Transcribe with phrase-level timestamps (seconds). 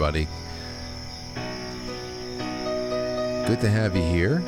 [0.00, 0.28] Everybody.
[3.48, 4.38] Good to have you here.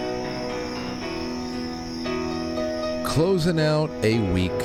[3.04, 4.56] Closing out a week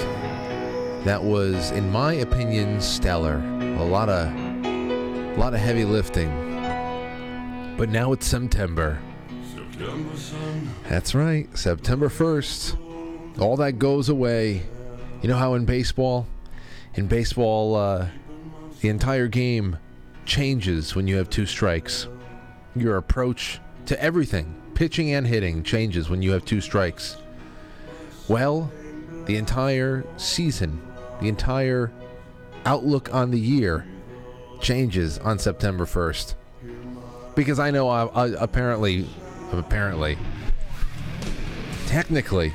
[1.03, 3.37] that was, in my opinion, stellar.
[3.79, 6.29] A lot of, a lot of heavy lifting.
[7.79, 8.99] But now it's September.
[9.55, 10.69] September sun.
[10.87, 13.39] That's right, September 1st.
[13.41, 14.61] All that goes away.
[15.23, 16.27] You know how in baseball,
[16.93, 18.07] in baseball, uh,
[18.81, 19.77] the entire game
[20.25, 22.07] changes when you have two strikes.
[22.75, 27.17] Your approach to everything, pitching and hitting, changes when you have two strikes.
[28.27, 28.71] Well,
[29.25, 30.81] the entire season,
[31.21, 31.91] the entire
[32.65, 33.85] outlook on the year
[34.61, 36.35] changes on September 1st.
[37.35, 39.07] Because I know I, I, apparently,
[39.51, 40.17] apparently,
[41.85, 42.53] technically,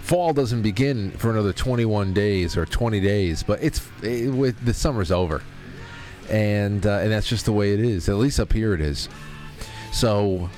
[0.00, 4.74] fall doesn't begin for another 21 days or 20 days, but it's it, with the
[4.74, 5.42] summer's over,
[6.30, 8.08] and uh, and that's just the way it is.
[8.08, 9.08] At least up here it is.
[9.92, 10.50] So.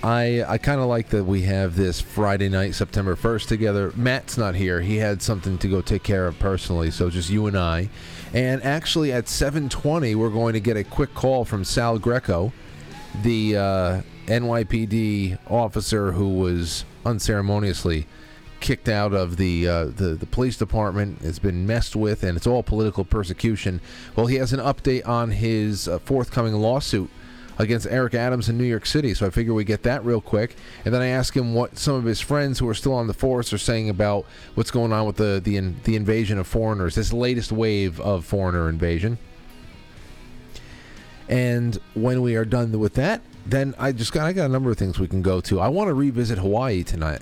[0.00, 3.92] I, I kind of like that we have this Friday night, September 1st together.
[3.96, 4.80] Matt's not here.
[4.80, 7.90] He had something to go take care of personally, so just you and I.
[8.32, 12.52] And actually at 7:20 we're going to get a quick call from Sal Greco,
[13.24, 18.06] the uh, NYPD officer who was unceremoniously
[18.60, 21.18] kicked out of the, uh, the the police department.
[21.22, 23.80] It's been messed with, and it's all political persecution.
[24.16, 27.10] Well, he has an update on his uh, forthcoming lawsuit
[27.58, 29.14] against Eric Adams in New York City.
[29.14, 31.94] So I figure we get that real quick, and then I ask him what some
[31.94, 35.06] of his friends who are still on the force are saying about what's going on
[35.06, 39.18] with the the, in, the invasion of foreigners, this latest wave of foreigner invasion.
[41.28, 44.70] And when we are done with that, then I just got I got a number
[44.70, 45.60] of things we can go to.
[45.60, 47.20] I want to revisit Hawaii tonight.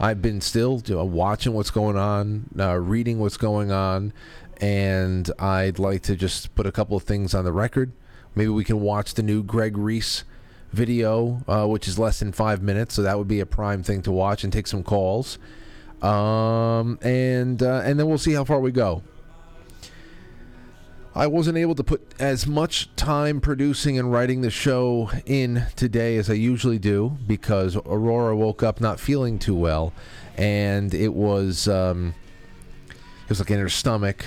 [0.00, 4.12] I've been still watching what's going on, uh, reading what's going on,
[4.60, 7.92] and I'd like to just put a couple of things on the record.
[8.34, 10.24] Maybe we can watch the new Greg Reese
[10.72, 14.02] video, uh, which is less than five minutes, so that would be a prime thing
[14.02, 15.38] to watch and take some calls.
[16.02, 19.02] Um, and uh, and then we'll see how far we go.
[21.16, 26.16] I wasn't able to put as much time producing and writing the show in today
[26.16, 29.92] as I usually do because Aurora woke up not feeling too well,
[30.36, 32.14] and it was um,
[32.88, 34.24] it was like in her stomach,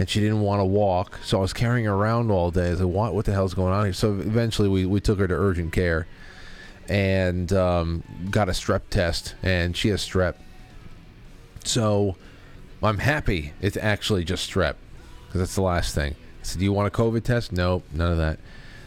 [0.00, 1.20] and she didn't want to walk.
[1.22, 2.66] So I was carrying her around all day.
[2.66, 3.14] I was like, "What?
[3.14, 6.08] What the hell's going on here?" So eventually, we we took her to urgent care,
[6.88, 10.34] and um, got a strep test, and she has strep.
[11.64, 12.16] So
[12.82, 14.74] I'm happy it's actually just strep
[15.36, 16.14] because that's the last thing.
[16.14, 18.38] I said, "Do you want a COVID test?" Nope, none of that,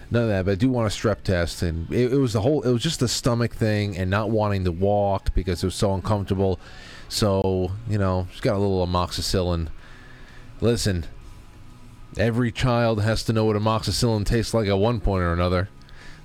[0.09, 0.45] none of that.
[0.45, 2.61] But I do want a strep test, and it, it was the whole.
[2.63, 5.93] It was just the stomach thing and not wanting to walk because it was so
[5.93, 6.59] uncomfortable.
[7.07, 9.67] So you know, she's got a little amoxicillin.
[10.61, 11.05] Listen,
[12.17, 15.69] every child has to know what amoxicillin tastes like at one point or another.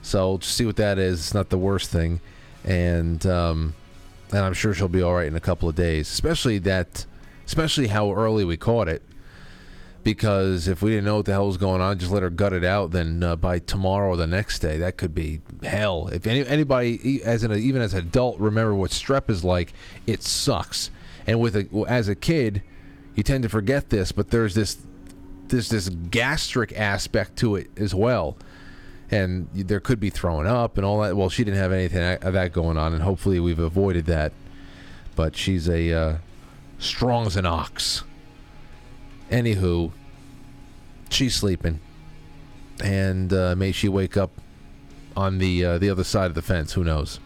[0.02, 1.20] So just see what that is.
[1.20, 2.20] It's not the worst thing,
[2.64, 3.74] and um,
[4.30, 6.10] and I'm sure she'll be all right in a couple of days.
[6.10, 7.04] Especially that,
[7.44, 9.02] especially how early we caught it
[10.04, 12.52] because if we didn't know what the hell was going on, just let her gut
[12.52, 12.90] it out.
[12.90, 16.08] Then uh, by tomorrow or the next day, that could be hell.
[16.08, 19.72] If any, anybody, as an even as an adult, remember what strep is like,
[20.06, 20.90] it sucks.
[21.26, 22.62] And with a, as a kid,
[23.14, 24.76] you tend to forget this, but there's this
[25.48, 28.36] there's this gastric aspect to it as well.
[29.10, 31.16] And there could be throwing up and all that.
[31.16, 34.32] Well, she didn't have anything of that going on, and hopefully we've avoided that.
[35.14, 36.16] But she's a uh,
[36.78, 38.02] strong as an ox.
[39.30, 39.92] Anywho,
[41.14, 41.80] she's sleeping,
[42.82, 44.30] and uh, may she wake up
[45.16, 46.72] on the uh, the other side of the fence.
[46.72, 47.20] Who knows?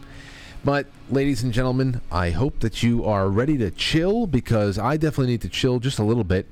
[0.63, 5.31] But, ladies and gentlemen, I hope that you are ready to chill because I definitely
[5.31, 6.47] need to chill just a little bit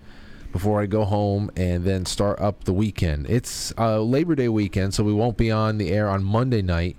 [0.54, 3.30] before I go home and then start up the weekend.
[3.30, 6.96] It's uh, Labor Day weekend, so we won't be on the air on Monday night.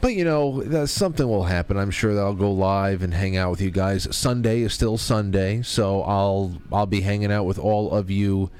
[0.00, 1.76] But you know, something will happen.
[1.76, 4.08] I'm sure that I'll go live and hang out with you guys.
[4.14, 8.50] Sunday is still Sunday, so I'll I'll be hanging out with all of you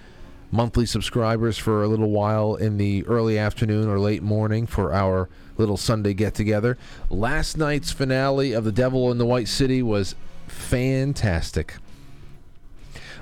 [0.52, 5.28] monthly subscribers for a little while in the early afternoon or late morning for our
[5.56, 6.78] little Sunday get together.
[7.10, 10.14] Last night's finale of The Devil in the White City was
[10.46, 11.76] fantastic.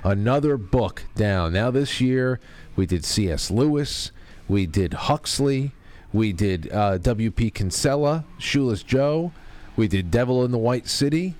[0.03, 1.53] Another book down.
[1.53, 2.39] Now this year
[2.75, 3.49] we did C.S.
[3.49, 4.11] Lewis,
[4.47, 5.71] we did Huxley,
[6.13, 7.51] we did uh, W.P.
[7.51, 9.31] Kinsella, Shoeless Joe.
[9.77, 11.35] We did Devil in the White City.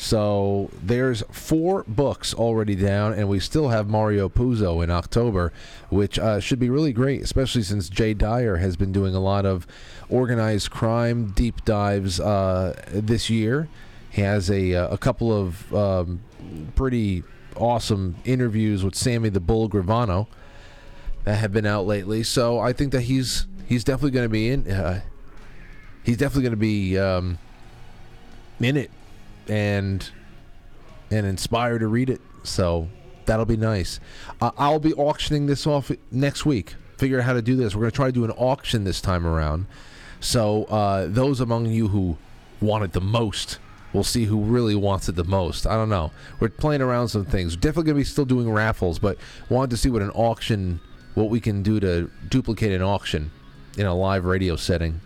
[0.00, 5.52] So there's four books already down, and we still have Mario Puzo in October,
[5.90, 9.44] which uh, should be really great, especially since Jay Dyer has been doing a lot
[9.44, 9.66] of
[10.08, 13.68] organized crime deep dives uh, this year.
[14.08, 16.22] He has a, uh, a couple of um,
[16.76, 17.22] pretty
[17.54, 20.28] awesome interviews with Sammy the Bull Gravano
[21.24, 22.22] that have been out lately.
[22.22, 24.70] So I think that he's he's definitely going to be in.
[24.70, 25.02] Uh,
[26.04, 27.38] he's definitely going to be um,
[28.60, 28.90] in it
[29.50, 30.10] and
[31.10, 32.20] and inspired to read it.
[32.44, 32.88] So
[33.26, 34.00] that'll be nice.
[34.40, 36.76] Uh, I'll be auctioning this off next week.
[36.96, 37.74] Figure out how to do this.
[37.74, 39.66] We're going to try to do an auction this time around.
[40.20, 42.16] So uh, those among you who
[42.60, 43.58] want it the most,
[43.92, 45.66] we'll see who really wants it the most.
[45.66, 46.12] I don't know.
[46.38, 47.56] We're playing around some things.
[47.56, 49.18] Definitely going to be still doing raffles, but
[49.48, 50.80] wanted to see what an auction,
[51.14, 53.32] what we can do to duplicate an auction
[53.76, 55.00] in a live radio setting.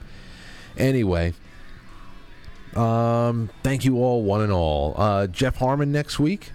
[0.76, 1.32] Anyway,
[2.76, 4.94] um, thank you all, one and all.
[4.97, 6.53] Uh, Jeff Harmon next week,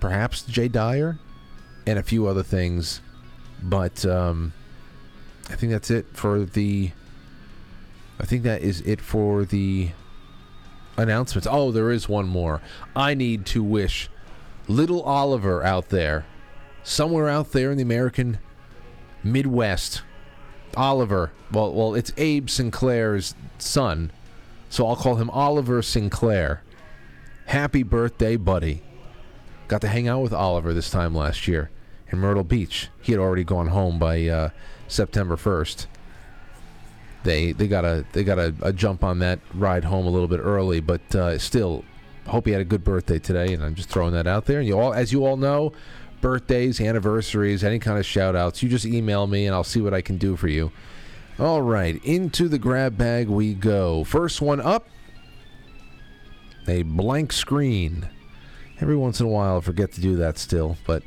[0.00, 1.18] perhaps Jay Dyer,
[1.86, 3.00] and a few other things.
[3.62, 4.52] But um,
[5.50, 6.92] I think that's it for the.
[8.18, 9.90] I think that is it for the
[10.96, 11.48] announcements.
[11.50, 12.60] Oh, there is one more.
[12.94, 14.08] I need to wish
[14.68, 16.24] little Oliver out there,
[16.82, 18.38] somewhere out there in the American
[19.22, 20.02] Midwest.
[20.76, 24.10] Oliver, well, well, it's Abe Sinclair's son,
[24.74, 26.64] so I'll call him Oliver Sinclair.
[27.46, 28.82] Happy birthday, buddy.
[29.68, 31.70] Got to hang out with Oliver this time last year
[32.10, 32.88] in Myrtle Beach.
[33.00, 34.50] He had already gone home by uh,
[34.88, 35.86] September 1st
[37.22, 40.28] they they got a they got a, a, jump on that ride home a little
[40.28, 41.82] bit early, but uh, still
[42.26, 43.54] hope he had a good birthday today.
[43.54, 44.58] And I'm just throwing that out there.
[44.58, 45.72] And you all, as you all know,
[46.20, 49.94] birthdays, anniversaries, any kind of shout outs, you just email me and I'll see what
[49.94, 50.70] I can do for you.
[51.36, 54.04] All right, into the grab bag we go.
[54.04, 54.86] First one up,
[56.68, 58.08] a blank screen.
[58.80, 61.02] Every once in a while, I forget to do that still, but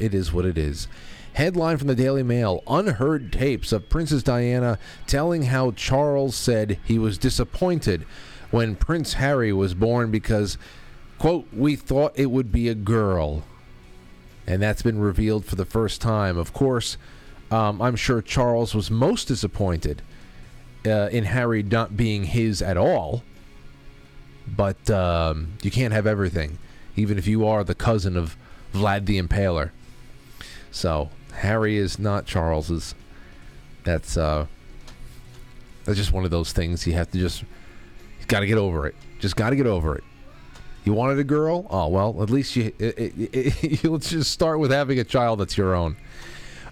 [0.00, 0.88] it is what it is.
[1.34, 6.98] Headline from the Daily Mail Unheard tapes of Princess Diana telling how Charles said he
[6.98, 8.04] was disappointed
[8.50, 10.58] when Prince Harry was born because,
[11.20, 13.44] quote, we thought it would be a girl.
[14.44, 16.36] And that's been revealed for the first time.
[16.36, 16.96] Of course,
[17.50, 20.02] um, I'm sure Charles was most disappointed
[20.86, 23.22] uh, in Harry not being his at all.
[24.46, 26.58] But um, you can't have everything,
[26.96, 28.36] even if you are the cousin of
[28.72, 29.70] Vlad the Impaler.
[30.70, 32.94] So Harry is not Charles's.
[33.84, 34.46] That's uh,
[35.84, 38.86] that's just one of those things you have to just You got to get over
[38.86, 38.94] it.
[39.20, 40.04] Just got to get over it.
[40.84, 41.66] You wanted a girl?
[41.68, 45.40] Oh well, at least you it, it, it, let's just start with having a child
[45.40, 45.96] that's your own.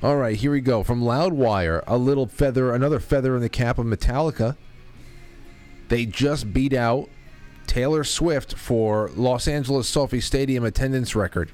[0.02, 0.82] All right, here we go.
[0.82, 4.56] From Loudwire, a little feather, another feather in the cap of Metallica.
[5.88, 7.08] They just beat out
[7.66, 11.50] Taylor Swift for Los Angeles SoFi Stadium attendance record.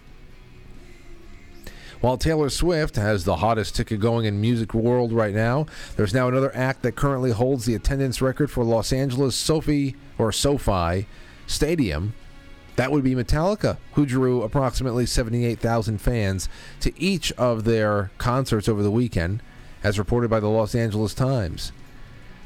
[2.01, 5.67] While Taylor Swift has the hottest ticket going in music world right now,
[5.97, 10.33] there's now another act that currently holds the attendance record for Los Angeles SoFi or
[10.33, 11.07] SoFi
[11.47, 12.15] Stadium.
[12.77, 16.49] That would be Metallica, who drew approximately 78,000 fans
[16.81, 19.43] to each of their concerts over the weekend,
[19.85, 21.73] as reported by the Los Angeles Times.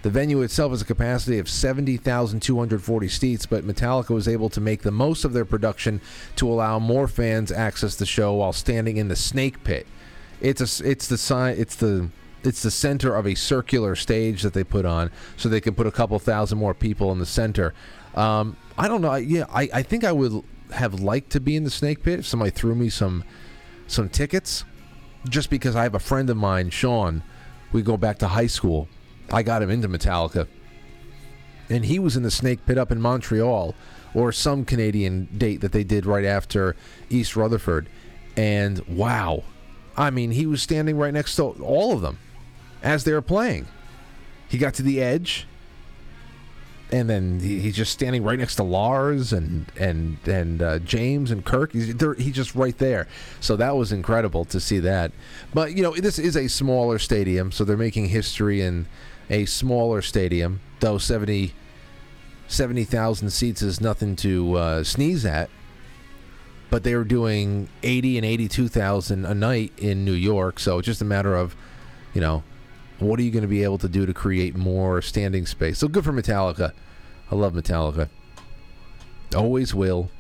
[0.03, 4.83] The venue itself has a capacity of 70,240 seats, but Metallica was able to make
[4.83, 6.01] the most of their production
[6.37, 9.87] to allow more fans access the show while standing in the Snake Pit.
[10.41, 12.11] It's a it's the sign it's the
[12.45, 15.87] it's the center of a circular stage that they put on, so they can put
[15.87, 17.75] a couple thousand more people in the center.
[18.15, 19.15] Um, I don't know.
[19.15, 20.43] Yeah, I, I think I would
[20.73, 23.25] have liked to be in the Snake Pit if somebody threw me some
[23.87, 24.65] some tickets,
[25.29, 27.23] just because I have a friend of mine, Sean.
[27.73, 28.89] We go back to high school
[29.31, 30.47] I got him into Metallica.
[31.69, 33.75] And he was in the Snake Pit up in Montreal
[34.15, 36.77] or some Canadian date that they did right after
[37.11, 37.89] East Rutherford.
[38.37, 39.43] And wow.
[39.97, 42.19] I mean, he was standing right next to all of them
[42.83, 43.67] as they were playing.
[44.49, 45.47] He got to the edge
[46.93, 51.45] and then he's just standing right next to Lars and and and uh, James and
[51.45, 51.73] Kirk.
[51.73, 53.09] He's he's just right there.
[53.41, 55.13] So that was incredible to see that.
[55.53, 58.87] But you know, this is a smaller stadium, so they're making history in
[59.29, 61.53] a smaller stadium, though 70
[62.49, 65.51] 70,000 seats is nothing to uh, sneeze at.
[66.71, 71.01] But they were doing 80 and 82,000 a night in New York, so it's just
[71.01, 71.57] a matter of,
[72.13, 72.43] you know,
[72.99, 75.79] what are you going to be able to do to create more standing space?
[75.79, 76.73] So good for Metallica.
[77.31, 78.09] I love Metallica.
[79.35, 80.11] Always will.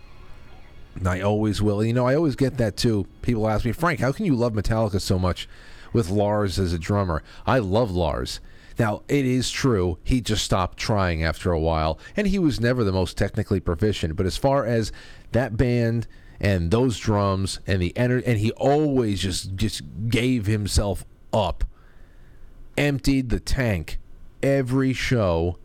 [1.05, 1.85] I always will.
[1.85, 3.07] You know, I always get that too.
[3.23, 5.49] People ask me, Frank, how can you love Metallica so much
[5.93, 7.23] with Lars as a drummer?
[7.47, 8.41] I love Lars.
[8.79, 12.85] Now, it is true, he just stopped trying after a while, and he was never
[12.85, 14.17] the most technically proficient.
[14.17, 14.93] But as far as
[15.33, 16.07] that band
[16.39, 21.65] and those drums and the energy, and he always just just gave himself up,
[22.77, 23.99] emptied the tank
[24.43, 25.59] every show,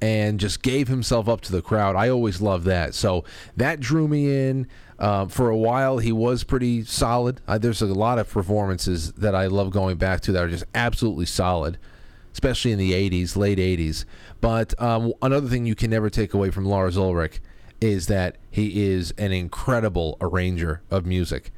[0.00, 1.96] and just gave himself up to the crowd.
[1.96, 2.94] I always love that.
[2.94, 3.24] So
[3.56, 4.66] that drew me in.
[5.00, 7.40] Um, for a while, he was pretty solid.
[7.46, 10.64] Uh, there's a lot of performances that I love going back to that are just
[10.74, 11.78] absolutely solid,
[12.32, 14.04] especially in the 80s, late 80s.
[14.40, 17.40] But um, another thing you can never take away from Lars Ulrich
[17.80, 21.52] is that he is an incredible arranger of music.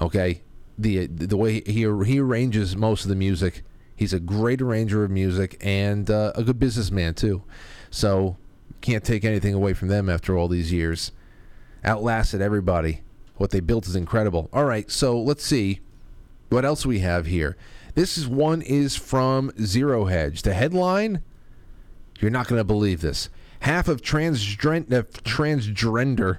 [0.00, 0.42] Okay,
[0.78, 3.62] the the way he he arranges most of the music,
[3.98, 7.42] he's a great arranger of music and uh, a good businessman too.
[7.90, 8.36] So
[8.80, 11.10] can't take anything away from them after all these years.
[11.84, 13.02] Outlasted everybody.
[13.36, 14.48] What they built is incredible.
[14.52, 15.80] All right, so let's see
[16.48, 17.56] what else we have here.
[17.94, 20.42] This is one is from Zero Hedge.
[20.42, 21.22] The headline,
[22.20, 23.28] you're not going to believe this.
[23.60, 26.38] Half of transgender, uh, transgender,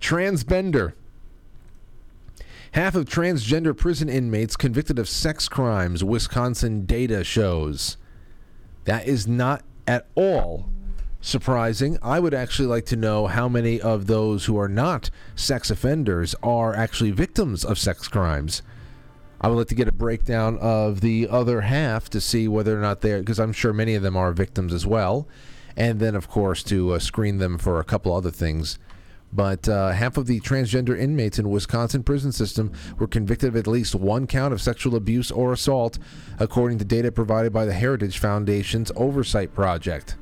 [0.00, 0.94] transbender
[2.72, 7.98] Half of transgender prison inmates convicted of sex crimes, Wisconsin data shows.
[8.84, 10.70] That is not at all
[11.20, 11.98] surprising.
[12.02, 16.34] I would actually like to know how many of those who are not sex offenders
[16.42, 18.62] are actually victims of sex crimes.
[19.38, 22.80] I would like to get a breakdown of the other half to see whether or
[22.80, 25.28] not they're, because I'm sure many of them are victims as well.
[25.76, 28.78] And then, of course, to uh, screen them for a couple other things
[29.32, 33.66] but uh, half of the transgender inmates in Wisconsin prison system were convicted of at
[33.66, 35.98] least one count of sexual abuse or assault,
[36.38, 40.16] according to data provided by the Heritage Foundation's Oversight Project.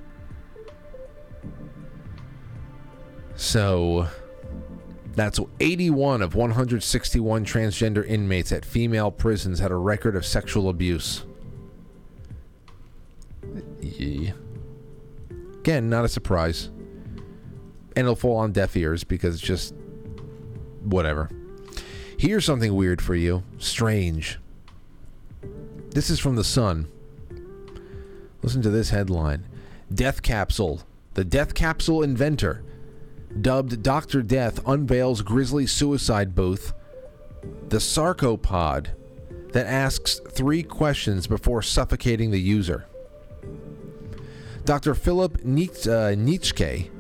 [3.35, 4.07] So,
[5.15, 11.25] that's 81 of 161 transgender inmates at female prisons had a record of sexual abuse.
[13.81, 14.33] Yeah.
[15.59, 16.71] Again, not a surprise
[17.97, 19.75] and it'll fall on deaf ears because it's just
[20.83, 21.31] whatever.
[22.19, 23.43] Here's something weird for you.
[23.59, 24.39] Strange.
[25.91, 26.87] This is from The Sun.
[28.43, 29.47] Listen to this headline
[29.93, 30.83] Death Capsule.
[31.15, 32.63] The Death Capsule inventor,
[33.41, 34.23] dubbed Dr.
[34.23, 36.73] Death, unveils grisly suicide booth.
[37.69, 38.93] The Sarco pod
[39.53, 42.87] that asks three questions before suffocating the user.
[44.65, 44.95] Dr.
[44.95, 46.91] Philip Nitschke, uh,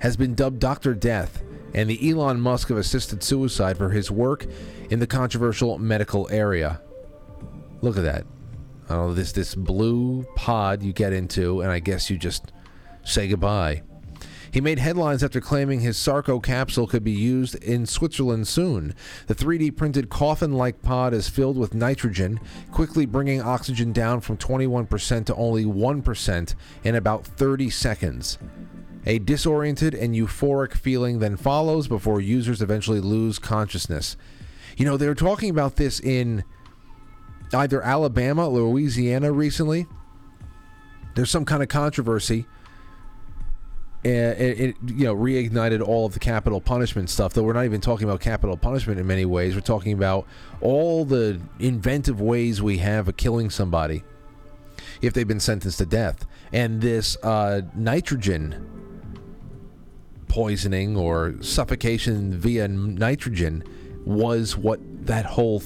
[0.00, 0.94] has been dubbed Dr.
[0.94, 1.42] Death
[1.74, 4.46] and the Elon Musk of assisted suicide for his work
[4.90, 6.80] in the controversial medical area.
[7.82, 8.24] Look at that.
[8.90, 12.52] Oh, this this blue pod you get into, and I guess you just
[13.04, 13.82] say goodbye.
[14.50, 18.94] He made headlines after claiming his Sarco capsule could be used in Switzerland soon.
[19.26, 22.40] The 3D printed coffin like pod is filled with nitrogen,
[22.70, 28.38] quickly bringing oxygen down from 21% to only 1% in about 30 seconds.
[29.06, 34.16] A disoriented and euphoric feeling then follows before users eventually lose consciousness.
[34.76, 36.44] You know, they were talking about this in
[37.54, 39.86] either Alabama or Louisiana recently.
[41.14, 42.46] There's some kind of controversy.
[44.04, 47.32] It, it, you know, reignited all of the capital punishment stuff.
[47.32, 49.54] Though we're not even talking about capital punishment in many ways.
[49.54, 50.26] We're talking about
[50.60, 54.04] all the inventive ways we have of killing somebody
[55.02, 56.26] if they've been sentenced to death.
[56.52, 58.66] And this uh, nitrogen
[60.28, 63.64] poisoning or suffocation via nitrogen
[64.04, 65.62] was what that whole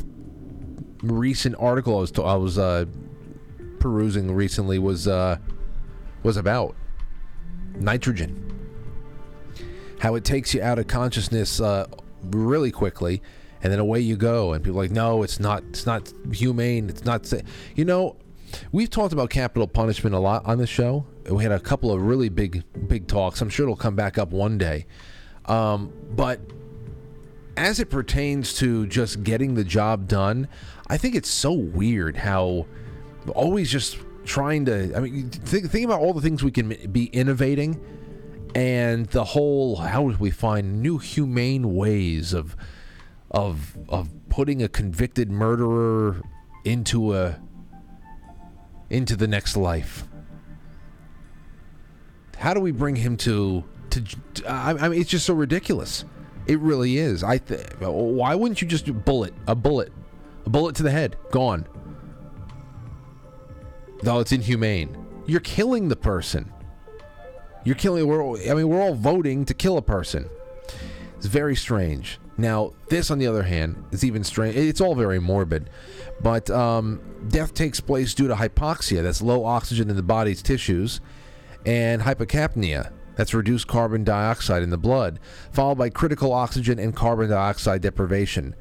[1.02, 2.86] recent article I was I was uh,
[3.78, 5.38] perusing recently was uh,
[6.22, 6.74] was about
[7.76, 8.48] nitrogen.
[9.98, 11.86] How it takes you out of consciousness uh,
[12.24, 13.22] really quickly,
[13.62, 14.52] and then away you go.
[14.52, 15.62] And people like, no, it's not.
[15.70, 16.88] It's not humane.
[16.88, 17.26] It's not.
[17.26, 17.38] Sa-.
[17.76, 18.16] You know,
[18.72, 22.02] we've talked about capital punishment a lot on the show, we had a couple of
[22.02, 23.40] really big big talks.
[23.40, 24.86] I'm sure it'll come back up one day.
[25.46, 26.40] Um, but
[27.56, 30.48] as it pertains to just getting the job done,
[30.88, 32.66] I think it's so weird how
[33.34, 34.96] always just trying to.
[34.96, 37.80] I mean, think, think about all the things we can be innovating,
[38.54, 42.56] and the whole how do we find new humane ways of
[43.30, 46.22] of of putting a convicted murderer
[46.64, 47.40] into a
[48.90, 50.04] into the next life
[52.42, 54.04] how do we bring him to to?
[54.48, 56.04] I, I mean, it's just so ridiculous.
[56.48, 57.22] It really is.
[57.22, 59.92] I th- why wouldn't you just bullet a bullet,
[60.44, 61.66] a bullet to the head, gone?
[64.02, 64.96] No, it's inhumane.
[65.26, 66.52] You're killing the person.
[67.64, 68.06] You're killing.
[68.06, 68.50] We're.
[68.50, 70.28] I mean, we're all voting to kill a person.
[71.16, 72.18] It's very strange.
[72.36, 74.56] Now, this, on the other hand, is even strange.
[74.56, 75.70] It's all very morbid,
[76.20, 79.02] but um, death takes place due to hypoxia.
[79.02, 81.00] That's low oxygen in the body's tissues
[81.64, 82.90] and hypocapnia.
[83.14, 85.20] That's reduced carbon dioxide in the blood,
[85.52, 88.56] followed by critical oxygen and carbon dioxide deprivation.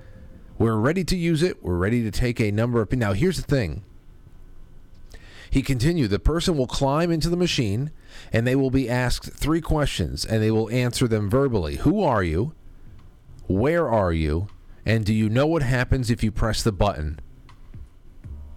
[0.59, 1.63] We're ready to use it.
[1.63, 2.91] We're ready to take a number of.
[2.91, 3.83] Now, here's the thing
[5.51, 7.91] He continued, the person will climb into the machine
[8.31, 11.75] and they will be asked three questions and they will answer them verbally.
[11.75, 12.55] Who are you?
[13.47, 14.47] Where are you?
[14.85, 17.19] And do you know what happens if you press the button?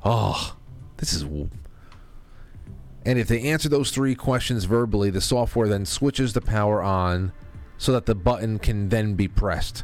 [0.04, 0.56] Oh,
[0.98, 1.24] this is.
[1.24, 7.32] And if they answer those three questions verbally, the software then switches the power on
[7.76, 9.82] so that the button can then be pressed.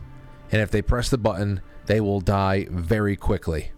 [0.52, 3.73] And if they press the button, they will die very quickly.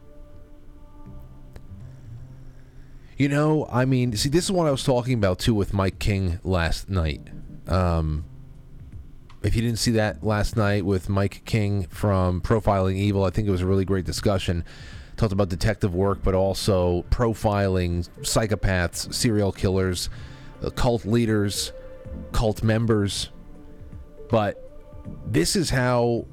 [3.17, 5.99] You know, I mean, see, this is what I was talking about too with Mike
[5.99, 7.21] King last night.
[7.67, 8.25] Um,
[9.43, 13.49] if you didn't see that last night with Mike King from Profiling Evil, I think
[13.49, 14.65] it was a really great discussion.
[15.17, 20.09] Talked about detective work, but also profiling psychopaths, serial killers,
[20.63, 21.73] uh, cult leaders,
[22.33, 23.31] cult members.
[24.31, 24.59] But
[25.27, 26.27] this is how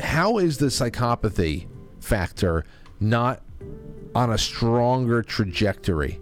[0.00, 1.66] how is the psychopathy
[2.00, 2.64] factor
[3.00, 3.42] not
[4.18, 6.20] on a stronger trajectory?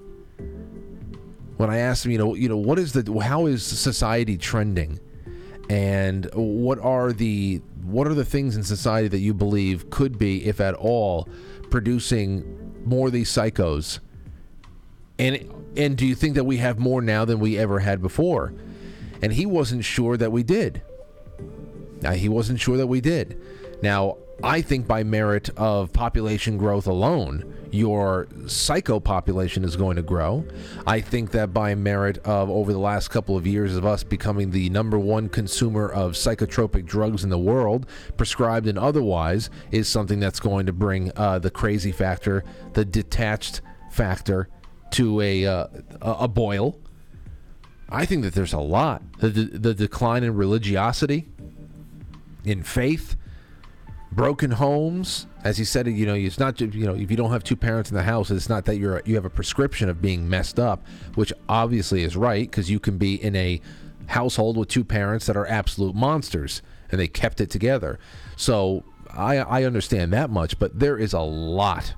[1.57, 5.01] When I asked him, you know, you know, what is the how is society trending?
[5.69, 10.45] and what are the what are the things in society that you believe could be
[10.45, 11.29] if at all
[11.71, 13.99] producing more of these psychos
[15.19, 18.53] and and do you think that we have more now than we ever had before
[19.23, 20.83] and he wasn't sure that we did
[22.03, 23.41] now, he wasn't sure that we did
[23.83, 30.03] now I think by merit of population growth alone, your psycho population is going to
[30.03, 30.45] grow.
[30.87, 34.51] I think that by merit of over the last couple of years of us becoming
[34.51, 37.87] the number one consumer of psychotropic drugs in the world,
[38.19, 43.63] prescribed and otherwise, is something that's going to bring uh, the crazy factor, the detached
[43.91, 44.49] factor,
[44.91, 45.67] to a uh,
[46.03, 46.79] a boil.
[47.89, 49.03] I think that there's a lot.
[49.19, 51.27] The, the, the decline in religiosity,
[52.45, 53.17] in faith
[54.17, 57.45] broken homes as he said you know it's not you know if you don't have
[57.45, 60.27] two parents in the house it's not that you're you have a prescription of being
[60.27, 63.61] messed up which obviously is right because you can be in a
[64.07, 67.99] household with two parents that are absolute monsters and they kept it together.
[68.37, 71.95] So i i understand that much but there is a lot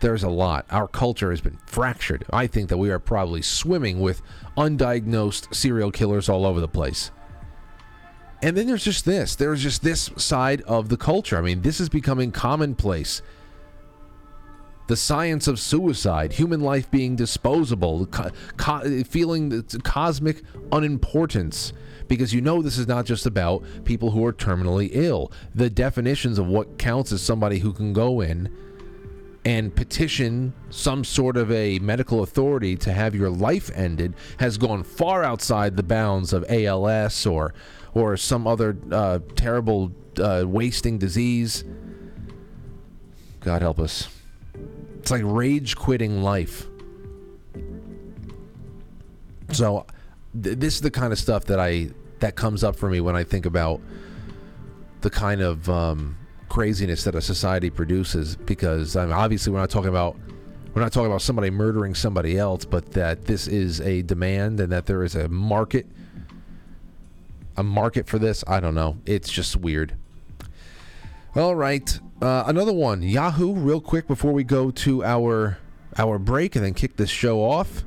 [0.00, 0.66] there's a lot.
[0.68, 2.24] Our culture has been fractured.
[2.32, 4.20] I think that we are probably swimming with
[4.56, 7.12] undiagnosed serial killers all over the place
[8.42, 9.36] and then there's just this.
[9.36, 11.38] There's just this side of the culture.
[11.38, 13.22] I mean, this is becoming commonplace.
[14.88, 21.72] The science of suicide, human life being disposable, co- co- feeling the cosmic unimportance.
[22.08, 25.30] Because you know this is not just about people who are terminally ill.
[25.54, 28.54] The definitions of what counts as somebody who can go in
[29.44, 34.82] and petition some sort of a medical authority to have your life ended has gone
[34.82, 37.52] far outside the bounds of ALS or
[37.94, 41.64] or some other uh, terrible uh, wasting disease.
[43.40, 44.08] God help us.
[44.98, 46.68] It's like rage quitting life.
[49.50, 49.86] So,
[50.40, 53.16] th- this is the kind of stuff that I that comes up for me when
[53.16, 53.80] I think about
[55.00, 56.16] the kind of um,
[56.48, 58.36] craziness that a society produces.
[58.36, 60.16] Because I mean, obviously, we're not talking about
[60.72, 64.72] we're not talking about somebody murdering somebody else, but that this is a demand and
[64.72, 65.86] that there is a market
[67.56, 68.44] a market for this.
[68.46, 68.98] I don't know.
[69.06, 69.96] It's just weird.
[71.34, 73.02] All right, uh, another one.
[73.02, 73.54] Yahoo.
[73.54, 75.58] Real quick before we go to our
[75.98, 77.84] our break and then kick this show off.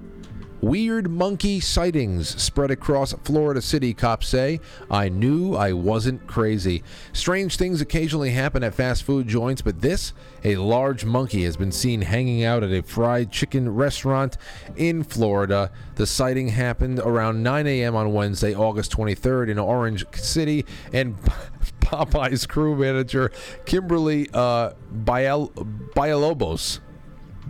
[0.66, 4.60] Weird monkey sightings spread across Florida City, cops say.
[4.90, 6.82] I knew I wasn't crazy.
[7.14, 10.12] Strange things occasionally happen at fast food joints, but this,
[10.44, 14.40] a large monkey, has been seen hanging out at a fried chicken restaurant
[14.76, 15.72] in Florida.
[15.98, 17.96] The sighting happened around 9 a.m.
[17.96, 21.16] on Wednesday, August 23rd, in Orange City, and
[21.80, 23.32] Popeye's crew manager,
[23.66, 26.80] Kimberly uh, Villalobos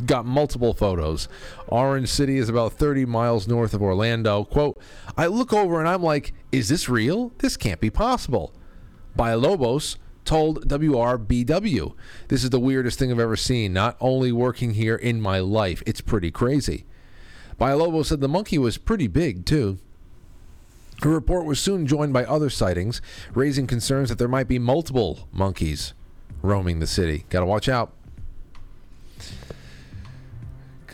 [0.05, 1.27] got multiple photos.
[1.67, 4.43] Orange City is about 30 miles north of Orlando.
[4.43, 4.79] Quote,
[5.17, 7.31] I look over and I'm like, is this real?
[7.37, 8.53] This can't be possible.
[9.17, 11.93] Lobos told WRBW,
[12.27, 15.83] this is the weirdest thing I've ever seen, not only working here in my life,
[15.85, 16.85] it's pretty crazy.
[17.59, 19.77] Lobos said the monkey was pretty big, too.
[21.01, 23.01] The report was soon joined by other sightings,
[23.33, 25.93] raising concerns that there might be multiple monkeys
[26.41, 27.25] roaming the city.
[27.29, 27.93] Gotta watch out.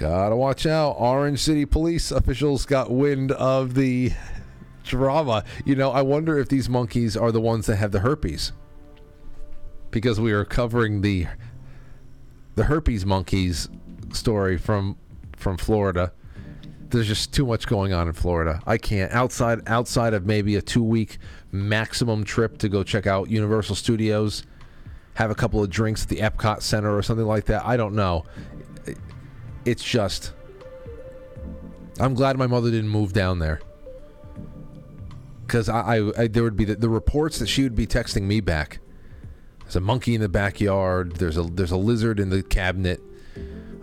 [0.02, 0.94] Gotta watch out.
[0.94, 4.12] Orange City police officials got wind of the
[4.84, 5.44] drama.
[5.64, 8.52] You know, I wonder if these monkeys are the ones that have the herpes.
[9.92, 11.28] Because we are covering the
[12.56, 13.70] the herpes monkeys
[14.12, 14.98] story from
[15.38, 16.14] from Florida.
[16.90, 18.60] There's just too much going on in Florida.
[18.66, 21.20] I can't outside outside of maybe a 2 week
[21.52, 24.48] maximum trip to go check out Universal Studios,
[25.14, 27.64] have a couple of drinks at the Epcot Center or something like that.
[27.64, 28.26] I don't know
[29.66, 30.34] it's just
[32.00, 33.62] I'm glad my mother didn't move down there.
[35.46, 38.24] Because I, I, I, there would be the, the reports that she would be texting
[38.24, 38.80] me back.
[39.62, 41.18] There's a monkey in the backyard.
[41.18, 43.02] There's a there's a lizard in the cabinet.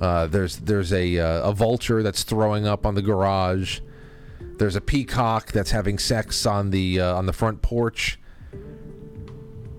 [0.01, 3.81] Uh, there's there's a uh, a vulture that's throwing up on the garage.
[4.59, 8.19] There's a peacock that's having sex on the uh, on the front porch.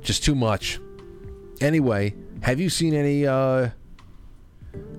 [0.01, 0.79] Just too much.
[1.59, 3.69] Anyway, have you seen any uh,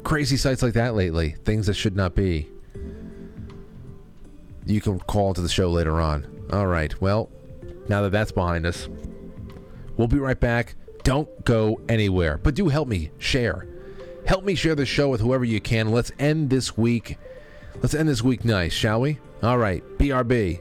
[0.04, 1.36] crazy sights like that lately?
[1.44, 2.48] Things that should not be.
[4.66, 6.26] You can call into the show later on.
[6.52, 6.98] All right.
[7.00, 7.30] Well,
[7.88, 8.88] now that that's behind us,
[9.96, 10.74] we'll be right back.
[11.02, 13.66] Don't go anywhere, but do help me share.
[14.26, 15.90] Help me share the show with whoever you can.
[15.90, 17.16] Let's end this week.
[17.82, 19.18] Let's end this week nice, shall we?
[19.42, 19.82] All right.
[19.98, 20.60] BRB.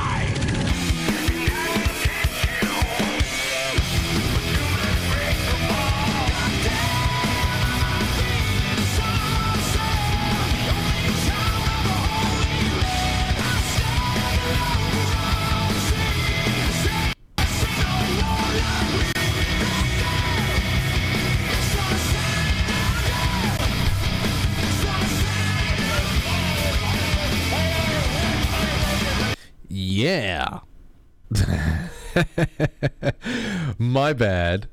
[33.77, 34.67] My bad.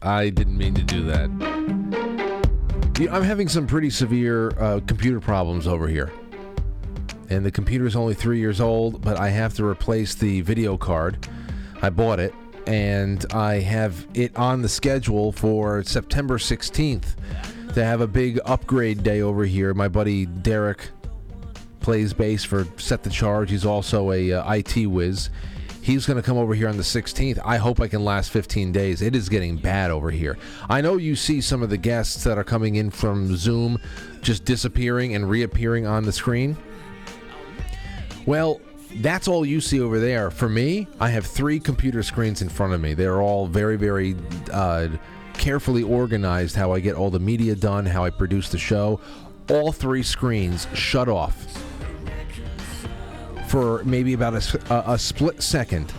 [0.00, 1.28] I didn't mean to do that.
[3.10, 6.12] I'm having some pretty severe uh, computer problems over here.
[7.30, 10.76] And the computer is only three years old, but I have to replace the video
[10.76, 11.28] card.
[11.82, 12.34] I bought it,
[12.66, 17.14] and I have it on the schedule for September 16th
[17.74, 19.74] to have a big upgrade day over here.
[19.74, 20.88] My buddy Derek
[21.80, 23.50] plays bass for Set the Charge.
[23.50, 25.30] He's also a uh, IT whiz.
[25.88, 27.38] He's going to come over here on the 16th.
[27.46, 29.00] I hope I can last 15 days.
[29.00, 30.36] It is getting bad over here.
[30.68, 33.78] I know you see some of the guests that are coming in from Zoom
[34.20, 36.58] just disappearing and reappearing on the screen.
[38.26, 38.60] Well,
[38.96, 40.30] that's all you see over there.
[40.30, 42.92] For me, I have three computer screens in front of me.
[42.92, 44.14] They're all very, very
[44.52, 44.88] uh,
[45.32, 49.00] carefully organized how I get all the media done, how I produce the show.
[49.48, 51.66] All three screens shut off
[53.48, 55.92] for maybe about a, a, a split second.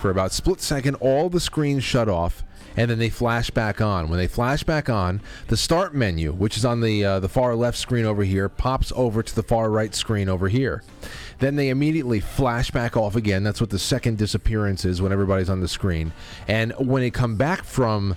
[0.00, 2.44] For about split second, all the screens shut off,
[2.76, 4.08] and then they flash back on.
[4.08, 7.54] When they flash back on, the start menu, which is on the uh, the far
[7.54, 10.82] left screen over here, pops over to the far right screen over here.
[11.38, 13.42] Then they immediately flash back off again.
[13.42, 16.12] That's what the second disappearance is when everybody's on the screen.
[16.48, 18.16] And when they come back from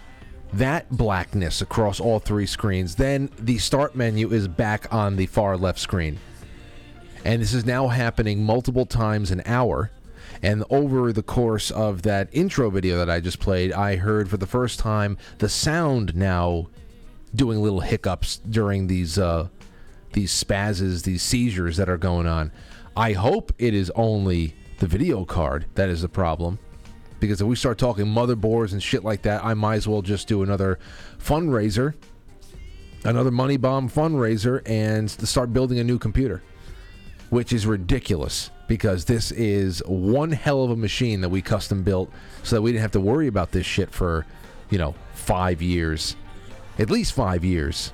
[0.54, 5.58] that blackness across all three screens, then the start menu is back on the far
[5.58, 6.17] left screen.
[7.23, 9.91] And this is now happening multiple times an hour.
[10.41, 14.38] And over the course of that intro video that I just played, I heard for
[14.38, 16.67] the first time the sound now
[17.36, 19.49] doing little hiccups during these uh,
[20.13, 22.51] these spazzes, these seizures that are going on.
[22.95, 26.58] I hope it is only the video card that is the problem.
[27.19, 30.27] Because if we start talking motherboards and shit like that, I might as well just
[30.27, 30.79] do another
[31.19, 31.93] fundraiser,
[33.03, 36.41] another money bomb fundraiser, and start building a new computer
[37.30, 42.12] which is ridiculous because this is one hell of a machine that we custom built
[42.44, 44.26] so that we didn't have to worry about this shit for,
[44.70, 46.15] you know, five years.
[46.78, 47.94] At least five years.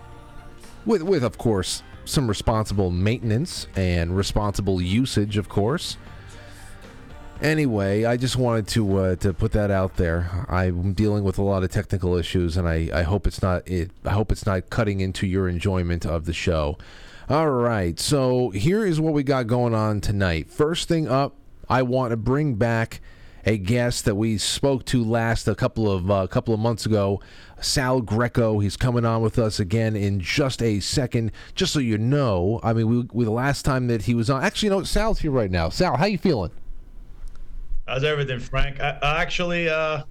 [0.85, 5.97] With, with of course, some responsible maintenance and responsible usage, of course.
[7.41, 10.45] Anyway, I just wanted to uh, to put that out there.
[10.47, 13.91] I'm dealing with a lot of technical issues, and I, I hope it's not it.
[14.05, 16.77] I hope it's not cutting into your enjoyment of the show.
[17.27, 20.51] All right, so here is what we got going on tonight.
[20.51, 21.35] First thing up,
[21.67, 23.01] I want to bring back
[23.47, 27.19] a guest that we spoke to last a couple of uh, couple of months ago,
[27.59, 28.59] Sal Greco.
[28.59, 31.31] He's coming on with us again in just a second.
[31.55, 34.43] Just so you know, I mean, we, we the last time that he was on.
[34.43, 35.69] Actually, know, Sal's here right now.
[35.69, 36.51] Sal, how you feeling?
[37.87, 38.79] How's everything, Frank?
[38.79, 40.03] I, I actually, uh,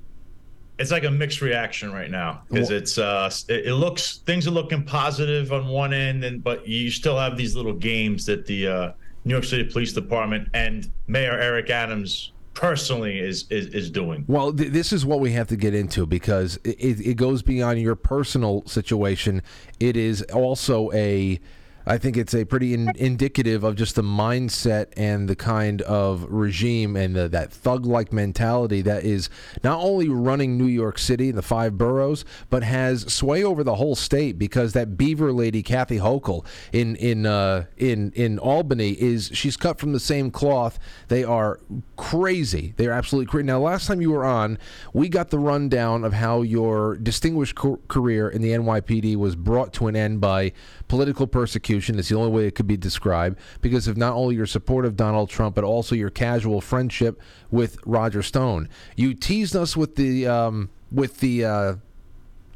[0.78, 4.50] it's like a mixed reaction right now because it's uh it, it, looks things are
[4.50, 8.66] looking positive on one end and but you still have these little games that the
[8.66, 8.92] uh,
[9.24, 14.24] New York City Police Department and Mayor Eric Adams personally is is, is doing.
[14.26, 17.42] Well, th- this is what we have to get into because it, it, it goes
[17.42, 19.42] beyond your personal situation.
[19.80, 21.40] It is also a
[21.86, 26.26] I think it's a pretty in, indicative of just the mindset and the kind of
[26.28, 29.28] regime and the, that thug-like mentality that is
[29.62, 33.74] not only running New York City, and the five boroughs, but has sway over the
[33.74, 34.38] whole state.
[34.38, 39.78] Because that Beaver lady, Kathy Hochul, in in uh, in in Albany, is she's cut
[39.78, 40.78] from the same cloth.
[41.08, 41.60] They are
[41.96, 42.74] crazy.
[42.76, 43.44] They are absolutely crazy.
[43.46, 44.58] Now, last time you were on,
[44.92, 49.72] we got the rundown of how your distinguished co- career in the NYPD was brought
[49.74, 50.52] to an end by
[50.88, 51.98] political persecution.
[51.98, 54.96] is the only way it could be described because of not only your support of
[54.96, 57.20] Donald Trump, but also your casual friendship
[57.50, 58.68] with Roger Stone.
[58.96, 61.44] You teased us with the um, with the.
[61.44, 61.74] Uh,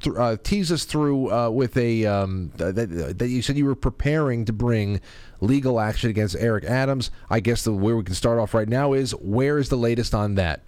[0.01, 3.75] th- uh, tease us through uh, with a um, that, that you said you were
[3.75, 5.01] preparing to bring
[5.41, 7.11] legal action against Eric Adams.
[7.31, 10.15] I guess the where we can start off right now is where is the latest
[10.15, 10.63] on that?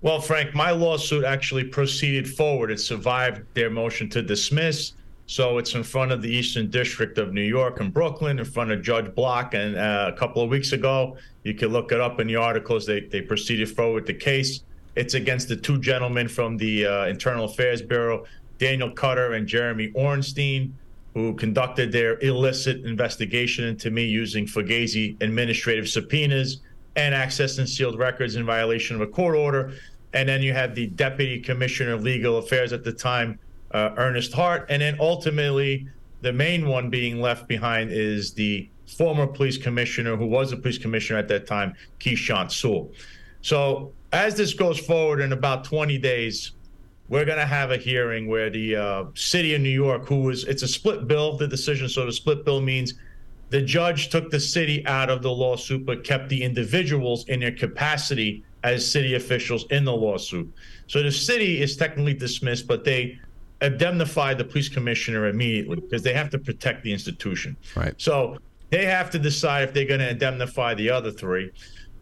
[0.00, 2.70] Well, Frank, my lawsuit actually proceeded forward.
[2.70, 4.92] It survived their motion to dismiss.
[5.26, 8.70] So it's in front of the Eastern District of New York and Brooklyn, in front
[8.70, 9.54] of Judge Block.
[9.54, 12.84] And uh, a couple of weeks ago, you can look it up in the articles.
[12.84, 14.60] They they proceeded forward the case.
[14.96, 18.26] It's against the two gentlemen from the uh, Internal Affairs Bureau,
[18.58, 20.76] Daniel Cutter and Jeremy Ornstein,
[21.14, 26.60] who conducted their illicit investigation into me using Fugazi administrative subpoenas
[26.96, 29.72] and access and sealed records in violation of a court order.
[30.12, 33.38] And then you have the Deputy Commissioner of Legal Affairs at the time,
[33.74, 35.86] uh, Ernest Hart, and then ultimately
[36.22, 40.78] the main one being left behind is the former police commissioner, who was a police
[40.78, 42.90] commissioner at that time, Keechant Sewell.
[43.42, 46.52] So as this goes forward in about 20 days,
[47.08, 50.44] we're going to have a hearing where the uh, city of New York, who was
[50.44, 51.88] it's a split bill, the decision.
[51.88, 52.94] So the split bill means
[53.50, 57.52] the judge took the city out of the lawsuit, but kept the individuals in their
[57.52, 60.50] capacity as city officials in the lawsuit.
[60.86, 63.18] So the city is technically dismissed, but they
[63.66, 67.56] indemnify the police commissioner immediately because they have to protect the institution.
[67.76, 67.94] Right.
[67.98, 68.38] So
[68.70, 71.50] they have to decide if they're going to indemnify the other three.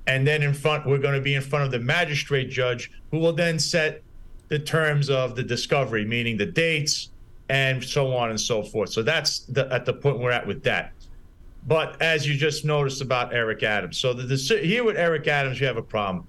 [0.07, 3.19] And then in front, we're going to be in front of the magistrate judge who
[3.19, 4.03] will then set
[4.49, 7.11] the terms of the discovery, meaning the dates
[7.49, 8.91] and so on and so forth.
[8.91, 10.93] So that's the, at the point we're at with that.
[11.67, 15.61] But as you just noticed about Eric Adams, so the, the here with Eric Adams,
[15.61, 16.27] you have a problem.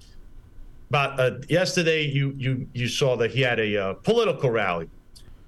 [0.90, 4.88] About uh, yesterday, you you you saw that he had a uh, political rally.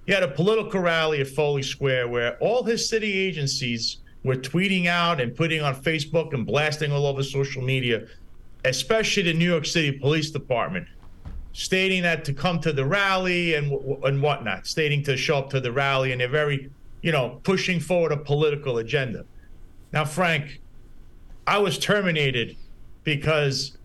[0.07, 4.87] He had a political rally at Foley Square where all his city agencies were tweeting
[4.87, 8.07] out and putting on Facebook and blasting all over social media,
[8.65, 10.87] especially the New York City Police Department,
[11.53, 13.73] stating that to come to the rally and
[14.05, 16.71] and whatnot, stating to show up to the rally, and they're very,
[17.03, 19.25] you know, pushing forward a political agenda.
[19.93, 20.61] Now, Frank,
[21.47, 22.57] I was terminated
[23.03, 23.77] because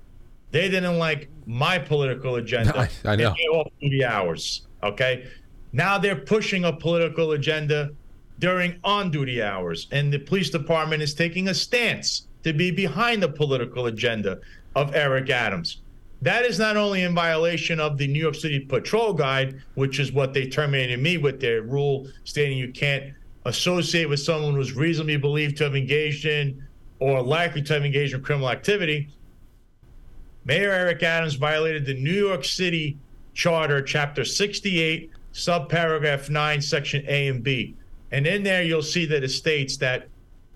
[0.52, 2.78] they didn't like my political agenda.
[2.78, 3.32] I, I know.
[3.54, 4.68] Off duty hours.
[4.84, 5.28] Okay.
[5.74, 7.92] Now they're pushing a political agenda
[8.40, 13.22] during on duty hours, and the police department is taking a stance to be behind
[13.22, 14.40] the political agenda
[14.76, 15.82] of Eric Adams.
[16.22, 20.12] That is not only in violation of the New York City Patrol Guide, which is
[20.12, 23.14] what they terminated me with their rule stating you can't
[23.46, 26.64] associate with someone who's reasonably believed to have engaged in
[27.00, 29.10] or likely to have engaged in criminal activity.
[30.46, 32.98] Mayor Eric Adams violated the New York City
[33.34, 37.76] Charter, Chapter 68, subparagraph 9, Section A and B.
[38.12, 40.08] And in there, you'll see that it states that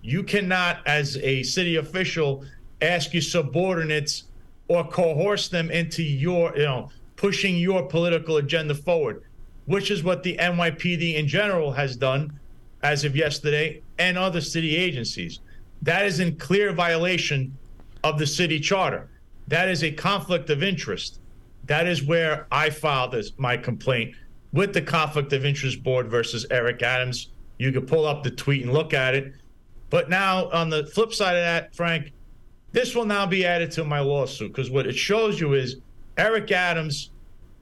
[0.01, 2.45] you cannot, as a city official,
[2.81, 4.25] ask your subordinates
[4.67, 9.23] or coerce them into your, you know, pushing your political agenda forward,
[9.65, 12.37] which is what the NYPD in general has done
[12.83, 15.39] as of yesterday and other city agencies.
[15.81, 17.57] That is in clear violation
[18.03, 19.09] of the city charter.
[19.47, 21.19] That is a conflict of interest.
[21.65, 24.15] That is where I filed this, my complaint
[24.55, 27.27] with the Conflict of Interest Board versus Eric Adams.
[27.57, 29.33] You can pull up the tweet and look at it.
[29.89, 32.13] But now, on the flip side of that, Frank,
[32.71, 35.77] this will now be added to my lawsuit because what it shows you is
[36.17, 37.11] Eric Adams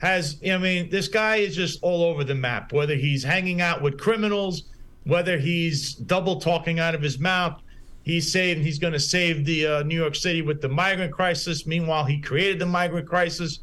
[0.01, 3.81] has, I mean, this guy is just all over the map, whether he's hanging out
[3.81, 4.63] with criminals,
[5.05, 7.59] whether he's double talking out of his mouth.
[8.03, 11.65] He's saying he's going to save the uh, New York City with the migrant crisis.
[11.65, 13.61] Meanwhile, he created the migrant crisis.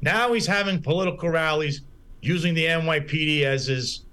[0.00, 1.82] Now he's having political rallies
[2.22, 4.04] using the NYPD as his,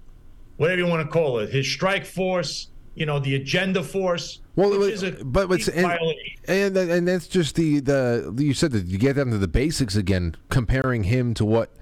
[0.57, 4.41] whatever you want to call it, his strike force, you know, the agenda force.
[4.55, 8.35] Well, which but, is a but it's complete and, and and that's just the the
[8.37, 11.73] you said that you get down to the basics again, comparing him to what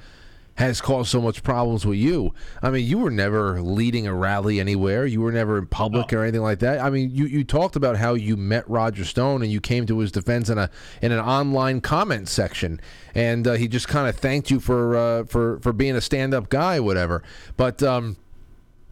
[0.58, 2.34] has caused so much problems with you.
[2.63, 5.06] I mean, you were never leading a rally anywhere.
[5.06, 6.80] You were never in public or anything like that.
[6.80, 10.00] I mean, you, you talked about how you met Roger Stone and you came to
[10.00, 12.82] his defense in a in an online comment section,
[13.13, 16.34] and uh, he just kind of thanked you for uh, for for being a stand
[16.34, 17.22] up guy, whatever.
[17.56, 18.17] But um,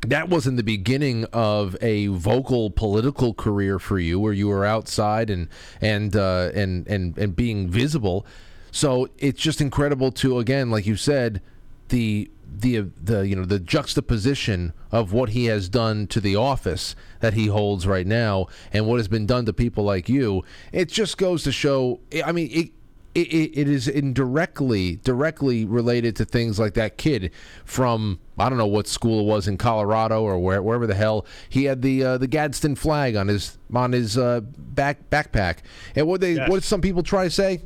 [0.02, 5.32] that wasn't the beginning of a vocal political career for you, where you were outside
[5.32, 5.50] and
[5.82, 8.24] and uh, and and and being visible.
[8.72, 11.42] So it's just incredible to again, like you said,
[11.90, 16.96] the the the you know the juxtaposition of what he has done to the office
[17.20, 20.44] that he holds right now and what has been done to people like you.
[20.72, 22.00] It just goes to show.
[22.26, 22.72] I mean, it
[23.14, 27.32] it, it is indirectly directly related to things like that kid
[27.64, 31.26] from I don't know what school it was in Colorado or where, wherever the hell
[31.48, 35.60] he had the uh, the Gadsden flag on his on his uh, back backpack.
[35.96, 36.50] And what they Yes.
[36.50, 37.62] what some people try to say.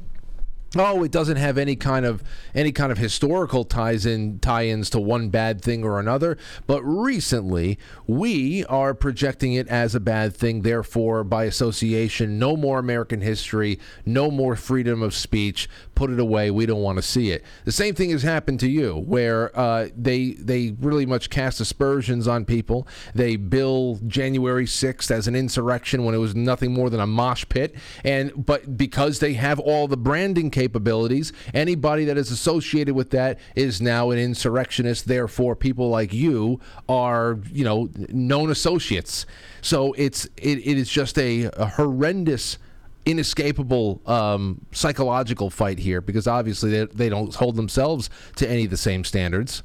[0.76, 5.00] Oh, it doesn't have any kind of any kind of historical ties in tie-ins to
[5.00, 6.38] one bad thing or another.
[6.68, 10.62] But recently, we are projecting it as a bad thing.
[10.62, 15.68] Therefore, by association, no more American history, no more freedom of speech.
[16.00, 16.50] Put it away.
[16.50, 17.44] We don't want to see it.
[17.66, 22.26] The same thing has happened to you, where uh, they they really much cast aspersions
[22.26, 22.88] on people.
[23.14, 27.44] They bill January sixth as an insurrection when it was nothing more than a mosh
[27.50, 33.10] pit, and but because they have all the branding capabilities, anybody that is associated with
[33.10, 35.06] that is now an insurrectionist.
[35.06, 39.26] Therefore, people like you are you know known associates.
[39.62, 42.58] So it's it, it is just a, a horrendous
[43.06, 48.70] inescapable um, psychological fight here because obviously they, they don't hold themselves to any of
[48.70, 49.64] the same standards.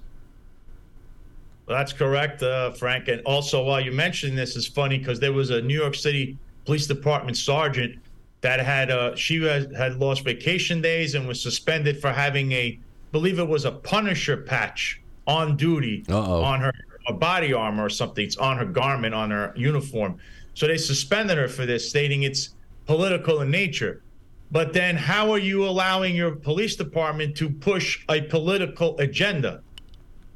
[1.66, 3.09] That's correct, uh, Frank.
[3.09, 6.38] And also, while you mentioned this, is funny because there was a New York City
[6.66, 7.99] Police Department sergeant
[8.42, 12.79] that had uh, she had, had lost vacation days and was suspended for having a,
[13.12, 16.42] believe it was a Punisher patch on duty Uh-oh.
[16.42, 16.73] on her
[17.07, 18.25] a body armor or something.
[18.25, 20.18] It's on her garment, on her uniform.
[20.55, 22.55] So they suspended her for this, stating it's
[22.87, 24.03] political in nature.
[24.51, 29.62] But then, how are you allowing your police department to push a political agenda?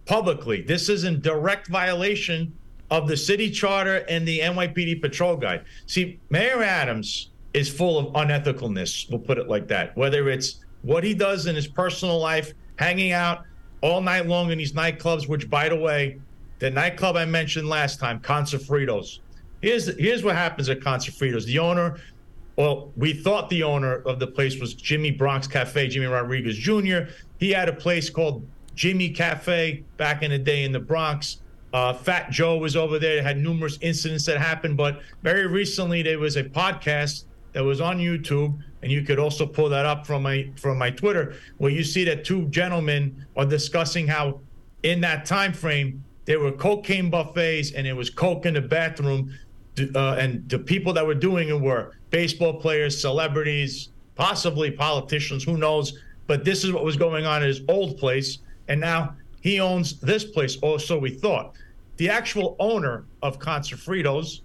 [0.08, 0.62] publicly.
[0.62, 2.52] This is in direct violation
[2.90, 5.64] of the city charter and the NYPD patrol guide.
[5.86, 9.96] See, Mayor Adams is full of unethicalness, we'll put it like that.
[9.96, 13.44] Whether it's what he does in his personal life, hanging out
[13.82, 16.18] all night long in these nightclubs, which, by the way,
[16.58, 19.20] the nightclub I mentioned last time, Con Sofritos.
[19.60, 21.44] Here's here's what happens at Con Sofritos.
[21.44, 21.98] The owner,
[22.58, 27.02] well, we thought the owner of the place was Jimmy Bronx Cafe, Jimmy Rodriguez Jr.
[27.38, 28.44] He had a place called
[28.74, 31.40] Jimmy Cafe back in the day in the Bronx.
[31.72, 33.22] Uh, Fat Joe was over there.
[33.22, 37.98] Had numerous incidents that happened, but very recently there was a podcast that was on
[37.98, 41.84] YouTube, and you could also pull that up from my from my Twitter, where you
[41.84, 44.40] see that two gentlemen are discussing how
[44.82, 49.32] in that time frame there were cocaine buffets and it was coke in the bathroom,
[49.80, 55.56] uh, and the people that were doing it were baseball players, celebrities, possibly politicians, who
[55.56, 55.98] knows?
[56.26, 58.38] But this is what was going on at his old place,
[58.68, 61.54] and now he owns this place, or so we thought.
[61.96, 64.40] The actual owner of Con Sofritos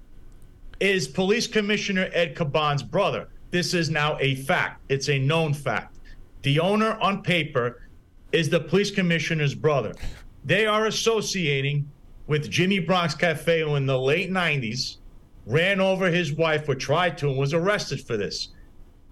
[0.80, 3.30] is Police Commissioner Ed Caban's brother.
[3.52, 4.82] This is now a fact.
[4.90, 5.98] It's a known fact.
[6.42, 7.82] The owner on paper
[8.32, 9.94] is the police commissioner's brother.
[10.44, 11.90] They are associating
[12.28, 14.98] with Jimmy Bronx Cafe in the late 90s
[15.46, 18.50] ran over his wife or tried to and was arrested for this.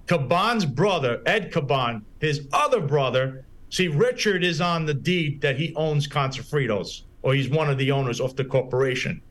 [0.07, 5.73] Caban's brother, Ed Caban, his other brother, see, Richard is on the deed that he
[5.75, 9.21] owns Con Sofritos, or he's one of the owners of the corporation.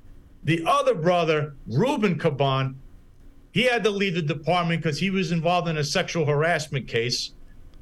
[0.44, 2.76] The other brother, Ruben Caban,
[3.52, 7.32] he had to leave the department because he was involved in a sexual harassment case.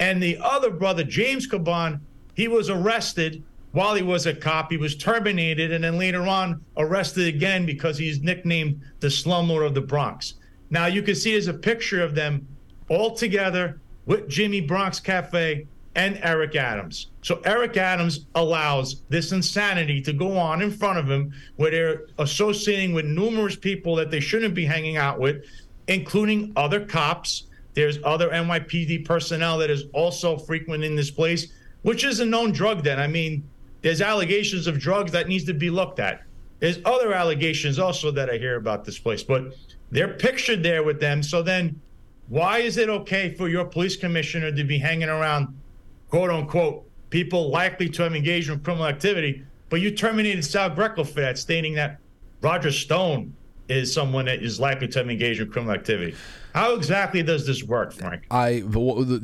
[0.00, 2.00] And the other brother, James Caban,
[2.34, 3.42] he was arrested
[3.78, 4.72] while he was a cop.
[4.72, 9.72] He was terminated and then later on arrested again because he's nicknamed the slumlord of
[9.72, 10.34] the Bronx.
[10.68, 12.44] Now you can see there's a picture of them
[12.88, 15.64] all together with Jimmy Bronx Cafe
[15.94, 17.10] and Eric Adams.
[17.22, 22.06] So Eric Adams allows this insanity to go on in front of him where they're
[22.18, 25.44] associating with numerous people that they shouldn't be hanging out with,
[25.86, 27.44] including other cops.
[27.74, 31.52] There's other NYPD personnel that is also frequenting this place,
[31.82, 32.98] which is a known drug den.
[32.98, 33.48] I mean,
[33.82, 36.22] there's allegations of drugs that needs to be looked at.
[36.60, 39.54] There's other allegations also that I hear about this place, but
[39.90, 41.22] they're pictured there with them.
[41.22, 41.80] So then
[42.28, 45.56] why is it okay for your police commissioner to be hanging around
[46.10, 51.04] quote unquote people likely to have engaged in criminal activity, but you terminated Sal Greco
[51.04, 51.98] for that, stating that
[52.40, 53.34] Roger Stone
[53.68, 56.16] is someone that is likely to have engaged in criminal activity.
[56.54, 58.24] How exactly does this work, Frank?
[58.30, 58.64] I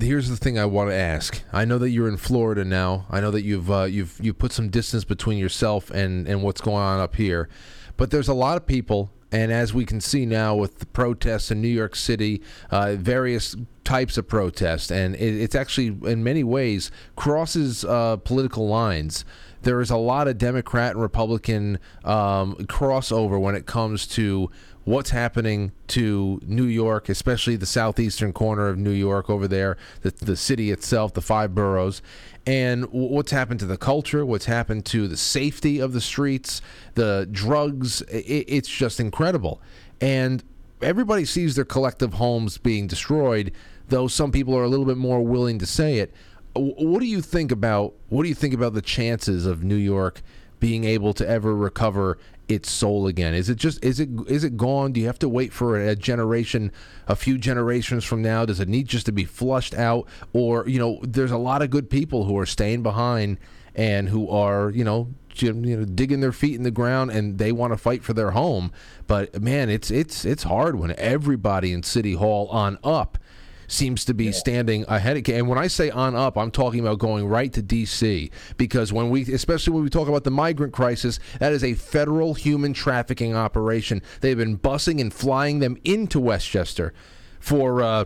[0.00, 1.42] here's the thing I want to ask.
[1.52, 3.06] I know that you're in Florida now.
[3.10, 6.60] I know that you've uh, you've you put some distance between yourself and and what's
[6.60, 7.48] going on up here,
[7.96, 9.10] but there's a lot of people.
[9.32, 13.56] And as we can see now with the protests in New York City, uh, various
[13.82, 19.24] types of protests, and it, it's actually in many ways crosses uh, political lines
[19.64, 24.50] there is a lot of Democrat and Republican um, crossover when it comes to
[24.84, 30.10] what's happening to New York, especially the southeastern corner of New York over there, the,
[30.10, 32.02] the city itself, the five boroughs,
[32.46, 36.60] and what's happened to the culture, what's happened to the safety of the streets,
[36.94, 38.02] the drugs.
[38.02, 39.60] It, it's just incredible.
[40.00, 40.42] And
[40.82, 43.52] everybody sees their collective homes being destroyed,
[43.88, 46.12] though some people are a little bit more willing to say it.
[46.54, 50.22] What do you think about what do you think about the chances of New York
[50.60, 52.16] being able to ever recover
[52.54, 53.34] its soul again?
[53.34, 54.92] Is it just is it is it gone?
[54.92, 56.72] Do you have to wait for a generation,
[57.06, 58.44] a few generations from now?
[58.44, 61.70] Does it need just to be flushed out, or you know, there's a lot of
[61.70, 63.38] good people who are staying behind
[63.74, 67.50] and who are you know you know digging their feet in the ground and they
[67.50, 68.72] want to fight for their home.
[69.06, 73.18] But man, it's it's it's hard when everybody in City Hall on up
[73.66, 74.30] seems to be yeah.
[74.32, 77.62] standing ahead of and when I say on up I'm talking about going right to
[77.62, 81.74] DC because when we especially when we talk about the migrant crisis that is a
[81.74, 86.92] federal human trafficking operation they've been busing and flying them into Westchester
[87.40, 88.04] for uh,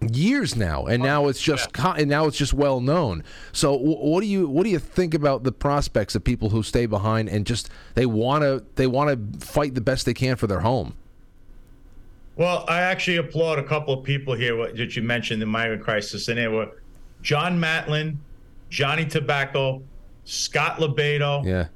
[0.00, 1.94] years now and now it's just yeah.
[1.96, 5.42] and now it's just well known so what do you what do you think about
[5.42, 9.44] the prospects of people who stay behind and just they want to they want to
[9.44, 10.94] fight the best they can for their home
[12.38, 16.28] well, I actually applaud a couple of people here that you mentioned the migrant crisis,
[16.28, 16.70] and they were
[17.20, 18.16] John Matlin,
[18.70, 19.82] Johnny Tobacco,
[20.24, 21.66] Scott LoBaido, yeah.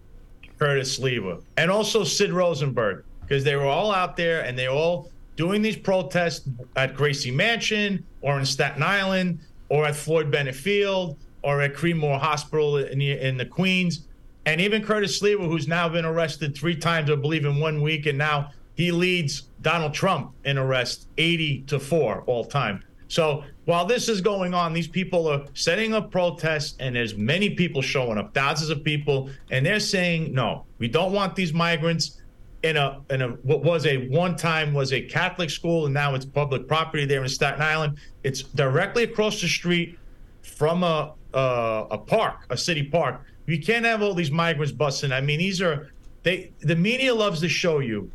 [0.60, 4.74] Curtis Sliwa, and also Sid Rosenberg, because they were all out there and they were
[4.74, 10.54] all doing these protests at Gracie Mansion or in Staten Island or at Floyd Bennett
[10.54, 14.06] Field or at Creedmoor Hospital in the, in the Queens.
[14.46, 18.06] And even Curtis Sliwa, who's now been arrested three times, I believe, in one week,
[18.06, 22.82] and now he leads Donald Trump in arrests 80 to 4 all time.
[23.08, 27.50] So while this is going on, these people are setting up protests, and there's many
[27.50, 32.22] people showing up, thousands of people, and they're saying, no, we don't want these migrants
[32.62, 36.14] in a in a what was a one time was a Catholic school, and now
[36.14, 37.98] it's public property there in Staten Island.
[38.22, 39.98] It's directly across the street
[40.42, 43.20] from a a, a park, a city park.
[43.46, 45.12] You can't have all these migrants busting.
[45.12, 45.90] I mean, these are
[46.22, 46.52] they.
[46.60, 48.10] The media loves to show you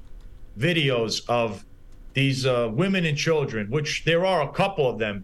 [0.58, 1.66] videos of
[2.14, 5.24] these uh, women and children, which there are a couple of them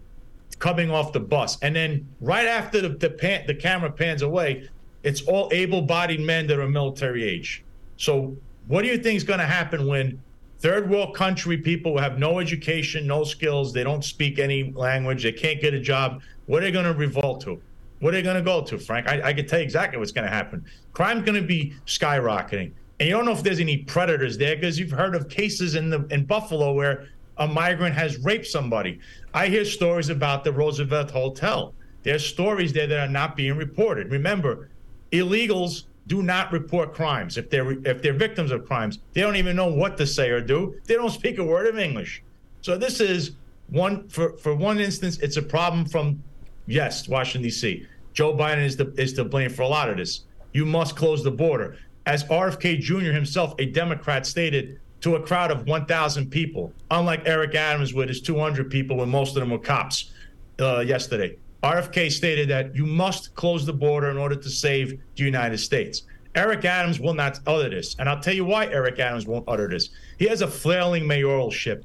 [0.58, 1.58] coming off the bus.
[1.62, 4.68] And then right after the, the, pan, the camera pans away,
[5.02, 7.64] it's all able bodied men that are military age.
[7.96, 10.22] So, what do you think is going to happen when
[10.60, 15.22] third world country people who have no education, no skills, they don't speak any language,
[15.22, 16.22] they can't get a job?
[16.46, 17.60] What are they going to revolt to?
[18.00, 19.08] What are they going to go to, Frank?
[19.08, 20.64] I, I can tell you exactly what's going to happen.
[20.92, 22.72] Crime's going to be skyrocketing.
[23.00, 25.90] And you don't know if there's any predators there because you've heard of cases in
[25.90, 29.00] the in Buffalo where a migrant has raped somebody.
[29.32, 31.74] I hear stories about the Roosevelt Hotel.
[32.04, 34.12] There's stories there that are not being reported.
[34.12, 34.68] Remember,
[35.10, 39.00] illegals do not report crimes if they're if they're victims of crimes.
[39.12, 40.76] They don't even know what to say or do.
[40.84, 42.22] They don't speak a word of English.
[42.60, 43.32] So this is
[43.70, 46.22] one for for one instance, it's a problem from
[46.66, 47.86] yes, Washington D.C.
[48.12, 50.20] Joe Biden is the is to blame for a lot of this.
[50.52, 53.12] You must close the border as RFK Jr.
[53.12, 58.20] himself, a Democrat, stated to a crowd of 1,000 people, unlike Eric Adams with his
[58.20, 60.12] 200 people, when most of them were cops
[60.60, 61.36] uh, yesterday.
[61.62, 66.02] RFK stated that you must close the border in order to save the United States.
[66.34, 67.96] Eric Adams will not utter this.
[67.98, 69.90] And I'll tell you why Eric Adams won't utter this.
[70.18, 71.84] He has a flailing mayoralship.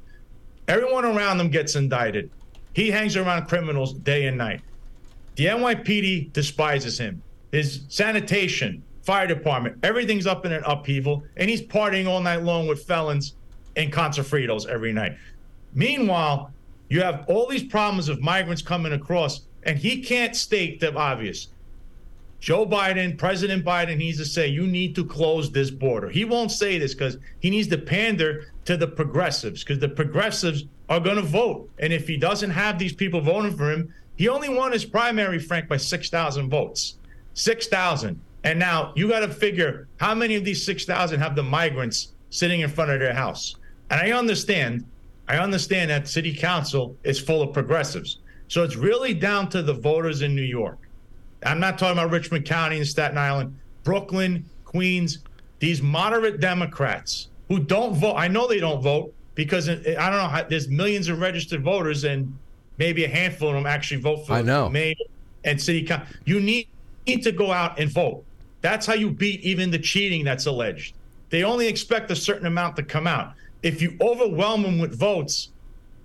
[0.68, 2.30] Everyone around him gets indicted.
[2.74, 4.60] He hangs around criminals day and night.
[5.36, 7.22] The NYPD despises him.
[7.52, 9.78] His sanitation, fire department.
[9.82, 13.34] Everything's up in an upheaval, and he's partying all night long with felons
[13.76, 15.16] and Fritos every night.
[15.74, 16.52] Meanwhile,
[16.88, 21.48] you have all these problems of migrants coming across, and he can't state the obvious.
[22.40, 26.08] Joe Biden, President Biden, needs to say, you need to close this border.
[26.08, 30.64] He won't say this because he needs to pander to the progressives because the progressives
[30.88, 31.68] are going to vote.
[31.78, 35.38] And if he doesn't have these people voting for him, he only won his primary,
[35.38, 36.96] Frank, by 6,000 votes.
[37.34, 38.20] 6,000.
[38.44, 42.60] And now you got to figure how many of these 6,000 have the migrants sitting
[42.60, 43.56] in front of their house.
[43.90, 44.84] And I understand,
[45.28, 48.18] I understand that city council is full of progressives.
[48.48, 50.78] So it's really down to the voters in New York.
[51.44, 55.18] I'm not talking about Richmond County and Staten Island, Brooklyn, Queens,
[55.58, 58.14] these moderate Democrats who don't vote.
[58.16, 62.04] I know they don't vote because I don't know how, there's millions of registered voters
[62.04, 62.36] and
[62.78, 64.68] maybe a handful of them actually vote for I know.
[64.68, 64.94] mayor
[65.44, 66.14] and city council.
[66.24, 66.68] You need,
[67.06, 68.24] need to go out and vote.
[68.60, 70.94] That's how you beat even the cheating that's alleged.
[71.30, 73.34] They only expect a certain amount to come out.
[73.62, 75.50] If you overwhelm them with votes,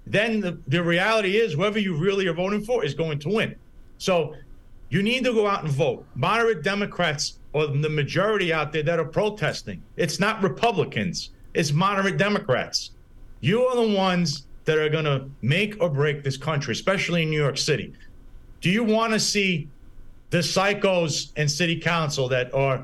[0.05, 3.55] then the, the reality is whoever you really are voting for is going to win.
[3.97, 4.35] So
[4.89, 6.05] you need to go out and vote.
[6.15, 9.81] Moderate Democrats or the majority out there that are protesting.
[9.95, 12.91] It's not Republicans, it's moderate Democrats.
[13.39, 17.29] You are the ones that are going to make or break this country, especially in
[17.29, 17.93] New York City.
[18.61, 19.69] Do you want to see
[20.35, 22.83] the psychos in city council that are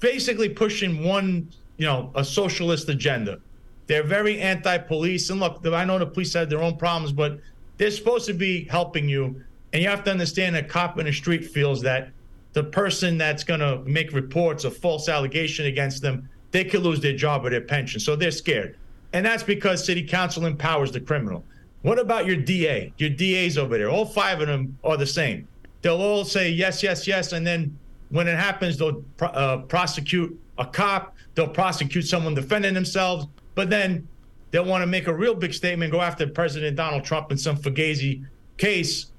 [0.00, 1.46] basically pushing one,
[1.76, 3.38] you know, a socialist agenda?
[3.86, 7.38] They're very anti-police, and look, I know the police have their own problems, but
[7.76, 9.44] they're supposed to be helping you.
[9.74, 12.08] And you have to understand that cop in the street feels that
[12.54, 17.00] the person that's going to make reports of false allegation against them, they could lose
[17.00, 18.00] their job or their pension.
[18.00, 18.78] So they're scared.
[19.12, 21.44] And that's because city council empowers the criminal.
[21.82, 22.94] What about your DA?
[22.96, 25.46] Your DAs over there, all five of them are the same.
[25.86, 27.30] They'll all say yes, yes, yes.
[27.30, 27.78] And then
[28.08, 33.28] when it happens, they'll uh, prosecute a cop, they'll prosecute someone defending themselves.
[33.54, 34.08] But then
[34.50, 37.56] they'll want to make a real big statement, go after President Donald Trump in some
[37.56, 38.26] Fugazi
[38.56, 39.12] case.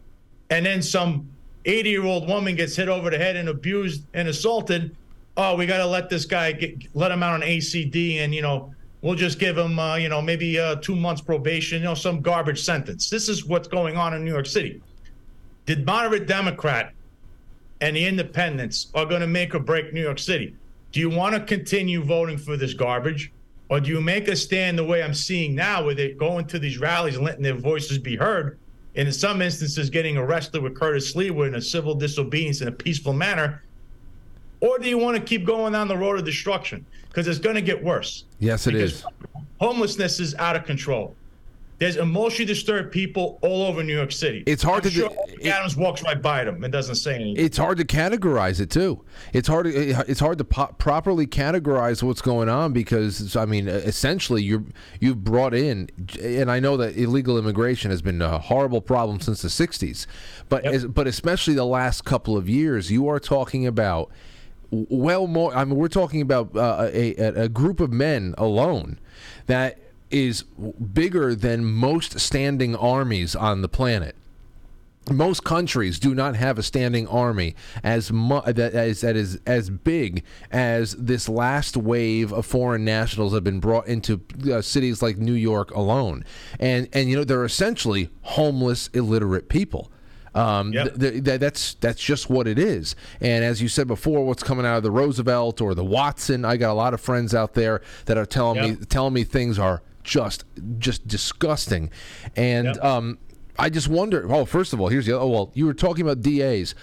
[0.50, 1.30] And then some
[1.64, 4.94] 80 year old woman gets hit over the head and abused and assaulted.
[5.38, 8.42] Oh, we got to let this guy get, let him out on ACD and, you
[8.42, 11.94] know, we'll just give him, uh, you know, maybe uh, two months probation, you know,
[11.94, 13.10] some garbage sentence.
[13.10, 14.82] This is what's going on in New York City.
[15.68, 16.94] The moderate Democrat
[17.82, 20.56] and the independents are going to make or break New York City.
[20.94, 23.34] Do you want to continue voting for this garbage?
[23.70, 26.58] Or do you make a stand the way I'm seeing now, where they go into
[26.58, 28.58] these rallies and letting their voices be heard,
[28.96, 32.72] and in some instances getting arrested with Curtis Sliwa in a civil disobedience in a
[32.72, 33.62] peaceful manner?
[34.62, 36.86] Or do you want to keep going down the road of destruction?
[37.10, 38.24] Because it's going to get worse.
[38.40, 39.04] Yes, it is.
[39.60, 41.14] Homelessness is out of control.
[41.80, 44.44] There's emotionally disturbed people all over New York City.
[44.48, 47.14] It's hard I'm to sure do- Eric Adams walks right by them and doesn't say
[47.16, 47.46] anything.
[47.46, 49.04] It's hard to categorize it too.
[49.32, 49.68] It's hard.
[49.68, 49.72] To,
[50.10, 54.64] it's hard to po- properly categorize what's going on because I mean, essentially, you're
[55.00, 59.44] you've brought in, and I know that illegal immigration has been a horrible problem since
[59.44, 60.08] the '60s,
[60.50, 60.74] but Yep.
[60.74, 64.10] as, but especially the last couple of years, you are talking about
[64.72, 65.56] well more.
[65.56, 68.98] I mean, we're talking about uh, a a group of men alone
[69.46, 69.78] that
[70.10, 70.44] is
[70.94, 74.16] bigger than most standing armies on the planet
[75.10, 79.70] most countries do not have a standing army as mu- that as that is as
[79.70, 84.20] big as this last wave of foreign nationals have been brought into
[84.52, 86.26] uh, cities like New York alone,
[86.60, 89.90] and and you know they're essentially homeless, illiterate people.
[90.36, 91.00] Um, Yep.
[91.00, 92.94] th- th- that's that's just what it is.
[93.22, 96.58] And as you said before, what's coming out of the Roosevelt or the Watson, I
[96.58, 99.82] got a lot of friends out there that are telling me telling me things are
[100.08, 100.46] just
[100.80, 101.92] just disgusting,
[102.36, 102.84] and Yep.
[102.84, 103.18] um,
[103.60, 104.26] I just wonder.
[104.32, 105.14] Oh, first of all, here's the.
[105.20, 106.74] Oh well, you were talking about DAs.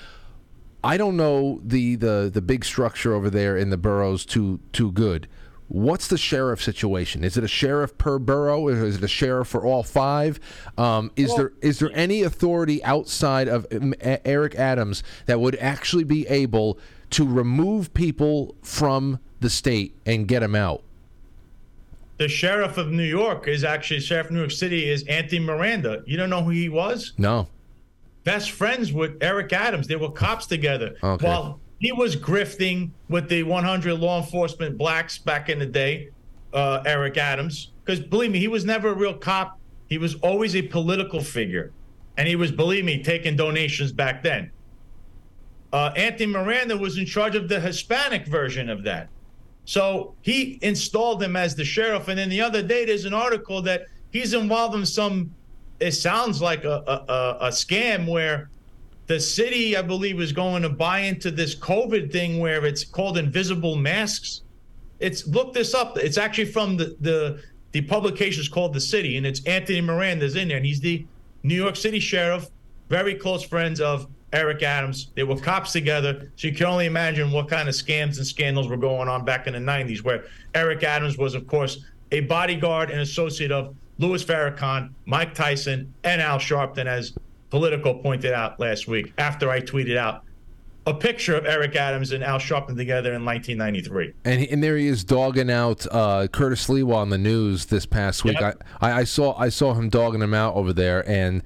[0.85, 4.93] I don't know the the the big structure over there in the boroughs too too
[4.93, 5.27] good.
[5.69, 7.25] What's the sheriff situation?
[7.25, 10.39] Is it a sheriff per borough, or is it a sheriff for all five?
[10.77, 16.05] Um, is there is there any authority outside of um, Eric Adams that would actually
[16.05, 16.79] be able
[17.11, 20.83] to remove people from the state and get them out?
[22.17, 26.03] The sheriff of New York is actually sheriff of New York City is Anthony Miranda.
[26.07, 27.13] You don't know who he was?
[27.19, 27.49] No.
[28.23, 29.87] Best friends with Eric Adams.
[29.87, 30.97] They were cops together.
[31.03, 31.27] Okay.
[31.27, 36.09] While he was grifting with the 100 law enforcement blacks back in the day,
[36.53, 37.73] uh, Eric Adams.
[37.85, 39.59] Because believe me, he was never a real cop.
[39.89, 41.73] He was always a political figure,
[42.17, 44.51] and he was, believe me, taking donations back then.
[45.73, 49.09] Uh, Anthony Miranda was in charge of the Hispanic version of that.
[49.65, 52.09] So he installed him as the sheriff.
[52.09, 55.35] And then the other day, there's an article that he's involved in some,
[55.81, 58.51] it sounds like a, a, a, scam where
[59.07, 63.19] the city, I believe, is going to buy into this COVID thing where it's called
[63.19, 64.43] invisible masks.
[65.01, 65.99] It's look this up.
[65.99, 67.43] It's actually from the the
[67.73, 71.05] the publication is called The City, and it's Anthony Miranda's in there, and he's the
[71.43, 72.49] New York City sheriff,
[72.89, 75.11] very close friends of Eric Adams.
[75.15, 78.69] They were cops together, so you can only imagine what kind of scams and scandals
[78.69, 80.25] were going on back in the '90s, where
[80.55, 86.21] Eric Adams was, of course, a bodyguard and associate of Louis Farrakhan, Mike Tyson, and
[86.21, 87.15] Al Sharpton, as
[87.51, 90.25] Politico pointed out last week after I tweeted out
[90.87, 94.13] a picture of Eric Adams and Al Sharpton together in 1993.
[94.25, 97.87] And, he, and there he is dogging out uh, Curtis Sliwa on the news this
[97.87, 98.39] past week.
[98.41, 98.63] Yep.
[98.81, 101.43] I, I, I saw I saw him dogging him out over there, and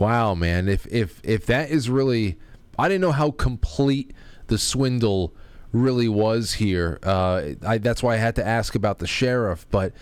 [0.00, 2.36] wow, man, if if if that is really,
[2.78, 4.12] I didn't know how complete
[4.48, 5.32] the swindle
[5.72, 6.98] really was here.
[7.02, 9.92] Uh, I, that's why I had to ask about the sheriff, but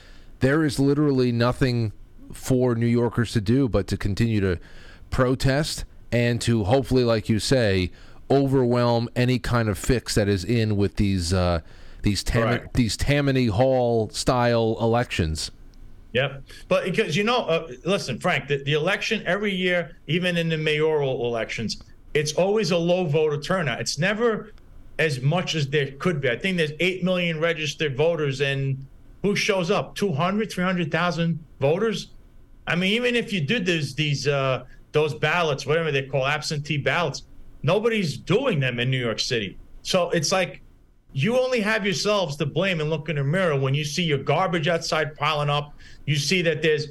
[0.40, 1.92] there is literally nothing
[2.32, 4.58] for New Yorkers to do but to continue to
[5.10, 7.90] protest and to hopefully, like you say,
[8.30, 11.60] overwhelm any kind of fix that is in with these uh,
[12.02, 12.74] these Tam- Correct.
[12.74, 15.50] these Tammany Hall style elections.
[16.12, 16.42] Yep.
[16.68, 20.56] But because, you know, uh, listen, Frank, the, the election every year, even in the
[20.56, 21.82] mayoral elections,
[22.14, 23.80] it's always a low voter turnout.
[23.80, 24.52] It's never
[24.98, 26.30] as much as there could be.
[26.30, 28.84] I think there's 8 million registered voters, and
[29.22, 29.94] who shows up?
[29.94, 32.08] 200, 300,000 voters?
[32.66, 36.78] I mean, even if you did these, these uh, those ballots, whatever they call absentee
[36.78, 37.24] ballots,
[37.62, 39.58] nobody's doing them in New York City.
[39.82, 40.62] So it's like
[41.12, 44.18] you only have yourselves to blame and look in the mirror when you see your
[44.18, 45.74] garbage outside piling up.
[46.08, 46.88] You see that there's.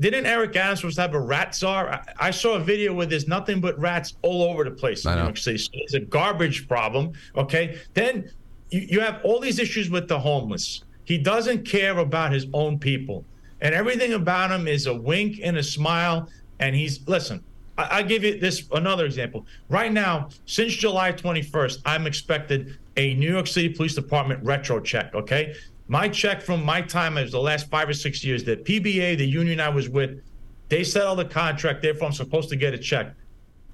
[0.00, 1.90] Didn't Eric Adams have a rat czar?
[1.90, 5.12] I, I saw a video where there's nothing but rats all over the place in
[5.12, 5.22] I New.
[5.24, 5.58] York City.
[5.58, 7.12] So it's a garbage problem.
[7.36, 7.78] Okay.
[7.92, 8.30] Then
[8.70, 10.82] you, you have all these issues with the homeless.
[11.04, 13.24] He doesn't care about his own people.
[13.60, 16.28] And everything about him is a wink and a smile.
[16.58, 17.44] And he's, listen,
[17.76, 19.46] I, I give you this another example.
[19.68, 25.14] Right now, since July 21st, I'm expected a New York City Police Department retro check.
[25.14, 25.54] Okay,
[25.88, 29.26] my check from my time as the last five or six years, the PBA, the
[29.26, 30.20] union I was with,
[30.68, 31.82] they settled the contract.
[31.82, 33.14] Therefore, I'm supposed to get a check.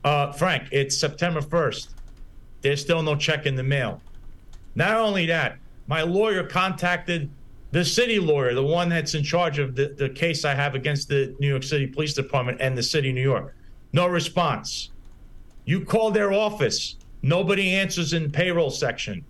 [0.04, 1.88] Uh, Frank, it's September 1st.
[2.60, 4.00] There's still no check in the mail.
[4.74, 7.30] Not only that, my lawyer contacted
[7.70, 11.08] the city lawyer, the one that's in charge of the, the case I have against
[11.08, 13.54] the New York City Police Department and the city of New York.
[13.92, 14.90] No response.
[15.64, 19.24] You call their office, nobody answers in payroll section.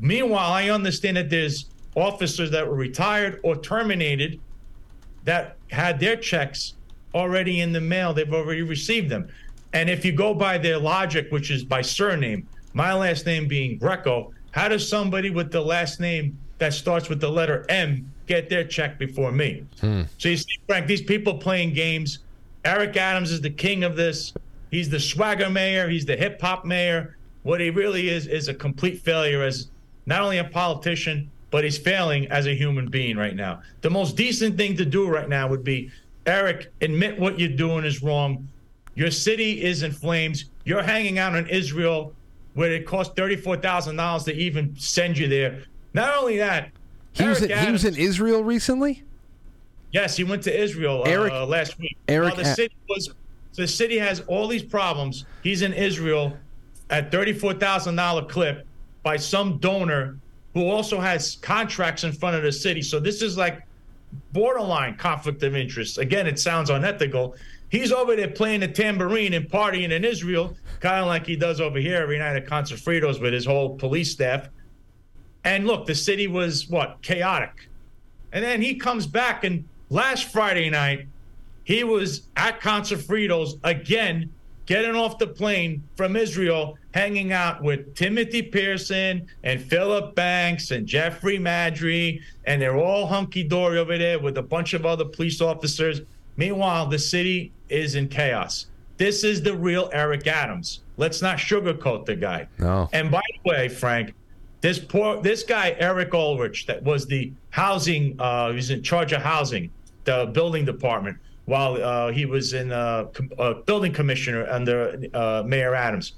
[0.00, 4.40] Meanwhile, I understand that there's officers that were retired or terminated
[5.24, 6.74] that had their checks
[7.14, 8.14] already in the mail.
[8.14, 9.28] They've already received them.
[9.72, 13.78] And if you go by their logic, which is by surname, my last name being
[13.78, 18.48] Greco, how does somebody with the last name that starts with the letter M get
[18.48, 19.64] their check before me?
[19.80, 20.02] Hmm.
[20.18, 22.20] So you see, Frank, these people playing games.
[22.64, 24.32] Eric Adams is the king of this.
[24.70, 25.88] He's the swagger mayor.
[25.88, 27.16] He's the hip hop mayor.
[27.42, 29.68] What he really is is a complete failure as
[30.10, 33.62] not only a politician, but he's failing as a human being right now.
[33.80, 35.90] The most decent thing to do right now would be,
[36.26, 38.46] Eric, admit what you're doing is wrong.
[38.96, 40.46] Your city is in flames.
[40.64, 42.12] You're hanging out in Israel
[42.54, 45.62] where it thousand dollars to even send you there.
[45.94, 46.70] Not only that,
[47.12, 49.04] He was Eric in, he was in Israel recently.
[49.92, 51.96] Yes, he went to Israel Eric- uh, last week.
[52.08, 53.14] Eric While the city was
[53.54, 55.24] the city has all these problems.
[55.42, 56.36] He's in Israel
[56.90, 58.66] at thirty-four thousand dollar clip
[59.02, 60.16] by some donor
[60.54, 62.82] who also has contracts in front of the city.
[62.82, 63.62] So this is like
[64.32, 65.98] borderline conflict of interest.
[65.98, 67.36] Again, it sounds unethical.
[67.68, 71.60] He's over there playing the tambourine and partying in Israel, kind of like he does
[71.60, 74.48] over here every night at Con Sofritos with his whole police staff.
[75.44, 77.68] And look, the city was what chaotic.
[78.32, 81.06] And then he comes back, and last Friday night,
[81.62, 84.32] he was at Con Sofritos again,
[84.70, 90.86] getting off the plane from Israel, hanging out with Timothy Pearson and Philip Banks and
[90.86, 95.40] Jeffrey Maddrey, and they're all hunky dory over there with a bunch of other police
[95.40, 96.02] officers.
[96.36, 98.66] Meanwhile, the city is in chaos.
[98.96, 100.82] This is the real Eric Adams.
[100.98, 102.46] Let's not sugarcoat the guy.
[102.58, 102.88] No.
[102.92, 104.14] And by the way, Frank,
[104.60, 109.10] this poor this guy Eric Ulrich that was the housing uh he was in charge
[109.12, 109.72] of housing,
[110.04, 111.18] the building department
[111.50, 116.12] while uh, he was in uh, com- uh building commissioner under uh, Mayor Adams.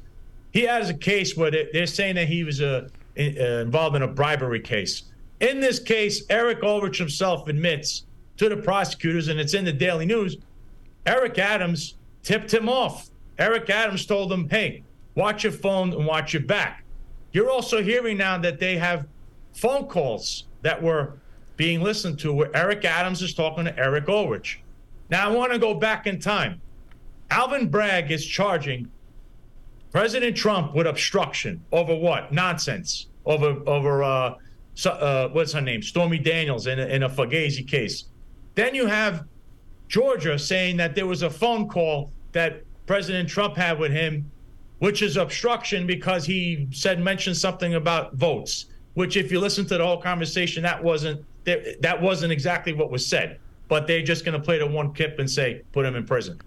[0.53, 3.97] He has a case where they- they're saying that he was uh, in- uh, involved
[3.97, 5.05] in a bribery case.
[5.41, 8.05] In this case, Eric Ulrich himself admits
[8.37, 10.37] to the prosecutors, and it's in the Daily News,
[11.07, 13.09] Eric Adams tipped him off.
[13.39, 14.83] Eric Adams told him, hey,
[15.14, 16.85] watch your phone and watch your back.
[17.33, 19.07] You're also hearing now that they have
[19.55, 21.14] phone calls that were
[21.57, 24.61] being listened to where Eric Adams is talking to Eric Ulrich.
[25.12, 26.58] Now, I want to go back in time.
[27.30, 28.90] Alvin Bragg is charging
[29.90, 32.32] President Trump with obstruction over what?
[32.32, 33.08] Nonsense.
[33.26, 34.36] Over, over, uh,
[34.74, 35.82] so, uh, what's her name?
[35.82, 38.06] Stormy Daniels in a, in a Fugazi case.
[38.54, 39.26] Then you have
[39.86, 44.30] Georgia saying that there was a phone call that President Trump had with him,
[44.78, 48.64] which is obstruction because he said mentioned something about votes.
[48.94, 52.90] Which, if you listen to the whole conversation, that wasn't that that wasn't exactly what
[52.90, 53.38] was said.
[53.73, 56.39] But they're just going to play the one clip and say put him in prison.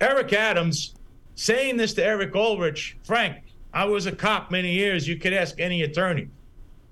[0.00, 0.94] Eric Adams
[1.34, 3.36] saying this to Eric Ulrich, Frank,
[3.74, 5.06] I was a cop many years.
[5.06, 6.28] You could ask any attorney.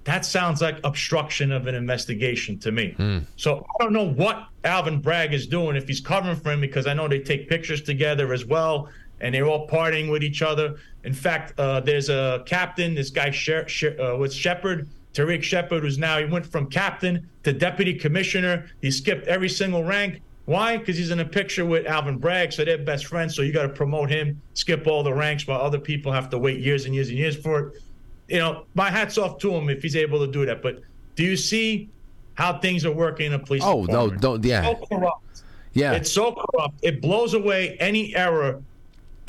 [0.04, 2.94] That sounds like obstruction of an investigation to me.
[3.36, 6.86] So I don't know what Alvin Bragg is doing if he's covering for him because
[6.86, 8.90] I know they take pictures together as well.
[9.22, 10.74] and they're all partying with each other.
[11.04, 15.82] In fact, uh, there's a captain, this guy Sher- Sher- uh, was Sheppard, Tarik Sheppard,
[15.82, 18.66] who's now he went from captain to deputy commissioner.
[18.80, 20.20] He skipped every single rank.
[20.46, 20.76] Why?
[20.76, 23.36] Because he's in a picture with Alvin Bragg, so they're best friends.
[23.36, 26.38] So you got to promote him, skip all the ranks, while other people have to
[26.38, 27.82] wait years and years and years for it.
[28.28, 30.62] You know, my hats off to him if he's able to do that.
[30.62, 30.80] But
[31.14, 31.90] do you see
[32.34, 35.42] how things are working in the police Oh no, don't yeah, So corrupt.
[35.74, 35.92] yeah.
[35.92, 36.74] It's so corrupt.
[36.82, 38.62] It blows away any error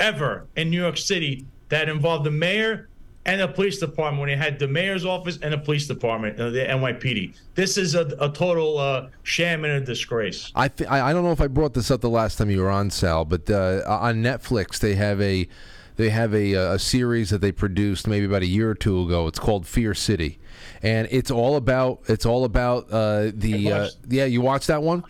[0.00, 2.88] ever in New York City that involved the mayor
[3.26, 6.50] and the police department when they had the mayor's office and the police department, uh,
[6.50, 7.34] the NYPD.
[7.54, 10.52] This is a, a total uh, sham and a disgrace.
[10.54, 12.70] I, th- I don't know if I brought this up the last time you were
[12.70, 15.48] on Sal, but uh, on Netflix they have a
[15.96, 19.28] they have a, a series that they produced maybe about a year or two ago.
[19.28, 20.38] It's called Fear City,
[20.82, 25.04] and it's all about it's all about uh, the uh, yeah you watched that one.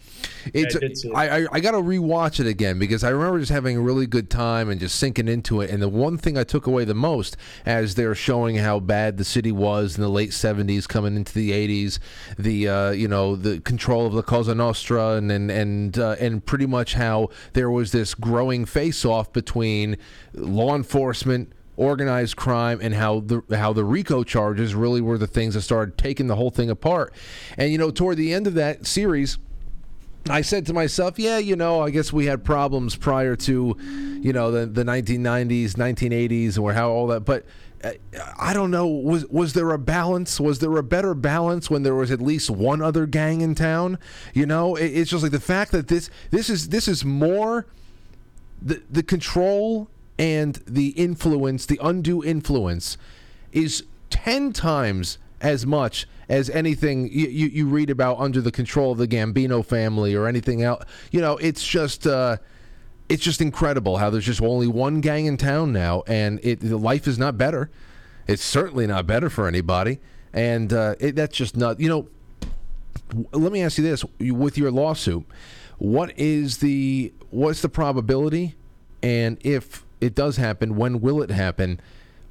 [0.53, 1.14] It's I see it.
[1.14, 4.07] I, I I got to rewatch it again because I remember just having a really
[4.07, 5.70] good time and just sinking into it.
[5.70, 9.24] And the one thing I took away the most as they're showing how bad the
[9.24, 11.99] city was in the late '70s, coming into the '80s,
[12.38, 16.45] the uh, you know the control of the Cosa Nostra, and and and, uh, and
[16.45, 19.97] pretty much how there was this growing face-off between
[20.34, 21.53] law enforcement.
[21.76, 25.98] Organized crime and how the how the RICO charges really were the things that started
[25.98, 27.12] taking the whole thing apart,
[27.58, 29.38] and you know toward the end of that series,
[30.28, 33.76] I said to myself, yeah, you know, I guess we had problems prior to,
[34.22, 37.20] you know, the, the 1990s, 1980s, or how all that.
[37.20, 37.44] But
[37.82, 37.92] uh,
[38.38, 38.86] I don't know.
[38.86, 40.40] Was was there a balance?
[40.40, 43.98] Was there a better balance when there was at least one other gang in town?
[44.32, 47.66] You know, it, it's just like the fact that this this is this is more
[48.62, 52.96] the the control and the influence, the undue influence,
[53.52, 58.92] is ten times as much as anything you, you, you read about under the control
[58.92, 60.84] of the Gambino family or anything else.
[61.10, 62.38] You know, it's just uh,
[63.08, 66.76] it's just incredible how there's just only one gang in town now, and it the
[66.76, 67.70] life is not better.
[68.26, 70.00] It's certainly not better for anybody,
[70.32, 71.78] and uh, it, that's just not.
[71.78, 72.08] You know,
[73.32, 75.26] let me ask you this: with your lawsuit,
[75.78, 78.54] what is the what's the probability,
[79.02, 81.80] and if it does happen, when will it happen?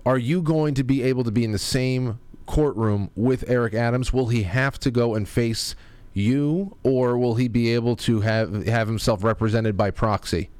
[0.05, 4.13] Are you going to be able to be in the same courtroom with Eric Adams?
[4.13, 5.75] Will he have to go and face
[6.13, 10.51] you, or will he be able to have have himself represented by proxy?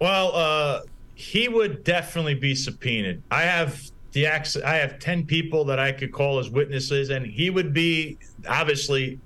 [0.00, 0.80] Well, uh,
[1.14, 3.22] he would definitely be subpoenaed.
[3.30, 4.64] I have the access.
[4.64, 8.18] I have ten people that I could call as witnesses, and he would be
[8.48, 9.20] obviously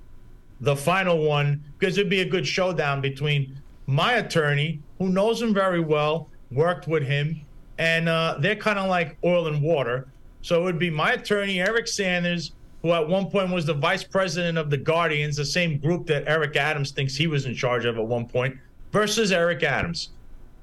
[0.60, 5.52] the final one because it'd be a good showdown between my attorney, who knows him
[5.52, 7.40] very well, worked with him,
[7.78, 10.08] and uh, they're kind of like oil and water.
[10.42, 12.52] So it would be my attorney, Eric Sanders,
[12.82, 16.24] who at one point was the vice president of the Guardians, the same group that
[16.26, 18.56] Eric Adams thinks he was in charge of at one point,
[18.92, 20.10] versus Eric Adams.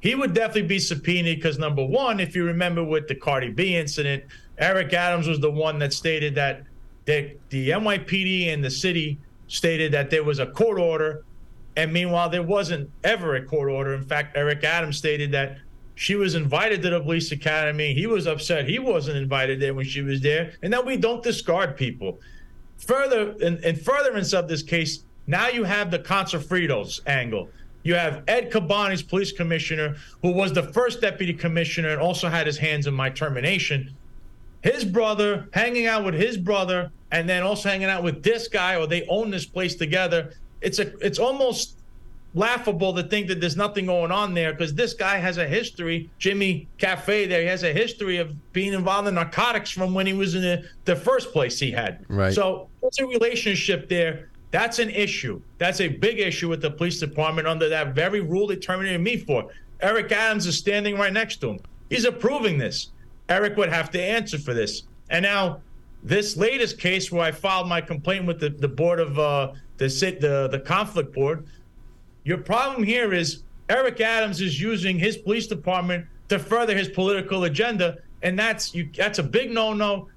[0.01, 3.75] He would definitely be subpoenaed because number one, if you remember with the Cardi B
[3.75, 4.23] incident,
[4.57, 6.63] Eric Adams was the one that stated that
[7.05, 11.25] the, the NYPD and the city stated that there was a court order,
[11.75, 13.93] and meanwhile there wasn't ever a court order.
[13.93, 15.57] In fact, Eric Adams stated that
[16.01, 17.93] she was invited to the police academy.
[17.93, 21.21] He was upset he wasn't invited there when she was there, and that we don't
[21.21, 22.19] discard people.
[22.79, 27.49] Further, in, in furtherance of this case, now you have the Con Sofritos angle.
[27.83, 32.47] You have Ed Caban's, police commissioner, who was the first deputy commissioner and also had
[32.47, 33.95] his hands in my termination.
[34.63, 38.75] His brother hanging out with his brother, and then also hanging out with this guy,
[38.75, 40.33] or they own this place together.
[40.61, 41.77] It's a, it's almost
[42.33, 46.09] laughable to think that there's nothing going on there because this guy has a history,
[46.17, 47.27] Jimmy Cafe.
[47.27, 50.41] There, he has a history of being involved in narcotics from when he was in
[50.41, 52.05] the, the first place he had.
[52.07, 52.33] Right.
[52.33, 54.29] So there's a relationship there.
[54.51, 55.41] That's an issue.
[55.57, 59.17] That's a big issue with the police department under that very rule they terminated me
[59.17, 59.49] for.
[59.81, 61.59] Eric Adams is standing right next to him.
[61.89, 62.89] He's approving this.
[63.29, 64.83] Eric would have to answer for this.
[65.09, 65.61] And now,
[66.03, 69.89] this latest case where I filed my complaint with the, the board of uh, the
[69.89, 71.45] sit the the conflict board,
[72.23, 77.45] your problem here is Eric Adams is using his police department to further his political
[77.45, 78.89] agenda, and that's you.
[78.95, 80.09] That's a big no-no.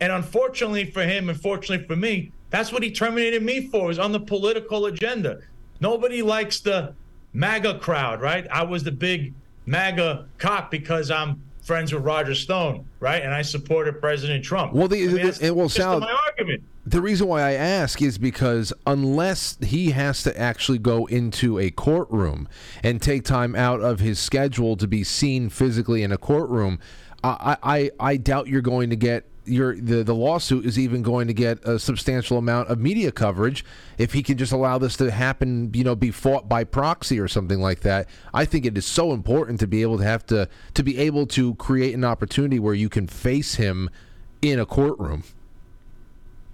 [0.00, 3.90] And unfortunately for him, and unfortunately for me, that's what he terminated me for.
[3.90, 5.40] Is on the political agenda.
[5.80, 6.94] Nobody likes the
[7.32, 8.46] MAGA crowd, right?
[8.50, 9.34] I was the big
[9.66, 13.22] MAGA cop because I'm friends with Roger Stone, right?
[13.22, 14.72] And I supported President Trump.
[14.72, 16.64] Well, the- I mean, the- will sound- my argument.
[16.84, 21.70] The reason why I ask is because unless he has to actually go into a
[21.70, 22.48] courtroom
[22.82, 26.80] and take time out of his schedule to be seen physically in a courtroom,
[27.22, 31.26] I I, I doubt you're going to get your the the lawsuit is even going
[31.26, 33.64] to get a substantial amount of media coverage
[33.98, 37.28] if he can just allow this to happen, you know, be fought by proxy or
[37.28, 38.08] something like that.
[38.32, 41.26] I think it is so important to be able to have to to be able
[41.28, 43.90] to create an opportunity where you can face him
[44.40, 45.24] in a courtroom.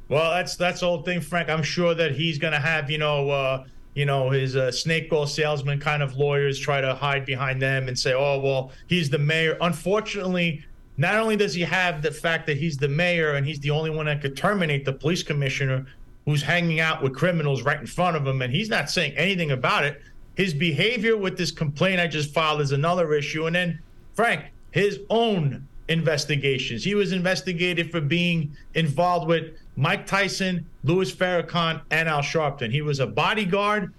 [0.09, 1.51] Well, that's that's the whole thing, Frank.
[1.51, 3.65] I'm sure that he's going to have, you know, uh,
[3.95, 7.89] you know, his uh, snake oil salesman kind of lawyers try to hide behind them
[7.89, 10.65] and say, "Oh, well, he's the mayor." Unfortunately,
[10.99, 13.89] not only does he have the fact that he's the mayor and he's the only
[13.89, 15.87] one that could terminate the police commissioner
[16.25, 19.53] who's hanging out with criminals right in front of him, and he's not saying anything
[19.53, 20.03] about it.
[20.35, 23.79] His behavior with this complaint I just filed is another issue, and then
[24.15, 26.85] Frank, his own investigations.
[26.85, 32.71] He was investigated for being involved with Mike Tyson, Louis Farrakhan, and Al Sharpton.
[32.71, 33.95] He was a bodyguard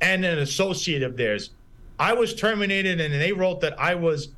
[0.00, 1.50] and an associate of theirs.
[1.98, 4.28] I was terminated, and they wrote that I was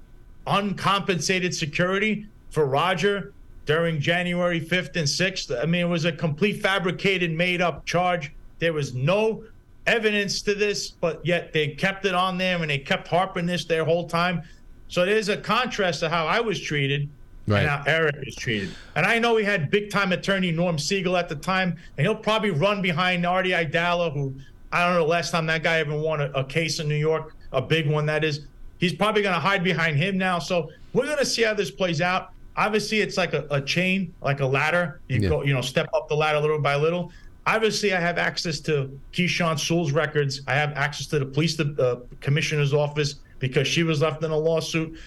[0.47, 3.33] uncompensated security for Roger
[3.67, 5.63] during January 5th and 6th.
[5.63, 8.33] I mean, it was a complete fabricated, made up charge.
[8.59, 9.45] There was no
[9.87, 13.65] evidence to this, but yet they kept it on there and they kept harping this
[13.65, 14.43] their whole time.
[14.89, 17.09] So there's a contrast to how I was treated
[17.47, 17.61] right.
[17.61, 18.71] and how Eric is treated.
[18.97, 22.17] And I know he had big time attorney Norm Siegel at the time, and he'll
[22.17, 24.35] probably run behind Artie Aidala, who
[24.73, 26.97] I don't know the last time that guy ever won a, a case in New
[26.97, 28.47] York, a big one that is.
[28.81, 30.39] He's probably going to hide behind him now.
[30.39, 32.33] So we're going to see how this plays out.
[32.57, 35.01] Obviously, it's like a, a chain, like a ladder.
[35.09, 35.29] You yeah.
[35.29, 37.13] go, you know, step up the ladder little by little.
[37.47, 40.43] Obviously, I have access to Keechant Sewell's records.
[40.47, 44.37] I have access to the police uh, commissioner's office because she was left in a
[44.37, 44.99] lawsuit.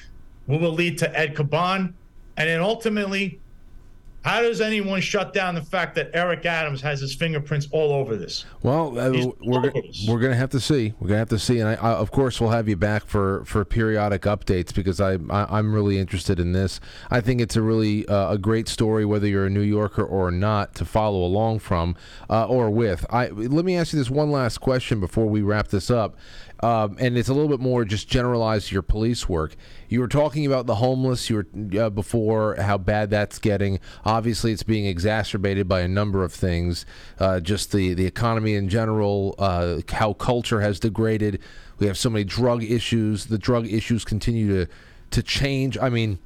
[0.47, 1.93] We will lead to Ed Caban,
[2.37, 3.39] and then ultimately
[4.23, 8.15] how does anyone shut down the fact that Eric Adams has his fingerprints all over
[8.15, 8.45] this?
[8.61, 9.11] Well, uh,
[9.41, 9.71] we're
[10.07, 10.93] we're going to have to see.
[10.99, 13.05] We're going to have to see, and I, I, of course we'll have you back
[13.05, 16.79] for, for periodic updates because I, I am really interested in this.
[17.11, 20.31] I think it's a really uh, a great story, whether you're a New Yorker or
[20.31, 21.95] not, to follow along from
[22.29, 23.05] uh, or with.
[23.09, 26.15] I let me ask you this one last question before we wrap this up.
[26.63, 29.57] Um, and it's a little bit more just generalized your police work.
[29.89, 31.29] You were talking about the homeless.
[31.29, 33.81] You were uh, before how bad that's getting.
[34.05, 36.85] Obviously, it's being exacerbated by a number of things.
[37.19, 41.41] Uh, just the the economy in general, uh, how culture has degraded.
[41.79, 43.25] We have so many drug issues.
[43.25, 44.71] The drug issues continue to
[45.11, 45.77] to change.
[45.77, 46.17] I mean,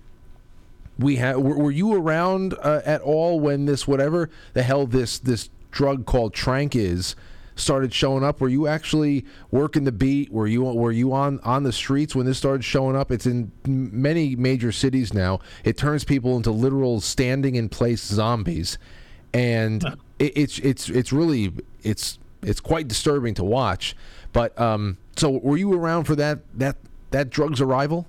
[0.99, 1.37] we had.
[1.37, 6.05] Were, were you around uh, at all when this whatever the hell this this drug
[6.05, 7.15] called Tranq is?
[7.57, 8.39] Started showing up?
[8.39, 10.31] Were you actually working the beat?
[10.31, 13.11] Were you were you on on the streets when this started showing up?
[13.11, 15.39] It's in many major cities now.
[15.63, 18.77] It turns people into literal standing in place zombies,
[19.33, 19.83] and
[20.19, 21.53] it, it's it's it's really
[21.83, 23.95] it's it's quite disturbing to watch.
[24.33, 26.77] But um, so were you around for that that
[27.11, 28.07] that drugs arrival?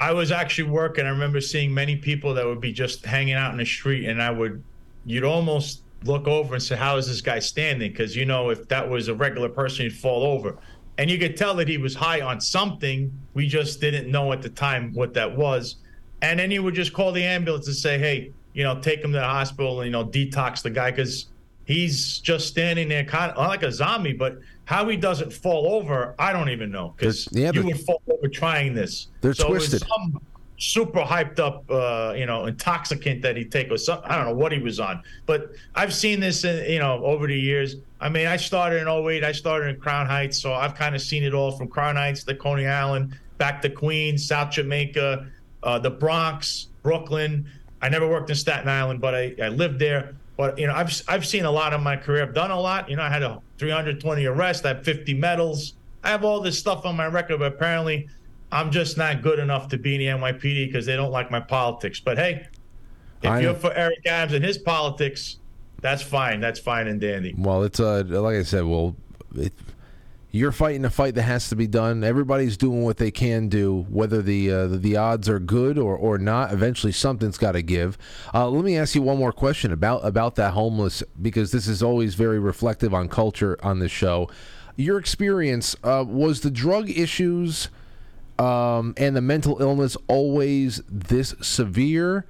[0.00, 1.06] I was actually working.
[1.06, 4.22] I remember seeing many people that would be just hanging out in the street, and
[4.22, 4.62] I would,
[5.06, 8.68] you'd almost look over and say, "How is this guy standing?" Because you know, if
[8.68, 10.56] that was a regular person, he'd fall over,
[10.98, 13.12] and you could tell that he was high on something.
[13.34, 15.76] We just didn't know at the time what that was,
[16.22, 19.12] and then you would just call the ambulance and say, "Hey, you know, take him
[19.12, 21.26] to the hospital and you know, detox the guy because
[21.64, 26.14] he's just standing there, kind of like a zombie." But how he doesn't fall over,
[26.18, 29.08] I don't even know because yeah, you would fall over trying this.
[29.20, 29.82] They're so twisted.
[29.86, 30.20] Some,
[30.58, 34.10] super hyped up, uh, you know, intoxicant that he'd take or something.
[34.10, 37.26] I don't know what he was on, but I've seen this, in, you know, over
[37.26, 37.76] the years.
[38.00, 41.02] I mean, I started in 08, I started in Crown Heights, so I've kind of
[41.02, 45.26] seen it all from Crown Heights to Coney Island, back to Queens, South Jamaica,
[45.62, 47.46] uh, the Bronx, Brooklyn.
[47.82, 50.14] I never worked in Staten Island, but I, I lived there.
[50.36, 52.22] But you know, I've I've seen a lot in my career.
[52.22, 52.90] I've done a lot.
[52.90, 54.64] You know, I had a 320 arrests.
[54.64, 55.74] I have 50 medals.
[56.04, 58.08] I have all this stuff on my record, but apparently
[58.52, 61.40] I'm just not good enough to be in the NYPD because they don't like my
[61.40, 62.00] politics.
[62.00, 62.46] But hey,
[63.22, 65.38] if I, you're for Eric Adams and his politics,
[65.80, 66.40] that's fine.
[66.40, 67.34] That's fine and dandy.
[67.36, 68.64] Well, it's uh, like I said.
[68.64, 68.96] Well,
[69.34, 69.52] it,
[70.30, 72.04] you're fighting a fight that has to be done.
[72.04, 76.18] Everybody's doing what they can do, whether the uh, the odds are good or, or
[76.18, 76.52] not.
[76.52, 77.98] Eventually, something's got to give.
[78.32, 81.82] Uh, let me ask you one more question about about that homeless, because this is
[81.82, 84.28] always very reflective on culture on this show.
[84.76, 87.70] Your experience uh, was the drug issues
[88.38, 92.26] um, and the mental illness always this severe?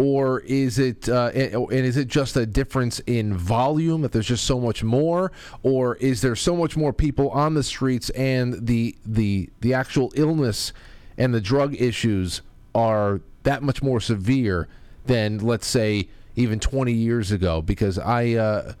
[0.00, 4.44] Or is it, uh, and is it just a difference in volume that there's just
[4.44, 5.32] so much more,
[5.64, 10.12] or is there so much more people on the streets and the the the actual
[10.14, 10.72] illness
[11.16, 12.42] and the drug issues
[12.76, 14.68] are that much more severe
[15.06, 17.60] than let's say even 20 years ago?
[17.60, 18.74] Because I uh,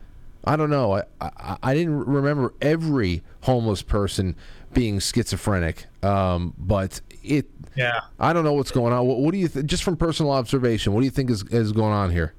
[0.44, 4.36] I don't know I, I I didn't remember every homeless person
[4.72, 5.87] being schizophrenic.
[6.02, 7.46] Um, but it,
[7.76, 8.00] Yeah.
[8.18, 9.06] I don't know what's going on.
[9.06, 10.92] What, what do you th- just from personal observation?
[10.92, 12.34] What do you think is is going on here?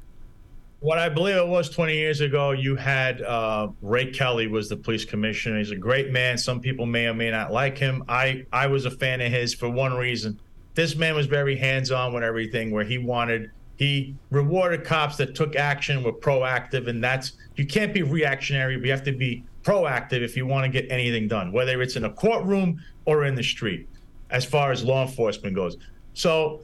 [0.81, 4.77] What I believe it was 20 years ago, you had uh, Ray Kelly was the
[4.77, 5.57] police commissioner.
[5.57, 6.37] He's a great man.
[6.37, 8.03] Some people may or may not like him.
[8.07, 10.39] I I was a fan of his for one reason.
[10.75, 12.71] This man was very hands-on with everything.
[12.71, 17.93] Where he wanted, he rewarded cops that took action, were proactive, and that's you can't
[17.93, 18.77] be reactionary.
[18.77, 21.95] But you have to be proactive if you want to get anything done, whether it's
[21.95, 23.87] in a courtroom or in the street,
[24.31, 25.77] as far as law enforcement goes.
[26.15, 26.61] So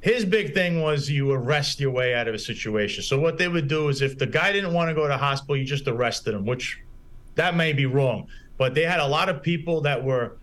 [0.00, 3.02] his big thing was you arrest your way out of a situation.
[3.02, 5.56] So what they would do is if the guy didn't want to go to hospital,
[5.56, 6.78] you just arrested him, which
[7.36, 8.26] that may be wrong.
[8.58, 10.36] But they had a lot of people that were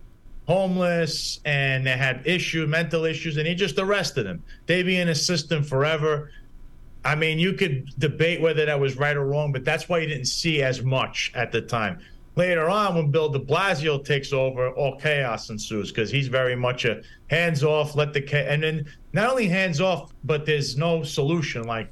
[0.47, 4.41] homeless and they had issue, mental issues, and he just arrested them.
[4.65, 6.31] They'd be in a system forever.
[7.05, 10.07] I mean, you could debate whether that was right or wrong, but that's why you
[10.07, 11.99] didn't see as much at the time.
[12.35, 16.85] Later on, when Bill de Blasio takes over, all chaos ensues because he's very much
[16.85, 21.03] a hands off, let the ca- and then not only hands off, but there's no
[21.03, 21.63] solution.
[21.63, 21.91] Like,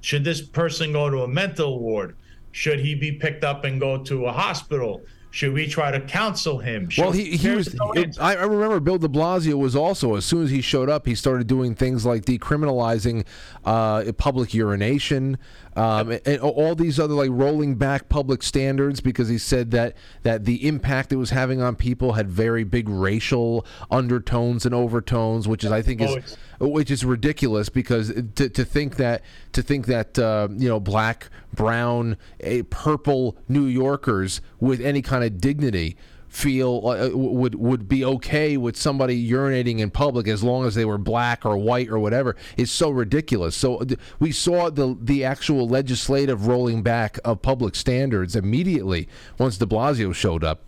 [0.00, 2.16] should this person go to a mental ward?
[2.52, 5.02] Should he be picked up and go to a hospital?
[5.34, 6.88] Should we try to counsel him?
[6.88, 7.74] Should, Well, he, he was.
[7.74, 10.88] no it- I, I remember Bill De Blasio was also as soon as he showed
[10.88, 13.26] up, he started doing things like decriminalizing
[13.64, 15.36] uh, public urination
[15.76, 19.96] um, and, and all these other like rolling back public standards because he said that
[20.22, 25.48] that the impact it was having on people had very big racial undertones and overtones,
[25.48, 29.22] which is I think is which is ridiculous because to, to think that
[29.52, 35.22] to think that uh, you know black brown a purple new yorkers with any kind
[35.22, 35.96] of dignity
[36.34, 40.84] feel uh, would would be okay with somebody urinating in public as long as they
[40.84, 45.24] were black or white or whatever is so ridiculous so th- we saw the the
[45.24, 49.08] actual legislative rolling back of public standards immediately
[49.38, 50.62] once de blasio showed up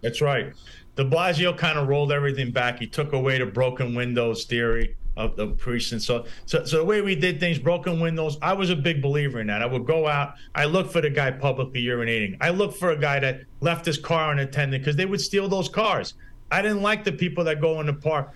[0.00, 0.52] That's right.
[0.96, 2.78] De Blasio kind of rolled everything back.
[2.78, 6.04] He took away the broken windows theory of the precinct.
[6.04, 8.38] So, so, so the way we did things, broken windows.
[8.40, 9.60] I was a big believer in that.
[9.60, 10.34] I would go out.
[10.54, 12.38] I look for the guy publicly urinating.
[12.40, 15.68] I look for a guy that left his car unattended because they would steal those
[15.68, 16.14] cars.
[16.50, 18.32] I didn't like the people that go in the park.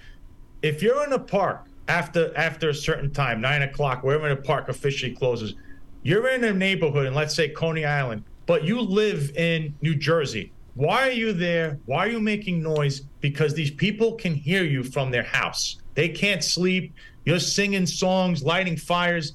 [0.60, 4.68] If you're in the park after after a certain time, nine o'clock, wherever the park
[4.68, 5.54] officially closes,
[6.02, 10.52] you're in a neighborhood, and let's say Coney Island, but you live in New Jersey.
[10.74, 11.78] Why are you there?
[11.86, 13.02] Why are you making noise?
[13.20, 15.78] Because these people can hear you from their house.
[15.94, 16.94] They can't sleep.
[17.24, 19.34] You're singing songs, lighting fires.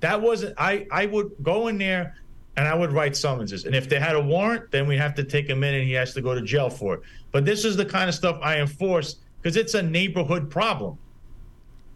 [0.00, 0.54] That wasn't.
[0.58, 2.16] I I would go in there
[2.56, 3.64] and I would write summonses.
[3.66, 5.92] And if they had a warrant, then we'd have to take him in and he
[5.92, 7.00] has to go to jail for it.
[7.30, 10.98] But this is the kind of stuff I enforce because it's a neighborhood problem.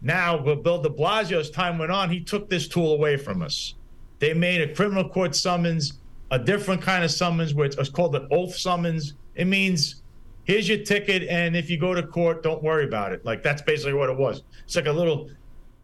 [0.01, 3.41] Now, with Bill de Blasio, as time went on, he took this tool away from
[3.41, 3.75] us.
[4.19, 5.99] They made a criminal court summons,
[6.31, 9.13] a different kind of summons, where it's, it's called an oath summons.
[9.35, 10.02] It means
[10.45, 13.25] here's your ticket, and if you go to court, don't worry about it.
[13.25, 14.43] Like that's basically what it was.
[14.65, 15.29] It's like a little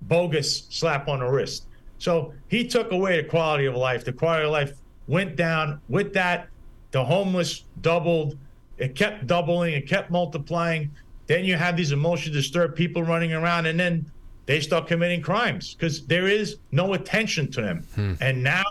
[0.04, 1.66] bogus slap on the wrist.
[1.98, 4.06] So he took away the quality of life.
[4.06, 4.74] The quality of life
[5.08, 5.82] went down.
[5.90, 6.48] With that,
[6.92, 8.38] the homeless doubled.
[8.78, 9.74] It kept doubling.
[9.74, 10.92] It kept multiplying.
[11.28, 14.10] Then you have these emotionally disturbed people running around, and then
[14.46, 17.84] they start committing crimes because there is no attention to them.
[17.94, 18.14] Hmm.
[18.20, 18.64] And now,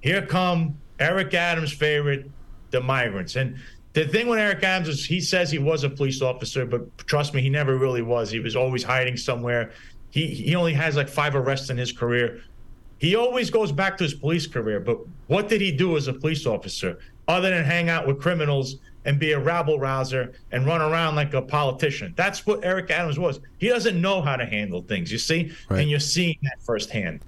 [0.00, 2.30] here come Eric Adams' favorite,
[2.70, 3.34] the migrants.
[3.34, 3.58] And
[3.92, 7.34] the thing with Eric Adams is he says he was a police officer, but trust
[7.34, 8.30] me, he never really was.
[8.30, 9.72] He was always hiding somewhere.
[10.10, 12.42] He he only has like five arrests in his career.
[12.98, 16.12] He always goes back to his police career, but what did he do as a
[16.12, 20.80] police officer other than hang out with criminals and be a rabble rouser and run
[20.80, 22.14] around like a politician?
[22.16, 23.40] That's what Eric Adams was.
[23.58, 25.52] He doesn't know how to handle things, you see?
[25.68, 25.80] Right.
[25.80, 27.24] And you're seeing that firsthand.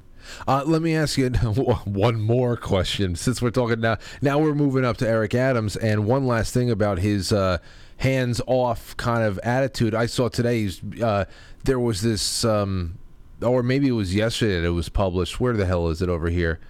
[0.47, 1.31] Uh, let me ask you
[1.85, 3.15] one more question.
[3.17, 6.71] Since we're talking now, now we're moving up to Eric Adams, and one last thing
[6.71, 7.59] about his uh,
[7.99, 9.95] hands-off kind of attitude.
[9.95, 10.71] I saw today
[11.03, 11.25] uh,
[11.65, 12.99] there was this, um,
[13.43, 15.41] or maybe it was yesterday that it was published.
[15.41, 16.61] Where the hell is it over here?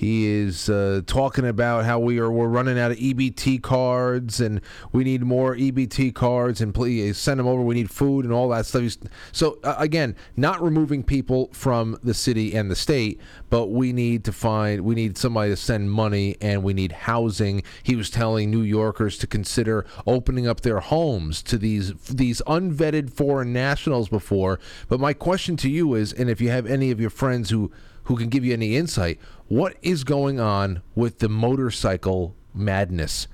[0.00, 4.62] He is uh, talking about how we are we're running out of EBT cards and
[4.92, 7.60] we need more EBT cards and please send them over.
[7.60, 8.82] We need food and all that stuff.
[9.30, 13.20] So uh, again, not removing people from the city and the state,
[13.50, 17.62] but we need to find we need somebody to send money and we need housing.
[17.82, 23.12] He was telling New Yorkers to consider opening up their homes to these these unvetted
[23.12, 24.60] foreign nationals before.
[24.88, 27.70] But my question to you is, and if you have any of your friends who
[28.10, 29.20] who can give you any insight.
[29.46, 33.28] What is going on with the motorcycle madness?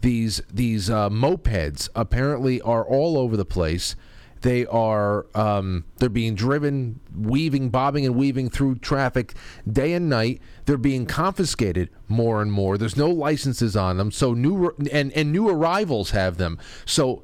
[0.00, 3.94] These these uh, mopeds apparently are all over the place.
[4.40, 9.34] They are um, they're being driven, weaving, bobbing, and weaving through traffic
[9.70, 10.40] day and night.
[10.64, 12.78] They're being confiscated more and more.
[12.78, 16.58] There's no licenses on them, so new and and new arrivals have them.
[16.86, 17.22] So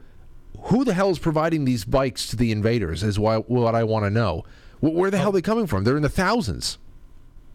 [0.64, 3.02] who the hell is providing these bikes to the invaders?
[3.02, 4.44] Is why, what I want to know.
[4.80, 5.84] Where the hell are they coming from?
[5.84, 6.76] They're in the thousands.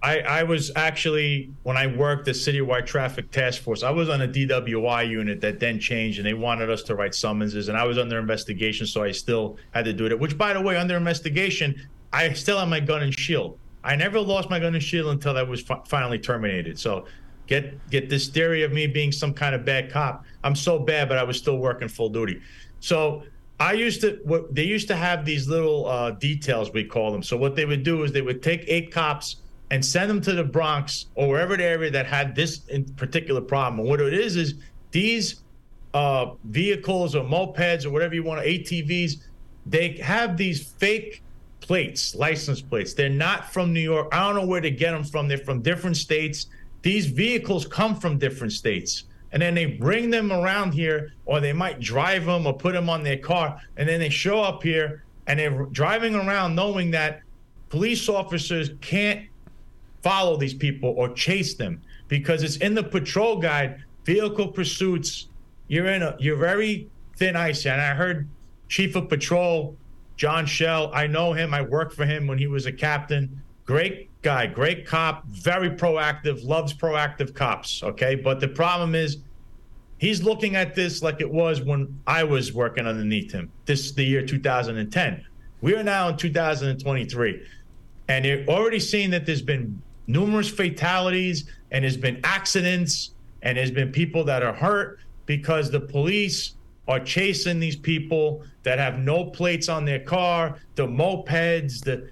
[0.04, 4.22] I, I was actually when I worked the citywide traffic task force, I was on
[4.22, 7.86] a DWI unit that then changed and they wanted us to write summonses and I
[7.86, 10.20] was under investigation, so I still had to do it.
[10.20, 13.58] Which by the way, under investigation, I still have my gun and shield.
[13.86, 16.78] I never lost my gun and shield until I was fi- finally terminated.
[16.78, 17.06] So
[17.48, 20.26] get get this theory of me being some kind of bad cop.
[20.44, 22.42] I'm so bad, but I was still working full duty.
[22.82, 23.24] So
[23.58, 27.24] I used to what they used to have these little uh, details we call them.
[27.24, 29.38] So what they would do is they would take eight cops
[29.72, 32.62] and send them to the Bronx or wherever the area that had this
[32.96, 33.80] particular problem.
[33.80, 34.56] And what it is is
[34.92, 35.42] these
[35.94, 39.24] uh, vehicles or mopeds or whatever you want, ATVs,
[39.66, 41.24] they have these fake
[41.60, 42.94] plates, license plates.
[42.94, 44.10] They're not from New York.
[44.12, 45.28] I don't know where to get them from.
[45.28, 46.48] They're from different states.
[46.82, 49.06] These vehicles come from different states.
[49.32, 52.90] And then they bring them around here, or they might drive them or put them
[52.90, 53.60] on their car.
[53.78, 57.22] And then they show up here and they're driving around knowing that
[57.70, 59.28] police officers can't
[60.04, 65.30] follow these people or chase them because it's in the patrol guide vehicle pursuits.
[65.68, 68.28] You're in a you're very thin ice and i heard
[68.68, 69.76] chief of patrol
[70.16, 70.92] John Chell.
[70.94, 71.54] I know him.
[71.54, 73.42] I worked for him when he was a captain.
[73.66, 78.16] Great guy great cop very proactive loves proactive cops okay?
[78.16, 79.18] But the problem is
[79.98, 83.52] he's looking at this like it was when i was working underneath him.
[83.66, 85.26] This is the year 2010
[85.62, 87.44] we are now in 2023
[88.08, 93.72] and you're already seeing that there's been numerous fatalities and there's been accidents and there's
[93.72, 96.56] been people that are hurt because the police
[96.88, 102.10] are chasing these people that have no plates on their car, the mopeds, the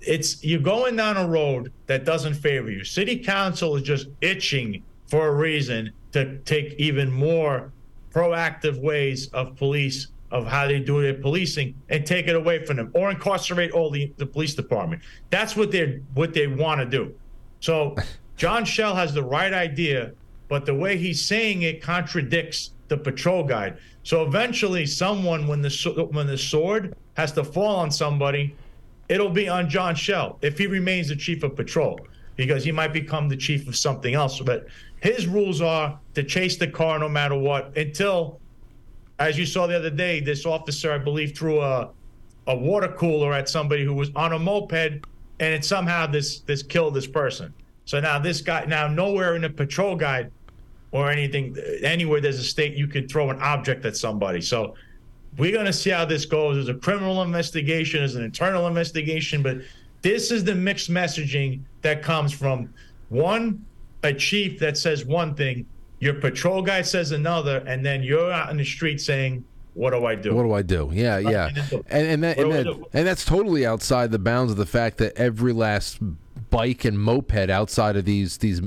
[0.00, 2.84] it's you're going down a road that doesn't favor you.
[2.84, 7.72] City council is just itching for a reason to take even more
[8.12, 12.76] proactive ways of police of how they do their policing and take it away from
[12.76, 15.02] them or incarcerate all the, the police department.
[15.30, 17.14] That's what they're what they want to do.
[17.60, 17.96] So
[18.36, 20.12] John Chell has the right idea,
[20.48, 23.78] but the way he's saying it contradicts the patrol guide.
[24.02, 28.54] So eventually, someone when the when the sword has to fall on somebody,
[29.08, 31.98] it'll be on John Chell if he remains the chief of patrol,
[32.36, 34.40] because he might become the chief of something else.
[34.40, 34.66] But
[35.00, 38.40] his rules are to chase the car no matter what until,
[39.18, 41.90] as you saw the other day, this officer I believe threw a
[42.46, 45.04] a water cooler at somebody who was on a moped
[45.40, 47.52] and it somehow this this killed this person.
[47.84, 50.30] So now this guy now nowhere in the patrol guide
[50.92, 54.40] or anything anywhere there's a state you could throw an object at somebody.
[54.40, 54.74] So
[55.36, 56.56] we're going to see how this goes.
[56.56, 59.58] There's a criminal investigation, there's an internal investigation, but
[60.02, 62.72] this is the mixed messaging that comes from
[63.08, 63.64] one
[64.02, 65.66] a chief that says one thing,
[66.00, 69.44] your patrol guy says another, and then you're out in the street saying
[69.76, 70.34] what do I do?
[70.34, 70.90] What do I do?
[70.90, 71.50] Yeah, yeah,
[71.90, 75.14] and and that, and, that, and that's totally outside the bounds of the fact that
[75.16, 75.98] every last
[76.48, 78.62] bike and moped outside of these these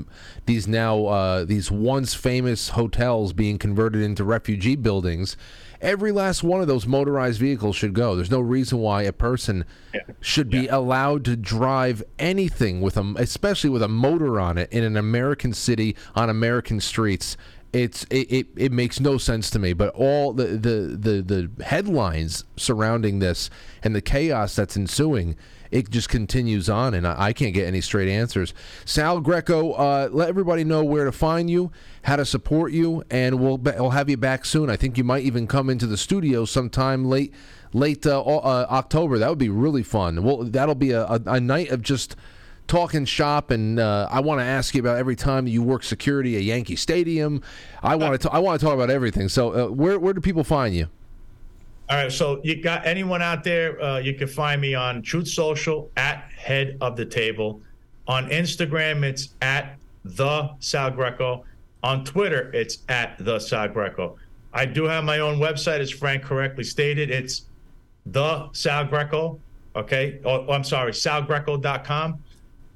[0.46, 5.36] these now uh, these once famous hotels being converted into refugee buildings.
[5.80, 8.14] Every last one of those motorized vehicles should go.
[8.14, 10.02] There's no reason why a person yeah.
[10.20, 10.76] should be yeah.
[10.76, 15.54] allowed to drive anything with a, especially with a motor on it, in an American
[15.54, 17.38] city on American streets
[17.72, 19.72] it's it, it, it, makes no sense to me.
[19.72, 23.50] But all the, the, the, the headlines surrounding this
[23.82, 25.36] and the chaos that's ensuing,
[25.70, 28.52] it just continues on, and I, I can't get any straight answers.
[28.84, 31.70] Sal Greco, uh, let everybody know where to find you,
[32.02, 34.68] how to support you, and we'll we'll have you back soon.
[34.68, 37.32] I think you might even come into the studio sometime late
[37.72, 39.18] late uh, uh, October.
[39.18, 40.24] That would be really fun.
[40.24, 42.16] Well, that'll be a, a, a night of just
[42.70, 46.36] talking shop, and uh, I want to ask you about every time you work security
[46.36, 47.42] at Yankee Stadium.
[47.82, 49.28] I want to I want to talk about everything.
[49.28, 50.86] So uh, where where do people find you?
[51.90, 53.82] All right, so you got anyone out there?
[53.82, 57.60] Uh, you can find me on Truth Social at Head of the Table.
[58.06, 61.44] On Instagram, it's at the Sal Greco.
[61.82, 64.16] On Twitter, it's at the Sal Greco.
[64.52, 67.10] I do have my own website, as Frank correctly stated.
[67.10, 67.46] It's
[68.06, 69.40] the Sal Greco.
[69.74, 70.20] Okay.
[70.24, 72.22] Oh, I'm sorry, salgreco.com.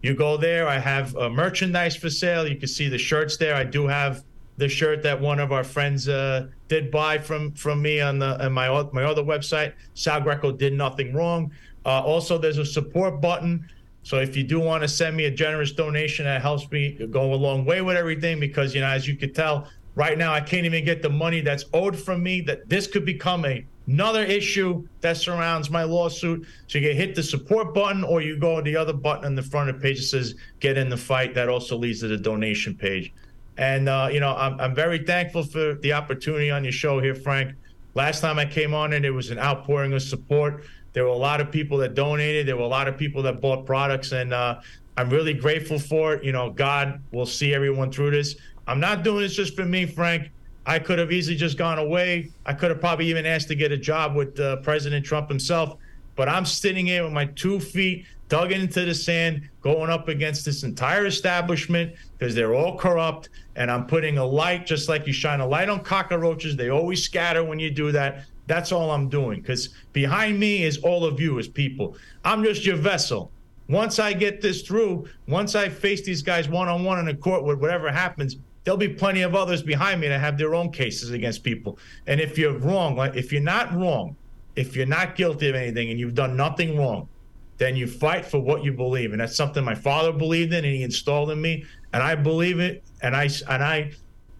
[0.04, 0.68] You go there.
[0.68, 2.46] I have merchandise for sale.
[2.46, 3.54] You can see the shirts there.
[3.54, 4.22] I do have
[4.58, 8.44] the shirt that one of our friends uh, did buy from from me on the
[8.44, 9.72] on my my other website.
[9.94, 11.50] Sal Greco did nothing wrong.
[11.86, 13.66] Uh, also, there's a support button.
[14.02, 17.32] So if you do want to send me a generous donation, that helps me go
[17.32, 18.38] a long way with everything.
[18.38, 21.40] Because you know, as you could tell, right now I can't even get the money
[21.40, 22.42] that's owed from me.
[22.42, 26.46] That this could become a another issue that surrounds my lawsuit.
[26.66, 29.34] So you can hit the support button or you go to the other button on
[29.34, 31.34] the front of the page that says get in the fight.
[31.34, 33.12] That also leads to the donation page.
[33.56, 37.14] And, uh, you know, I'm, I'm very thankful for the opportunity on your show here,
[37.14, 37.54] Frank.
[37.94, 40.64] Last time I came on and it was an outpouring of support.
[40.92, 42.46] There were a lot of people that donated.
[42.46, 44.60] There were a lot of people that bought products, and uh,
[44.96, 46.24] I'm really grateful for it.
[46.24, 48.36] You know, God will see everyone through this.
[48.66, 50.30] I'm not doing this just for me, Frank.
[50.66, 52.30] I could have easily just gone away.
[52.46, 55.76] I could have probably even asked to get a job with uh, President Trump himself.
[56.16, 60.44] But I'm sitting here with my two feet dug into the sand, going up against
[60.44, 63.28] this entire establishment because they're all corrupt.
[63.56, 66.56] And I'm putting a light, just like you shine a light on cockroaches.
[66.56, 68.24] They always scatter when you do that.
[68.46, 71.96] That's all I'm doing because behind me is all of you as people.
[72.24, 73.30] I'm just your vessel.
[73.68, 77.14] Once I get this through, once I face these guys one on one in a
[77.16, 80.70] court with whatever happens, there'll be plenty of others behind me that have their own
[80.70, 81.78] cases against people.
[82.06, 84.16] And if you're wrong, if you're not wrong,
[84.56, 87.08] if you're not guilty of anything and you've done nothing wrong,
[87.58, 90.74] then you fight for what you believe, and that's something my father believed in, and
[90.74, 93.92] he installed in me, and I believe it, and I and I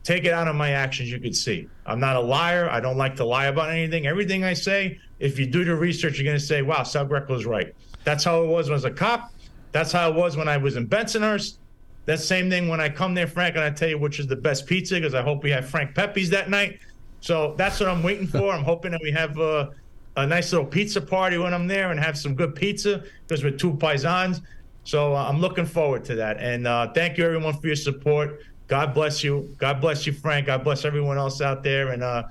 [0.02, 1.10] take it out of my actions.
[1.10, 2.68] You could see I'm not a liar.
[2.68, 4.06] I don't like to lie about anything.
[4.06, 7.34] Everything I say, if you do the research, you're going to say, "Wow, Sal Greco
[7.34, 7.72] is right."
[8.02, 9.32] That's how it was when I was a cop.
[9.70, 11.58] That's how it was when I was in Bensonhurst.
[12.06, 14.36] That same thing when I come there, Frank, and I tell you which is the
[14.36, 16.80] best pizza because I hope we have Frank Pepe's that night.
[17.20, 18.52] So that's what I'm waiting for.
[18.52, 19.38] I'm hoping that we have.
[19.38, 19.70] Uh,
[20.16, 23.50] a nice little pizza party when I'm there and have some good pizza because we're
[23.50, 24.42] two paisans.
[24.84, 26.38] So uh, I'm looking forward to that.
[26.38, 28.42] And uh, thank you everyone for your support.
[28.68, 29.54] God bless you.
[29.58, 30.46] God bless you, Frank.
[30.46, 31.88] God bless everyone else out there.
[31.88, 32.24] And uh,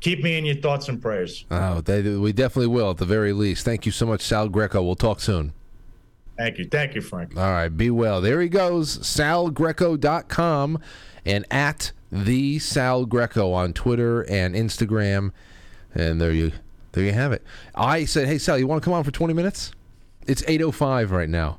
[0.00, 1.46] keep me in your thoughts and prayers.
[1.50, 3.64] Oh, they, we definitely will at the very least.
[3.64, 4.82] Thank you so much, Sal Greco.
[4.82, 5.52] We'll talk soon.
[6.38, 6.64] Thank you.
[6.66, 7.36] Thank you, Frank.
[7.36, 7.68] All right.
[7.68, 8.20] Be well.
[8.20, 8.98] There he goes.
[8.98, 10.78] SalGreco.com
[11.26, 15.32] and at the Sal Greco on Twitter and Instagram.
[15.94, 16.52] And there you
[16.92, 17.42] there you have it.
[17.74, 19.72] I said, "Hey Sal, you want to come on for 20 minutes?"
[20.26, 21.58] It's 8:05 right now.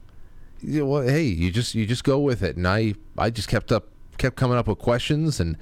[0.61, 2.55] You know, well, hey, you just you just go with it.
[2.55, 3.87] And I I just kept up
[4.17, 5.57] kept coming up with questions and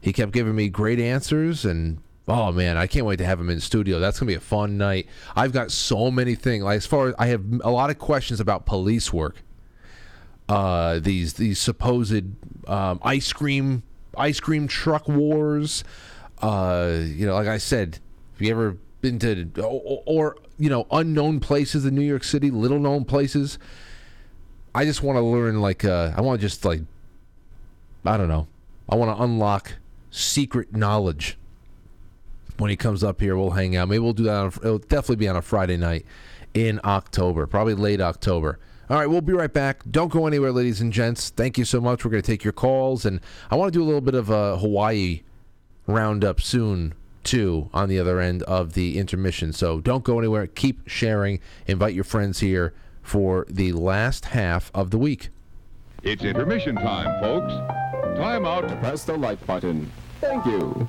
[0.00, 3.50] he kept giving me great answers and oh man, I can't wait to have him
[3.50, 3.98] in studio.
[3.98, 5.08] That's to be a fun night.
[5.34, 6.64] I've got so many things.
[6.64, 9.42] Like as far as I have a lot of questions about police work.
[10.48, 12.24] Uh, these these supposed
[12.68, 13.82] um, ice cream
[14.16, 15.84] ice cream truck wars.
[16.40, 17.98] Uh, you know, like I said,
[18.34, 22.50] if you ever been to or, or you know unknown places in New York City,
[22.50, 23.58] little known places.
[24.74, 26.80] I just want to learn like uh, I want to just like
[28.04, 28.48] I don't know.
[28.88, 29.74] I want to unlock
[30.10, 31.38] secret knowledge.
[32.58, 33.88] When he comes up here, we'll hang out.
[33.88, 34.36] Maybe we'll do that.
[34.36, 36.04] On, it'll definitely be on a Friday night
[36.54, 38.58] in October, probably late October.
[38.90, 39.82] All right, we'll be right back.
[39.90, 41.30] Don't go anywhere, ladies and gents.
[41.30, 42.04] Thank you so much.
[42.04, 43.20] We're going to take your calls, and
[43.50, 45.22] I want to do a little bit of a Hawaii
[45.86, 49.52] roundup soon too on the other end of the intermission.
[49.52, 50.46] So don't go anywhere.
[50.46, 51.40] Keep sharing.
[51.66, 55.30] Invite your friends here for the last half of the week.
[56.02, 57.52] It's intermission time, folks.
[58.18, 58.68] Time out.
[58.68, 59.90] To press the like button.
[60.20, 60.88] Thank you.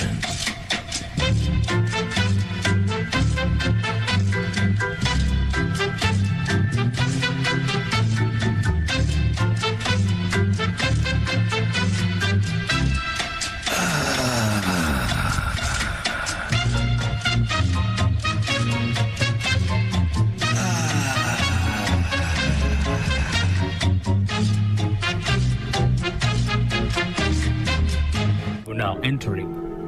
[0.00, 0.38] Emotions.
[28.78, 29.67] now entering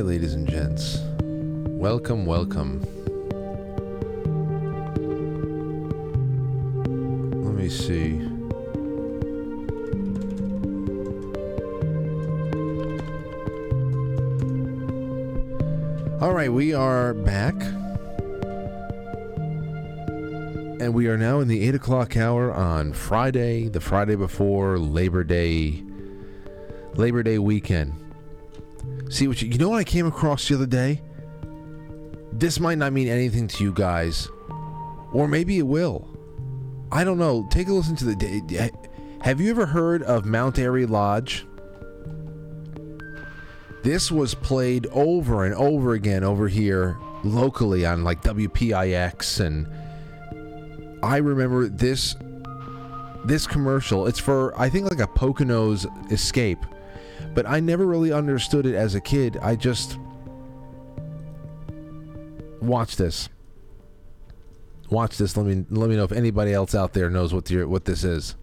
[0.00, 0.98] Ladies and gents.
[1.20, 2.80] Welcome, welcome.
[7.44, 8.20] Let me see.
[16.22, 17.54] All right, we are back.
[20.80, 25.22] And we are now in the 8 o'clock hour on Friday, the Friday before Labor
[25.22, 25.82] Day,
[26.94, 28.01] Labor Day weekend.
[29.12, 31.02] See what you, you know what I came across the other day?
[32.32, 34.26] This might not mean anything to you guys,
[35.12, 36.08] or maybe it will.
[36.90, 37.46] I don't know.
[37.50, 38.72] Take a listen to the.
[39.20, 41.46] Have you ever heard of Mount Airy Lodge?
[43.82, 49.68] This was played over and over again over here locally on like WPIX and
[51.04, 52.16] I remember this
[53.26, 54.06] this commercial.
[54.06, 56.64] It's for I think like a Poconos Escape,
[57.34, 59.38] but I never really understood it as a kid.
[59.42, 59.98] I just
[62.60, 63.28] watch this.
[64.90, 65.36] Watch this.
[65.36, 68.04] Let me let me know if anybody else out there knows what the, what this
[68.04, 68.36] is.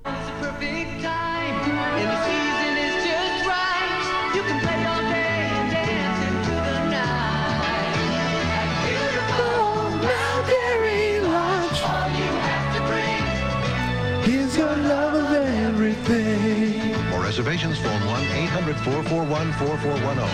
[17.40, 20.28] Reservations, phone 1 800 441 4410.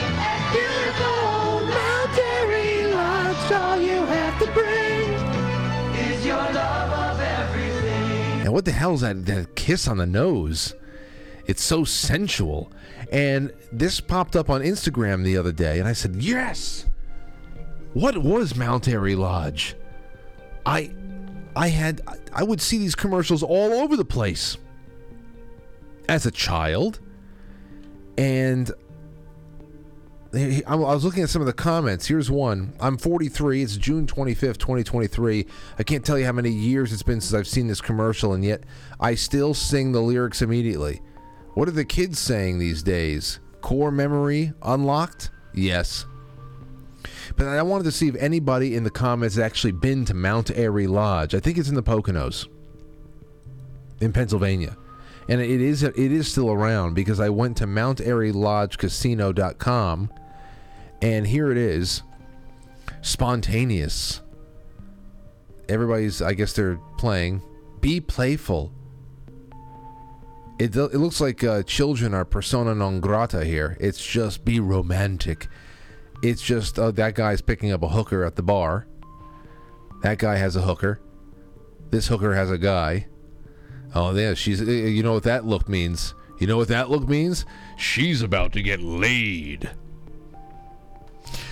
[0.52, 5.12] Beautiful Mount Airy Lodge, all you have to bring
[6.10, 8.42] is your love of everything.
[8.42, 10.74] And what the hell is that, that kiss on the nose?
[11.46, 12.72] It's so sensual.
[13.12, 16.88] And this popped up on Instagram the other day, and I said, Yes!
[17.94, 19.76] What was Mount Airy Lodge?
[20.66, 20.92] I
[21.56, 22.02] I had
[22.34, 24.58] I would see these commercials all over the place
[26.08, 27.00] as a child.
[28.18, 28.72] And
[30.68, 32.08] I was looking at some of the comments.
[32.08, 32.74] Here's one.
[32.80, 33.64] I'm 43.
[33.64, 35.46] It's June 25th, 2023.
[35.80, 38.44] I can't tell you how many years it's been since I've seen this commercial, and
[38.44, 38.64] yet
[39.00, 41.02] I still sing the lyrics immediately.
[41.54, 43.40] What are the kids saying these days?
[43.62, 45.32] Core memory unlocked?
[45.54, 46.06] Yes.
[47.38, 50.88] But I wanted to see if anybody in the comments actually been to Mount Airy
[50.88, 51.34] Lodge.
[51.34, 52.48] I think it's in the Poconos
[54.02, 54.76] in Pennsylvania.
[55.28, 60.12] And it is it is still around because I went to Mount Airy Lodge Casino.com
[61.02, 62.04] and here it is.
[63.02, 64.22] Spontaneous.
[65.68, 67.42] Everybody's I guess they're playing.
[67.82, 68.72] Be playful.
[70.58, 73.78] It, it looks like uh, children are persona non grata here.
[73.80, 75.48] It's just be romantic.
[76.22, 78.88] It's just uh, that guy's picking up a hooker at the bar.
[80.02, 81.02] That guy has a hooker.
[81.90, 83.08] This hooker has a guy.
[83.96, 84.62] Oh yeah, she's.
[84.62, 86.14] uh, You know what that look means?
[86.40, 87.46] You know what that look means?
[87.78, 89.72] She's about to get laid.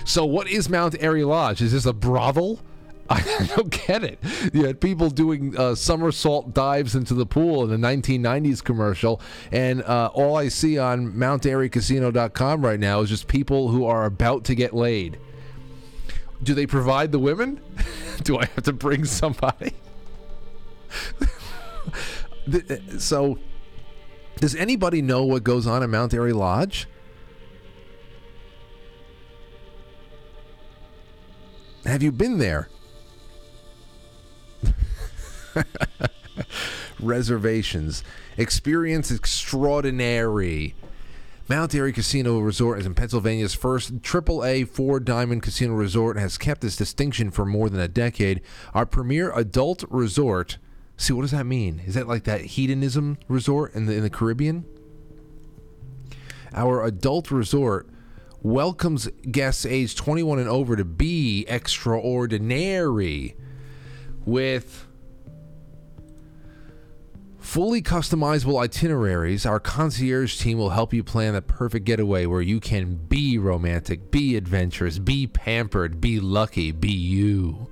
[0.04, 1.62] So what is Mount Airy Lodge?
[1.62, 2.60] Is this a brothel?
[3.10, 3.20] I
[3.54, 4.18] don't get it.
[4.54, 9.20] You had people doing uh, somersault dives into the pool in the 1990s commercial,
[9.52, 14.44] and uh, all I see on MountAiryCasino.com right now is just people who are about
[14.44, 15.18] to get laid.
[16.42, 17.60] Do they provide the women?
[18.22, 19.72] Do I have to bring somebody?
[22.46, 23.38] The- uh, so,
[24.36, 26.86] does anybody know what goes on at Mount Airy Lodge?
[31.84, 32.68] Have you been there?
[37.00, 38.02] Reservations.
[38.36, 40.74] Experience extraordinary.
[41.46, 46.38] Mount Airy Casino Resort is in Pennsylvania's first AAA four diamond casino resort and has
[46.38, 48.40] kept this distinction for more than a decade.
[48.72, 50.56] Our premier adult resort.
[50.96, 51.82] See, what does that mean?
[51.86, 54.64] Is that like that hedonism resort in the, in the Caribbean?
[56.54, 57.88] Our adult resort
[58.42, 63.34] welcomes guests age 21 and over to be extraordinary
[64.24, 64.86] with
[67.38, 69.46] fully customizable itineraries.
[69.46, 74.10] Our concierge team will help you plan the perfect getaway where you can be romantic,
[74.10, 77.68] be adventurous, be pampered, be lucky, be you.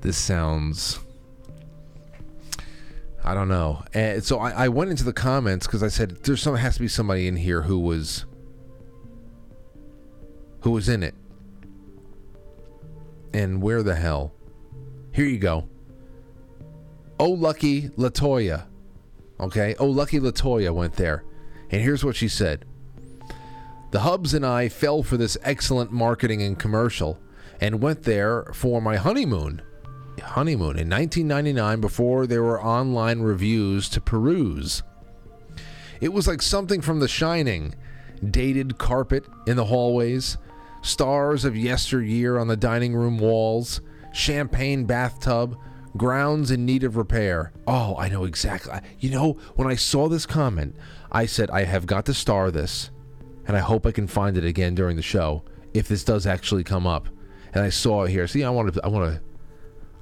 [0.00, 0.98] This sounds.
[3.24, 3.82] I don't know.
[3.94, 6.80] And so I, I went into the comments because I said there's some has to
[6.80, 8.26] be somebody in here who was
[10.60, 11.14] who was in it.
[13.32, 14.34] And where the hell?
[15.12, 15.68] Here you go.
[17.18, 18.66] Oh lucky Latoya.
[19.40, 19.74] Okay?
[19.78, 21.24] Oh lucky Latoya went there.
[21.70, 22.66] And here's what she said.
[23.90, 27.18] The Hubs and I fell for this excellent marketing and commercial
[27.60, 29.62] and went there for my honeymoon.
[30.20, 34.82] Honeymoon in 1999 before there were online reviews to peruse.
[36.00, 37.74] It was like something from The Shining.
[38.30, 40.38] Dated carpet in the hallways,
[40.84, 43.80] Stars of yesteryear on the dining room walls,
[44.12, 45.56] champagne bathtub,
[45.96, 47.52] grounds in need of repair.
[47.66, 48.78] Oh, I know exactly.
[49.00, 50.76] You know, when I saw this comment,
[51.10, 52.90] I said, I have got to star this,
[53.46, 55.42] and I hope I can find it again during the show
[55.72, 57.08] if this does actually come up.
[57.54, 58.26] And I saw it here.
[58.26, 59.22] See, I want to, I want to,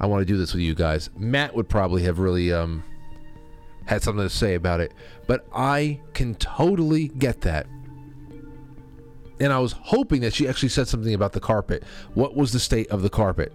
[0.02, 1.10] I want to do this with you guys.
[1.16, 2.82] Matt would probably have really um,
[3.86, 4.92] had something to say about it,
[5.28, 7.66] but I can totally get that.
[9.38, 11.84] And I was hoping that she actually said something about the carpet.
[12.14, 13.52] What was the state of the carpet?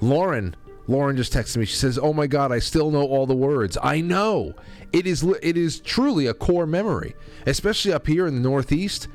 [0.00, 0.56] Lauren,
[0.88, 1.66] Lauren just texted me.
[1.66, 3.76] She says, "Oh my God, I still know all the words.
[3.82, 4.54] I know
[4.92, 7.14] it is it is truly a core memory,
[7.46, 9.08] especially up here in the Northeast,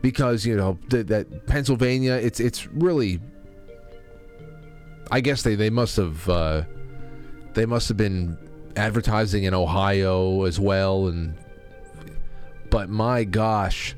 [0.00, 2.14] because you know th- that Pennsylvania.
[2.14, 3.20] It's it's really.
[5.10, 6.62] I guess they they must have uh,
[7.54, 8.36] they must have been
[8.76, 11.34] advertising in Ohio as well, and
[12.70, 13.94] but my gosh."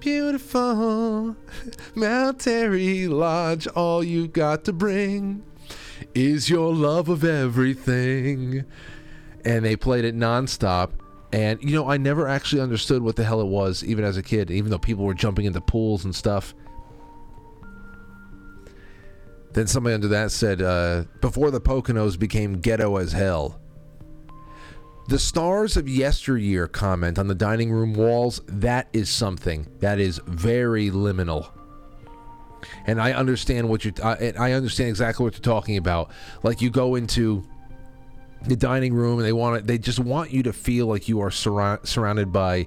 [0.00, 1.36] Beautiful
[1.94, 5.42] Mount Airy Lodge, all you got to bring
[6.14, 8.64] is your love of everything.
[9.44, 10.92] And they played it nonstop.
[11.32, 14.22] And, you know, I never actually understood what the hell it was, even as a
[14.22, 16.54] kid, even though people were jumping into pools and stuff.
[19.52, 23.60] Then somebody under that said, uh, before the Poconos became ghetto as hell.
[25.08, 30.20] The stars of yesteryear comment on the dining room walls, that is something that is
[30.26, 31.50] very liminal.
[32.86, 36.12] And I understand what you I, I understand exactly what you're talking about.
[36.44, 37.42] Like you go into
[38.46, 41.20] the dining room and they want it, they just want you to feel like you
[41.20, 42.66] are surround, surrounded by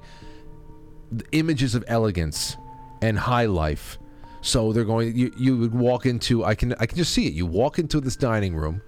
[1.32, 2.58] images of elegance
[3.02, 3.98] and high life.
[4.44, 7.34] So they're going you you would walk into I can I can just see it.
[7.34, 8.82] You walk into this dining room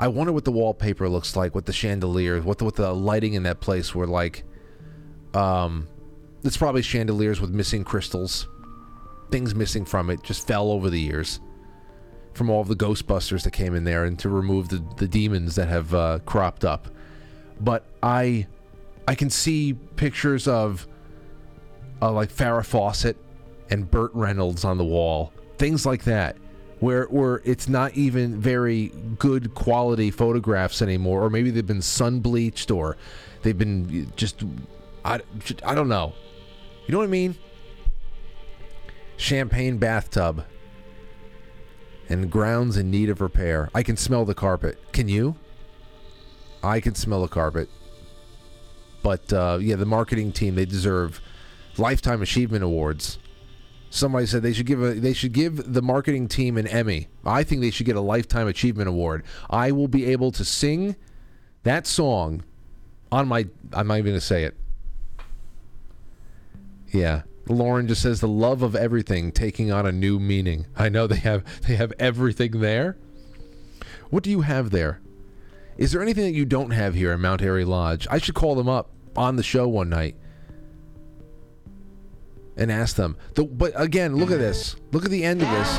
[0.00, 3.34] I wonder what the wallpaper looks like, what the chandeliers, what the, what the lighting
[3.34, 4.44] in that place were like.
[5.34, 5.88] Um,
[6.42, 8.48] it's probably chandeliers with missing crystals,
[9.30, 11.40] things missing from it, just fell over the years
[12.32, 15.68] from all the Ghostbusters that came in there, and to remove the the demons that
[15.68, 16.88] have uh, cropped up.
[17.60, 18.46] But I,
[19.06, 20.88] I can see pictures of,
[22.00, 23.18] uh, like Farrah Fawcett
[23.70, 26.36] and Burt Reynolds on the wall, things like that
[26.80, 28.88] where where it's not even very
[29.18, 32.96] good quality photographs anymore, or maybe they've been sun bleached, or
[33.42, 34.42] they've been just
[35.04, 35.20] I,
[35.64, 36.14] I don't know.
[36.86, 37.36] You know what I mean?
[39.16, 40.44] Champagne bathtub
[42.08, 43.70] and grounds in need of repair.
[43.74, 44.78] I can smell the carpet.
[44.92, 45.36] Can you?
[46.62, 47.68] I can smell the carpet.
[49.02, 51.20] But uh, yeah, the marketing team they deserve
[51.76, 53.18] lifetime achievement awards.
[53.92, 57.08] Somebody said they should give a they should give the marketing team an Emmy.
[57.24, 59.24] I think they should get a lifetime achievement award.
[59.50, 60.94] I will be able to sing
[61.64, 62.44] that song
[63.10, 64.56] on my I'm not even gonna say it.
[66.92, 67.22] Yeah.
[67.48, 70.66] Lauren just says the love of everything taking on a new meaning.
[70.76, 72.96] I know they have they have everything there.
[74.10, 75.00] What do you have there?
[75.78, 78.06] Is there anything that you don't have here in Mount Airy Lodge?
[78.08, 80.14] I should call them up on the show one night
[82.60, 83.16] and ask them.
[83.34, 84.76] The, but again, look at this.
[84.92, 85.78] Look at the end of this.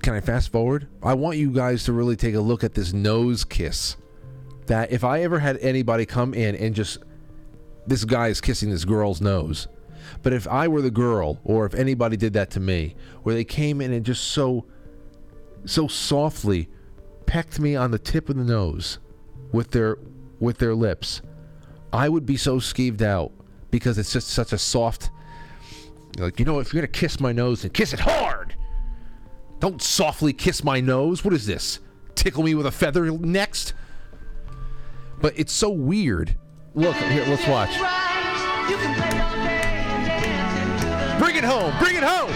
[0.00, 0.88] Can I fast forward?
[1.02, 3.96] I want you guys to really take a look at this nose kiss.
[4.66, 6.98] That if I ever had anybody come in and just
[7.86, 9.66] this guy is kissing this girl's nose.
[10.22, 13.44] But if I were the girl, or if anybody did that to me, where they
[13.44, 14.66] came in and just so,
[15.64, 16.68] so softly
[17.26, 18.98] pecked me on the tip of the nose
[19.52, 19.98] with their,
[20.38, 21.22] with their lips,
[21.92, 23.32] I would be so skeeved out
[23.72, 25.10] because it's just such a soft.
[26.16, 28.54] Like you know, if you're gonna kiss my nose, then kiss it hard.
[29.58, 31.24] Don't softly kiss my nose.
[31.24, 31.80] What is this?
[32.14, 33.74] Tickle me with a feather next?
[35.20, 36.36] But it's so weird.
[36.74, 37.24] Look here.
[37.26, 37.76] Let's watch.
[41.18, 41.72] Bring it home.
[41.80, 42.30] Bring it home.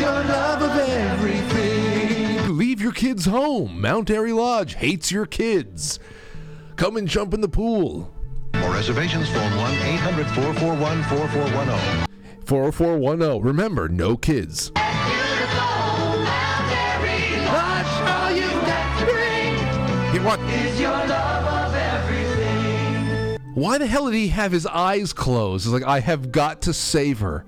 [0.00, 1.51] Your love of everything.
[2.92, 3.80] Your kids home.
[3.80, 5.98] Mount Airy Lodge hates your kids.
[6.76, 8.12] Come and jump in the pool.
[8.52, 12.06] For reservations, phone 1 800 441 4410.
[12.44, 13.40] 4410.
[13.40, 14.70] Remember, no kids.
[20.22, 20.38] What?
[23.54, 25.64] Why the hell did he have his eyes closed?
[25.64, 27.46] It's like, I have got to save her.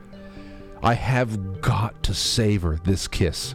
[0.83, 3.55] I have got to savor this kiss.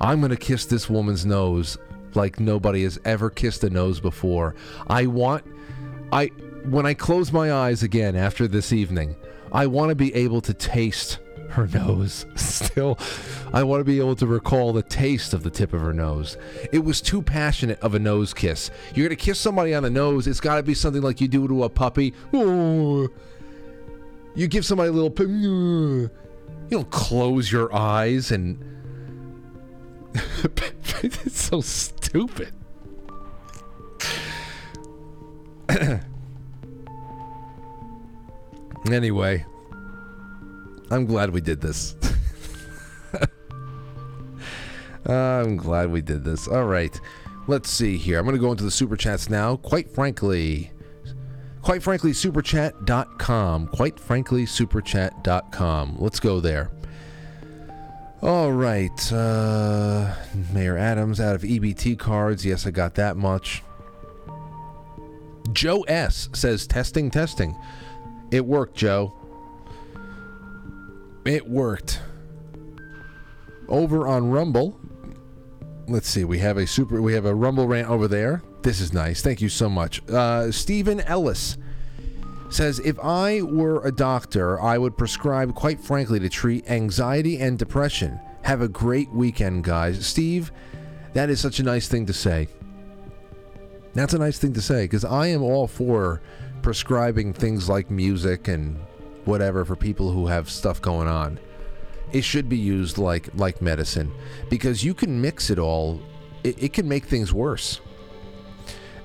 [0.00, 1.78] I'm going to kiss this woman's nose
[2.14, 4.54] like nobody has ever kissed a nose before.
[4.88, 5.44] I want
[6.12, 6.26] I
[6.64, 9.16] when I close my eyes again after this evening,
[9.52, 11.18] I want to be able to taste
[11.50, 12.26] her nose.
[12.36, 12.98] Still,
[13.52, 16.36] I want to be able to recall the taste of the tip of her nose.
[16.72, 18.70] It was too passionate of a nose kiss.
[18.94, 21.28] You're going to kiss somebody on the nose, it's got to be something like you
[21.28, 22.14] do to a puppy.
[22.32, 23.10] You
[24.48, 25.14] give somebody a little.
[25.26, 26.10] You
[26.70, 28.70] don't close your eyes and.
[31.02, 32.52] it's so stupid.
[38.90, 39.46] anyway,
[40.90, 41.96] I'm glad we did this.
[45.06, 46.48] I'm glad we did this.
[46.48, 46.98] All right.
[47.46, 48.18] Let's see here.
[48.18, 49.56] I'm going to go into the super chats now.
[49.56, 50.72] Quite frankly,
[51.60, 53.66] quite frankly, superchat.com.
[53.68, 55.96] Quite frankly, superchat.com.
[55.98, 56.70] Let's go there.
[58.24, 59.12] All right.
[59.12, 60.14] Uh,
[60.54, 62.46] Mayor Adams out of EBT cards.
[62.46, 63.62] Yes, I got that much.
[65.52, 67.54] Joe S says testing, testing.
[68.30, 69.12] It worked, Joe.
[71.26, 72.00] It worked.
[73.68, 74.80] Over on Rumble.
[75.86, 76.24] Let's see.
[76.24, 77.02] We have a super.
[77.02, 78.42] We have a Rumble rant over there.
[78.62, 79.20] This is nice.
[79.20, 80.00] Thank you so much.
[80.08, 81.58] Uh, Stephen Ellis
[82.54, 87.58] says if I were a doctor, I would prescribe, quite frankly, to treat anxiety and
[87.58, 88.20] depression.
[88.42, 90.06] Have a great weekend, guys.
[90.06, 90.52] Steve,
[91.14, 92.48] that is such a nice thing to say.
[93.94, 96.20] That's a nice thing to say because I am all for
[96.62, 98.76] prescribing things like music and
[99.24, 101.38] whatever for people who have stuff going on.
[102.12, 104.12] It should be used like like medicine
[104.50, 106.00] because you can mix it all.
[106.42, 107.80] It, it can make things worse.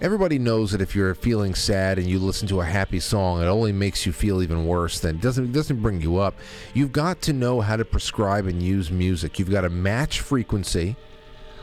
[0.01, 3.47] Everybody knows that if you're feeling sad and you listen to a happy song, it
[3.47, 5.01] only makes you feel even worse.
[5.01, 6.35] Than it doesn't it doesn't bring you up.
[6.73, 9.37] You've got to know how to prescribe and use music.
[9.37, 10.95] You've got to match frequency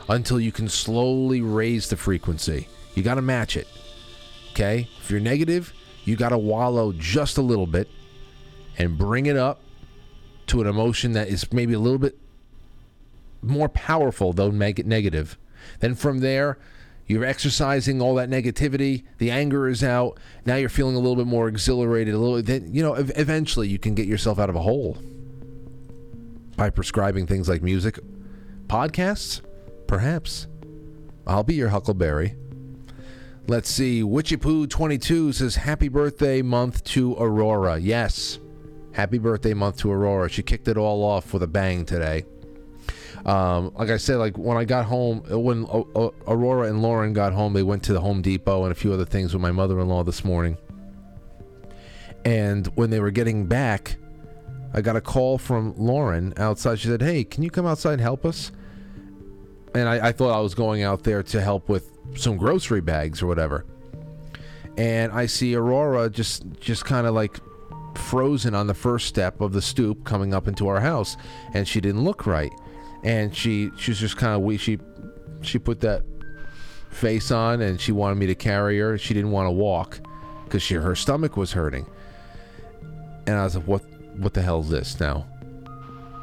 [0.07, 2.67] until you can slowly raise the frequency.
[2.93, 3.67] You got to match it.
[4.51, 4.87] Okay?
[4.99, 5.73] If you're negative,
[6.03, 7.89] you got to wallow just a little bit
[8.77, 9.61] and bring it up
[10.47, 12.15] to an emotion that is maybe a little bit
[13.41, 15.39] more powerful, though neg- negative.
[15.79, 16.59] Then from there,
[17.07, 19.03] you're exercising all that negativity.
[19.17, 20.19] The anger is out.
[20.45, 22.13] Now you're feeling a little bit more exhilarated.
[22.13, 24.97] A little, then you know, ev- eventually you can get yourself out of a hole
[26.57, 27.99] by prescribing things like music,
[28.67, 29.41] podcasts,
[29.87, 30.47] perhaps.
[31.25, 32.35] I'll be your Huckleberry.
[33.47, 34.01] Let's see.
[34.01, 37.77] Witchipoo22 says, Happy birthday month to Aurora.
[37.77, 38.39] Yes.
[38.91, 40.29] Happy birthday month to Aurora.
[40.29, 42.25] She kicked it all off with a bang today.
[43.25, 47.13] Um, like I said, like when I got home, when uh, uh, Aurora and Lauren
[47.13, 49.51] got home, they went to the Home Depot and a few other things with my
[49.51, 50.57] mother-in-law this morning.
[52.23, 53.97] And when they were getting back,
[54.73, 56.79] I got a call from Lauren outside.
[56.79, 58.51] She said, "Hey, can you come outside and help us?"
[59.73, 63.21] And I, I thought I was going out there to help with some grocery bags
[63.21, 63.65] or whatever.
[64.77, 67.39] And I see Aurora just just kind of like
[67.95, 71.17] frozen on the first step of the stoop coming up into our house,
[71.53, 72.51] and she didn't look right.
[73.03, 74.79] And she she's just kind of we she
[75.41, 76.03] she put that
[76.89, 78.97] face on, and she wanted me to carry her.
[78.97, 79.99] She didn't want to walk
[80.45, 81.85] because she her stomach was hurting.
[83.25, 83.83] And I was like, what
[84.17, 85.27] what the hell is this now?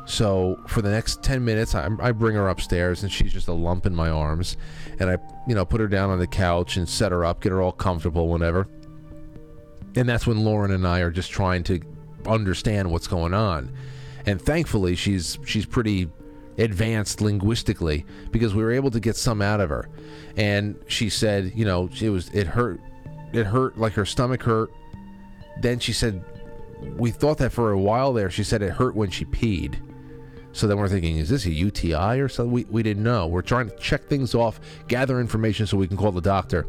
[0.07, 3.53] So for the next 10 minutes, I, I bring her upstairs and she's just a
[3.53, 4.57] lump in my arms.
[4.99, 5.17] And I,
[5.49, 7.73] you know, put her down on the couch and set her up, get her all
[7.73, 8.69] comfortable, whenever.
[9.97, 11.81] And that's when Lauren and I are just trying to
[12.27, 13.73] understand what's going on.
[14.27, 16.09] And thankfully, she's she's pretty
[16.59, 19.89] advanced linguistically because we were able to get some out of her.
[20.37, 22.81] And she said, you know, it was it hurt,
[23.33, 24.71] it hurt like her stomach hurt.
[25.61, 26.25] Then she said,
[26.97, 28.31] we thought that for a while there.
[28.31, 29.77] She said it hurt when she peed.
[30.53, 32.53] So then we're thinking, is this a UTI or something?
[32.53, 33.27] We, we didn't know.
[33.27, 36.65] We're trying to check things off, gather information so we can call the doctor.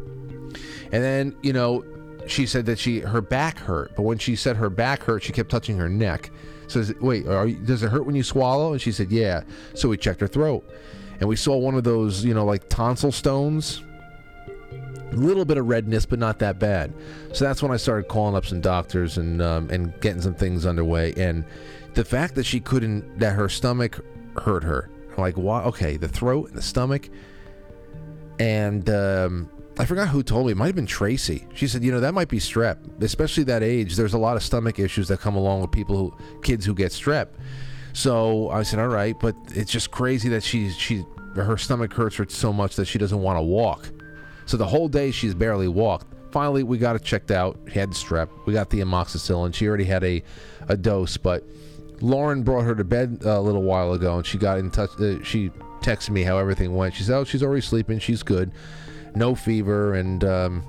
[0.91, 1.83] And then, you know,
[2.25, 5.31] she said that she her back hurt, but when she said her back hurt, she
[5.31, 6.31] kept touching her neck.
[6.73, 8.71] It- wait, you, does it hurt when you swallow?
[8.73, 9.43] And she said, yeah.
[9.73, 10.63] So we checked her throat,
[11.19, 13.81] and we saw one of those, you know, like tonsil stones.
[15.11, 16.93] A little bit of redness, but not that bad.
[17.31, 20.65] So that's when I started calling up some doctors and um, and getting some things
[20.65, 21.13] underway.
[21.13, 21.45] And
[21.93, 24.03] the fact that she couldn't, that her stomach
[24.41, 24.89] hurt her.
[25.17, 25.63] Like, why?
[25.63, 27.09] Okay, the throat and the stomach.
[28.39, 30.53] And um, I forgot who told me.
[30.53, 31.47] It might have been Tracy.
[31.53, 33.01] She said, you know, that might be strep.
[33.01, 36.41] Especially that age, there's a lot of stomach issues that come along with people who,
[36.41, 37.27] kids who get strep.
[37.93, 42.15] So I said, all right, but it's just crazy that she she her stomach hurts
[42.15, 43.89] her so much that she doesn't want to walk.
[44.45, 46.07] So the whole day she's barely walked.
[46.31, 47.57] Finally, we got it checked out.
[47.71, 48.29] She had strep.
[48.45, 49.53] We got the amoxicillin.
[49.53, 50.21] She already had a,
[50.67, 51.43] a dose, but
[52.01, 54.91] Lauren brought her to bed a little while ago, and she got in touch.
[54.99, 55.49] Uh, she
[55.79, 56.93] texted me how everything went.
[56.93, 57.99] She said, "Oh, she's already sleeping.
[57.99, 58.51] She's good,
[59.15, 60.63] no fever, and um,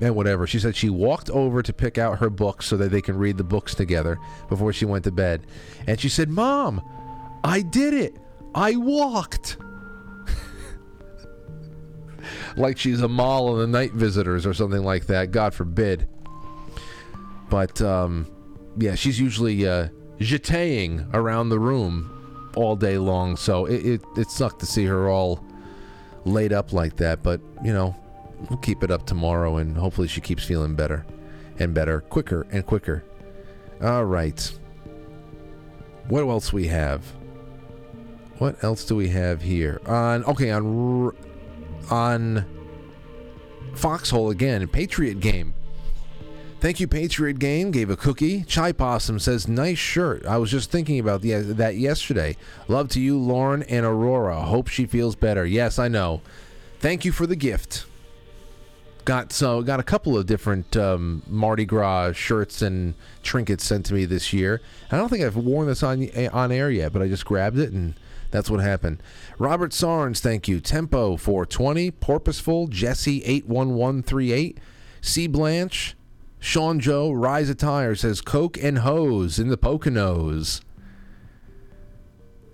[0.00, 0.46] and whatever.
[0.46, 3.36] She said she walked over to pick out her books so that they can read
[3.36, 5.46] the books together before she went to bed.
[5.86, 6.82] And she said, Mom,
[7.42, 8.16] I did it.
[8.54, 9.56] I walked.
[12.56, 15.30] like she's Amahl and the Night Visitors or something like that.
[15.30, 16.08] God forbid.
[17.50, 18.26] But um,
[18.78, 19.88] yeah, she's usually uh,
[20.18, 23.36] jeteing around the room all day long.
[23.36, 25.43] So it, it, it sucked to see her all
[26.24, 27.22] laid up like that.
[27.22, 27.94] But, you know,
[28.48, 31.04] we'll keep it up tomorrow and hopefully she keeps feeling better
[31.58, 33.04] and better, quicker and quicker.
[33.82, 34.52] All right.
[36.08, 37.04] What else we have?
[38.38, 39.80] What else do we have here?
[39.86, 41.16] On okay, on
[41.90, 42.44] on
[43.74, 45.53] Foxhole again, Patriot game.
[46.64, 47.72] Thank you, Patriot Game.
[47.72, 48.42] Gave a cookie.
[48.42, 52.38] Chai Possum says, "Nice shirt." I was just thinking about the, that yesterday.
[52.68, 54.40] Love to you, Lauren and Aurora.
[54.40, 55.44] Hope she feels better.
[55.44, 56.22] Yes, I know.
[56.80, 57.84] Thank you for the gift.
[59.04, 63.92] Got so got a couple of different um, Mardi Gras shirts and trinkets sent to
[63.92, 64.62] me this year.
[64.90, 67.72] I don't think I've worn this on on air yet, but I just grabbed it
[67.72, 67.92] and
[68.30, 69.02] that's what happened.
[69.38, 70.60] Robert Sarnes, thank you.
[70.60, 74.56] Tempo 420, Porpoiseful, Jesse 81138,
[75.02, 75.94] C Blanche,
[76.44, 80.60] Sean Joe, Rise Attire says Coke and Hose in the Poconos.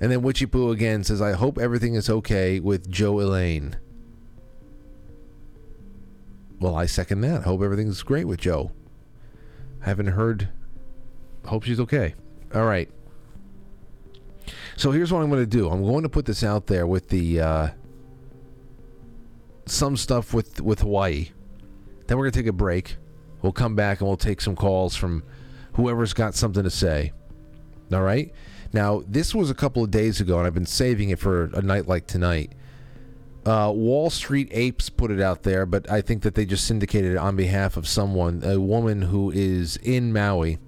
[0.01, 3.77] And then Witchy Poo again says, I hope everything is okay with Joe Elaine.
[6.61, 7.43] Well, I second that.
[7.43, 8.71] Hope everything's great with Joe.
[9.81, 10.51] Haven't heard.
[11.47, 12.15] Hope she's okay.
[12.55, 12.89] All right.
[14.77, 15.69] So here's what I'm going to do.
[15.69, 17.69] I'm going to put this out there with the uh,
[19.67, 21.31] some stuff with with Hawaii.
[22.07, 22.97] Then we're going to take a break.
[23.43, 25.23] We'll come back and we'll take some calls from
[25.75, 27.13] whoever's got something to say.
[27.93, 28.33] All right.
[28.73, 31.63] Now this was a couple of days ago, and I've been saving it for a
[31.63, 32.53] night like tonight.
[33.45, 37.13] Uh, Wall Street Apes put it out there, but I think that they just syndicated
[37.13, 40.59] it on behalf of someone, a woman who is in Maui,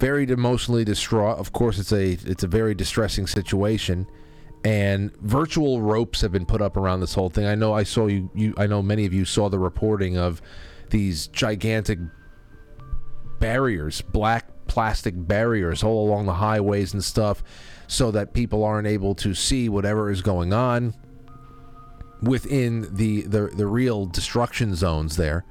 [0.00, 1.38] very emotionally distraught.
[1.38, 4.08] Of course, it's a it's a very distressing situation,
[4.64, 7.46] and virtual ropes have been put up around this whole thing.
[7.46, 8.28] I know I saw you.
[8.34, 10.42] You I know many of you saw the reporting of
[10.92, 11.98] these gigantic
[13.40, 17.42] barriers, black plastic barriers all along the highways and stuff,
[17.88, 20.94] so that people aren't able to see whatever is going on
[22.22, 25.44] within the, the, the real destruction zones there.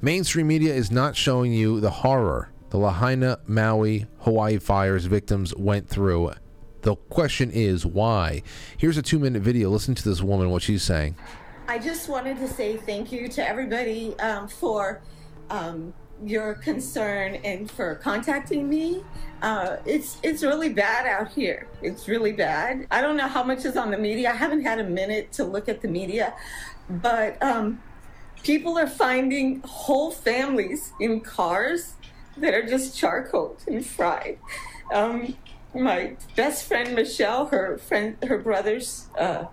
[0.00, 5.88] Mainstream media is not showing you the horror the Lahaina, Maui, Hawaii fires victims went
[5.88, 6.32] through.
[6.82, 8.42] The question is why?
[8.76, 9.70] Here's a two minute video.
[9.70, 11.16] Listen to this woman, what she's saying.
[11.68, 15.02] I just wanted to say thank you to everybody um, for
[15.50, 15.92] um,
[16.24, 19.02] your concern and for contacting me.
[19.42, 21.66] Uh, it's it's really bad out here.
[21.82, 22.86] It's really bad.
[22.92, 24.30] I don't know how much is on the media.
[24.30, 26.34] I haven't had a minute to look at the media,
[26.88, 27.82] but um,
[28.44, 31.94] people are finding whole families in cars
[32.36, 34.38] that are just charcoaled and fried.
[34.94, 35.36] Um,
[35.74, 39.46] my best friend Michelle, her friend, her brother's uh,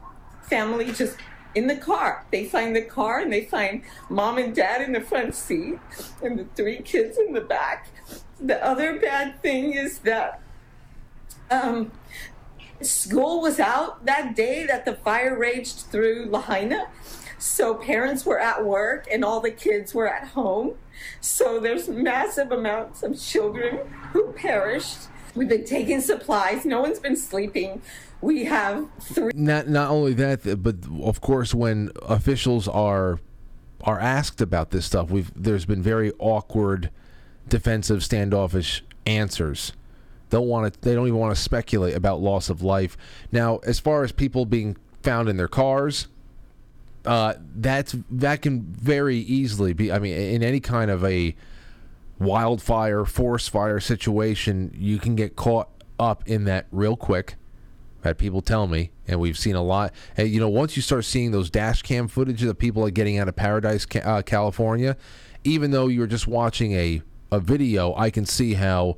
[0.44, 1.18] family, just
[1.56, 2.26] in the car.
[2.32, 5.80] They find the car and they find mom and dad in the front seat
[6.22, 7.90] and the three kids in the back.
[8.40, 10.42] The other bad thing is that
[11.52, 11.92] um,
[12.82, 16.88] school was out that day that the fire raged through Lahaina.
[17.38, 20.76] So parents were at work and all the kids were at home.
[21.22, 23.80] So there's massive amounts of children
[24.14, 25.08] who perished.
[25.36, 26.66] We've been taking supplies.
[26.66, 27.82] No one's been sleeping.
[28.24, 29.34] We have three.
[29.36, 33.20] Not not only that, but of course, when officials are
[33.82, 36.90] are asked about this stuff, we've there's been very awkward,
[37.50, 39.74] defensive, standoffish answers.
[40.30, 40.80] Don't want to.
[40.80, 42.96] They don't even want to speculate about loss of life.
[43.34, 46.08] Now, as far as people being found in their cars,
[47.06, 49.92] uh, that's that can very easily be.
[49.92, 51.36] I mean, in any kind of a
[52.20, 55.68] wildfire, forest fire situation, you can get caught
[56.00, 57.36] up in that real quick.
[58.04, 59.94] Had people tell me, and we've seen a lot.
[60.18, 63.18] And you know, once you start seeing those dash cam footage of people like getting
[63.18, 64.98] out of Paradise, uh, California,
[65.44, 67.02] even though you're just watching a
[67.32, 68.98] a video, I can see how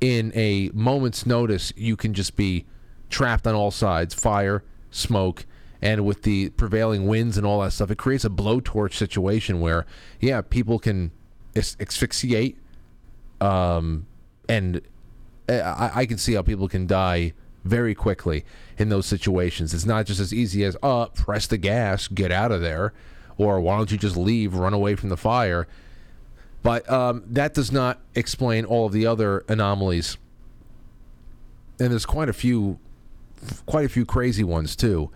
[0.00, 2.64] in a moment's notice you can just be
[3.10, 5.46] trapped on all sides, fire, smoke,
[5.82, 9.84] and with the prevailing winds and all that stuff, it creates a blowtorch situation where,
[10.20, 11.10] yeah, people can
[11.56, 12.56] asphyxiate,
[13.40, 14.06] um,
[14.48, 14.80] and
[15.48, 17.34] I-, I can see how people can die
[17.64, 18.44] very quickly
[18.78, 19.74] in those situations.
[19.74, 22.92] It's not just as easy as, uh, press the gas, get out of there,
[23.36, 25.66] or why don't you just leave, run away from the fire.
[26.62, 30.16] But um, that does not explain all of the other anomalies,
[31.80, 32.78] and there's quite a few,
[33.66, 35.10] quite a few crazy ones too,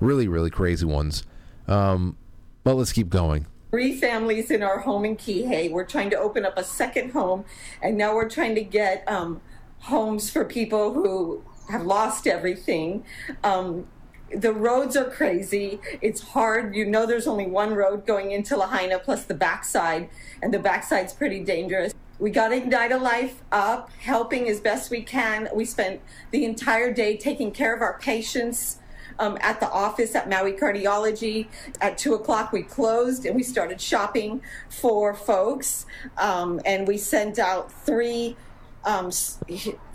[0.00, 1.24] really, really crazy ones.
[1.66, 2.16] Um,
[2.62, 3.46] but let's keep going.
[3.74, 5.68] three families in our home in Kihei.
[5.68, 7.44] We're trying to open up a second home,
[7.82, 9.40] and now we're trying to get um,
[9.80, 13.04] homes for people who have lost everything.
[13.42, 13.86] Um,
[14.34, 15.80] the roads are crazy.
[16.00, 16.74] It's hard.
[16.74, 20.08] You know, there's only one road going into Lahaina plus the backside,
[20.42, 21.94] and the backside's pretty dangerous.
[22.18, 25.48] We got Ignite a Life up, helping as best we can.
[25.54, 26.00] We spent
[26.30, 28.78] the entire day taking care of our patients
[29.18, 31.48] um, at the office at Maui Cardiology.
[31.80, 35.86] At two o'clock, we closed and we started shopping for folks.
[36.16, 38.36] Um, and we sent out three.
[38.84, 39.10] Um,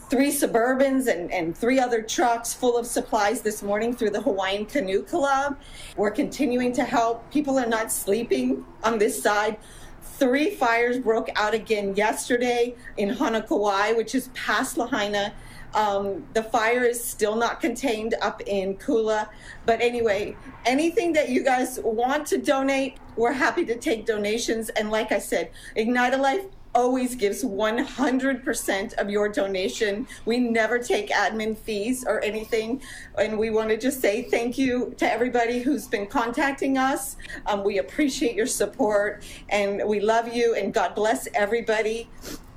[0.09, 4.65] Three Suburbans and, and three other trucks full of supplies this morning through the Hawaiian
[4.65, 5.55] Canoe Club.
[5.97, 7.29] We're continuing to help.
[7.31, 9.57] People are not sleeping on this side.
[10.01, 15.31] Three fires broke out again yesterday in Honokowai, which is past Lahaina.
[15.75, 19.29] Um, the fire is still not contained up in Kula.
[19.67, 24.69] But anyway, anything that you guys want to donate, we're happy to take donations.
[24.69, 26.45] And like I said, Ignite a Life
[26.75, 30.07] always gives 100% of your donation.
[30.25, 32.81] We never take admin fees or anything.
[33.17, 37.15] And we want to just say thank you to everybody who's been contacting us.
[37.45, 42.09] Um, we appreciate your support and we love you and God bless everybody.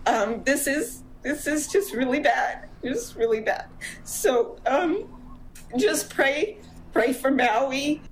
[0.07, 2.69] Um, this is this is just really bad.
[2.83, 3.67] Just really bad.
[4.03, 5.09] So um,
[5.77, 6.59] just pray,
[6.93, 8.03] pray for Maui.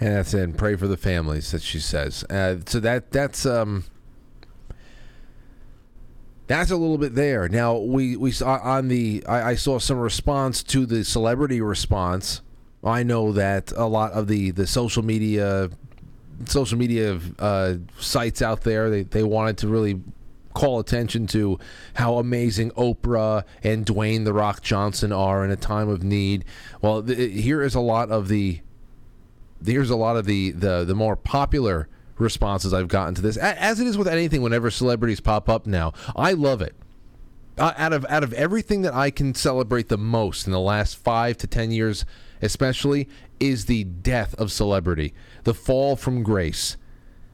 [0.00, 0.42] And that's it.
[0.42, 2.24] And pray for the families that she says.
[2.24, 3.84] Uh, so that that's um
[6.48, 7.48] that's a little bit there.
[7.48, 12.40] Now we we saw on the I, I saw some response to the celebrity response.
[12.82, 15.70] I know that a lot of the the social media
[16.46, 20.00] social media uh, sites out there they they wanted to really
[20.54, 21.58] call attention to
[21.94, 26.44] how amazing Oprah and Dwayne the Rock Johnson are in a time of need.
[26.80, 28.60] Well, th- here is a lot of the
[29.64, 31.88] here's a lot of the the the more popular
[32.18, 34.42] responses I've gotten to this, as it is with anything.
[34.42, 36.74] Whenever celebrities pop up now, I love it.
[37.56, 40.96] Uh, out of out of everything that I can celebrate the most in the last
[40.96, 42.04] five to ten years,
[42.40, 43.08] especially,
[43.40, 45.12] is the death of celebrity,
[45.42, 46.76] the fall from grace,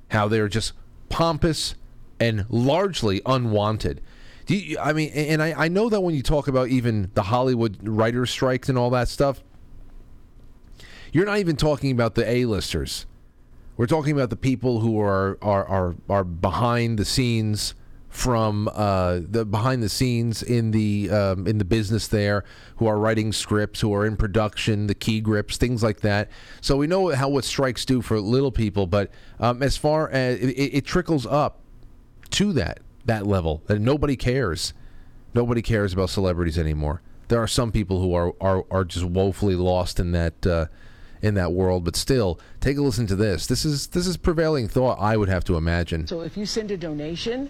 [0.08, 0.72] how they're just
[1.10, 1.74] pompous
[2.18, 4.00] and largely unwanted.
[4.46, 7.76] You, I mean, and I, I know that when you talk about even the Hollywood
[7.82, 9.42] writers' strikes and all that stuff,
[11.12, 13.06] you're not even talking about the A-listers.
[13.76, 17.74] We're talking about the people who are are are, are behind the scenes
[18.08, 22.44] from uh, the behind the scenes in the um, in the business there,
[22.76, 26.30] who are writing scripts, who are in production, the key grips, things like that.
[26.60, 29.10] So we know how what strikes do for little people, but
[29.40, 31.60] um, as far as it, it trickles up
[32.30, 34.72] to that that level, that nobody cares.
[35.34, 37.02] Nobody cares about celebrities anymore.
[37.26, 40.66] There are some people who are are, are just woefully lost in that uh,
[41.24, 43.46] in that world, but still, take a listen to this.
[43.46, 44.98] This is this is prevailing thought.
[45.00, 46.06] I would have to imagine.
[46.06, 47.48] So if you send a donation,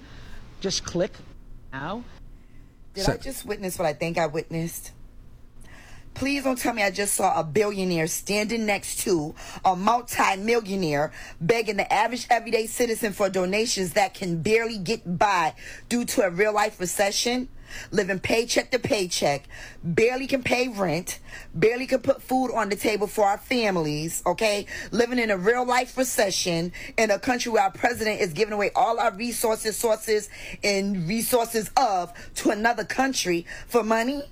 [0.60, 1.12] just click
[1.72, 2.04] now.
[2.94, 4.92] Did I just witness what I think I witnessed?
[6.14, 9.34] Please don't tell me I just saw a billionaire standing next to
[9.64, 15.54] a multi-millionaire begging the average everyday citizen for donations that can barely get by
[15.88, 17.48] due to a real life recession,
[17.90, 19.48] living paycheck to paycheck,
[19.82, 21.18] barely can pay rent,
[21.52, 24.66] barely can put food on the table for our families, okay?
[24.92, 28.70] Living in a real life recession in a country where our president is giving away
[28.76, 30.28] all our resources, sources,
[30.62, 34.22] and resources of to another country for money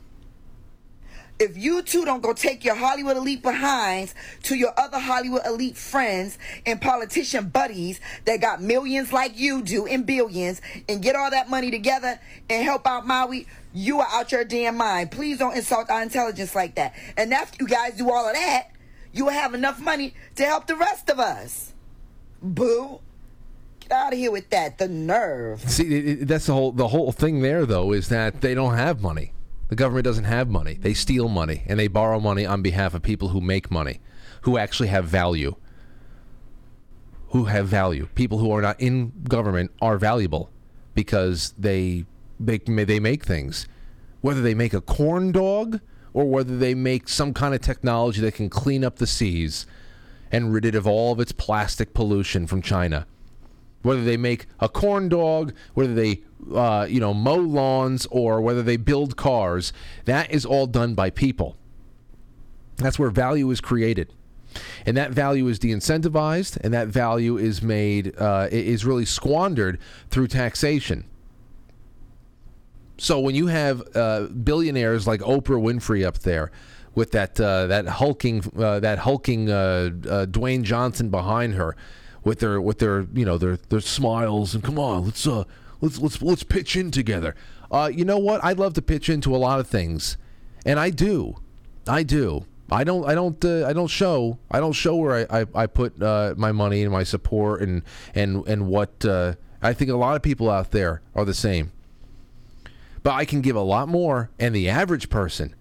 [1.38, 4.14] if you two don't go take your Hollywood elite behinds
[4.44, 9.86] to your other Hollywood elite friends and politician buddies that got millions like you do
[9.86, 12.18] and billions and get all that money together
[12.48, 15.10] and help out Maui, you are out your damn mind.
[15.10, 16.94] Please don't insult our intelligence like that.
[17.16, 18.68] And after you guys do all of that,
[19.12, 21.72] you will have enough money to help the rest of us.
[22.40, 23.00] Boo.
[23.80, 24.78] Get out of here with that.
[24.78, 25.60] The nerve.
[25.68, 29.32] See, that's the whole the whole thing there, though, is that they don't have money.
[29.72, 30.74] The government doesn't have money.
[30.74, 34.00] They steal money and they borrow money on behalf of people who make money,
[34.42, 35.56] who actually have value.
[37.28, 38.06] Who have value.
[38.14, 40.50] People who are not in government are valuable
[40.94, 42.04] because they
[42.38, 43.66] they, they make things.
[44.20, 45.80] Whether they make a corn dog
[46.12, 49.64] or whether they make some kind of technology that can clean up the seas
[50.30, 53.06] and rid it of all of its plastic pollution from China
[53.82, 56.22] whether they make a corn dog, whether they
[56.54, 59.72] uh, you know mow lawns, or whether they build cars,
[60.04, 61.56] that is all done by people.
[62.76, 64.12] That's where value is created,
[64.86, 69.78] and that value is de-incentivized, and that value is made uh, is really squandered
[70.10, 71.04] through taxation.
[72.98, 76.52] So when you have uh, billionaires like Oprah Winfrey up there
[76.94, 81.76] with that uh, that hulking uh, that hulking uh, uh, Dwayne Johnson behind her,
[82.24, 85.44] with their with their you know their their smiles and come on let's uh
[85.82, 87.34] let's let's let's pitch in together.
[87.70, 88.42] Uh, you know what?
[88.42, 90.16] I'd love to pitch into a lot of things,
[90.64, 91.36] and I do,
[91.86, 92.46] I do.
[92.70, 95.66] I don't I don't uh, I don't show I don't show where I I, I
[95.66, 97.82] put uh, my money and my support and
[98.14, 101.72] and and what uh, I think a lot of people out there are the same.
[103.02, 105.56] But I can give a lot more, and the average person,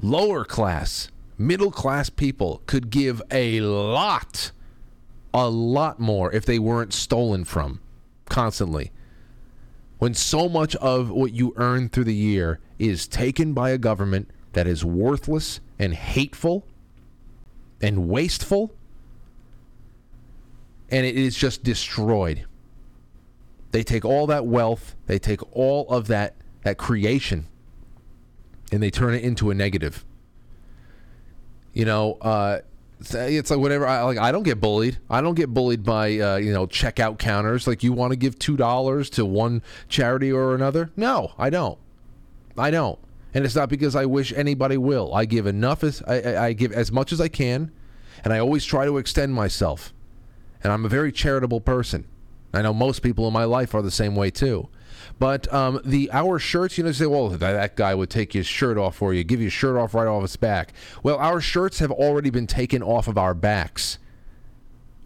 [0.00, 4.50] lower class, middle class people, could give a lot,
[5.34, 7.80] a lot more if they weren't stolen from
[8.26, 8.92] constantly.
[9.98, 14.30] When so much of what you earn through the year is taken by a government
[14.52, 16.66] that is worthless and hateful
[17.80, 18.72] and wasteful,
[20.90, 22.46] and it is just destroyed.
[23.72, 27.46] They take all that wealth, they take all of that that creation,
[28.72, 30.04] and they turn it into a negative.
[31.72, 32.60] You know, uh,
[33.12, 33.86] it's like whatever.
[33.86, 34.18] I like.
[34.18, 34.98] I don't get bullied.
[35.10, 37.66] I don't get bullied by uh, you know checkout counters.
[37.66, 40.90] Like you want to give two dollars to one charity or another.
[40.96, 41.78] No, I don't.
[42.56, 42.98] I don't.
[43.34, 45.12] And it's not because I wish anybody will.
[45.12, 47.72] I give enough as I, I, I give as much as I can,
[48.22, 49.92] and I always try to extend myself.
[50.62, 52.06] And I'm a very charitable person.
[52.54, 54.68] I know most people in my life are the same way too.
[55.18, 58.46] But um, the our shirts, you know, say, well, that, that guy would take his
[58.46, 60.72] shirt off for you, give you his shirt off right off his back.
[61.02, 63.98] Well, our shirts have already been taken off of our backs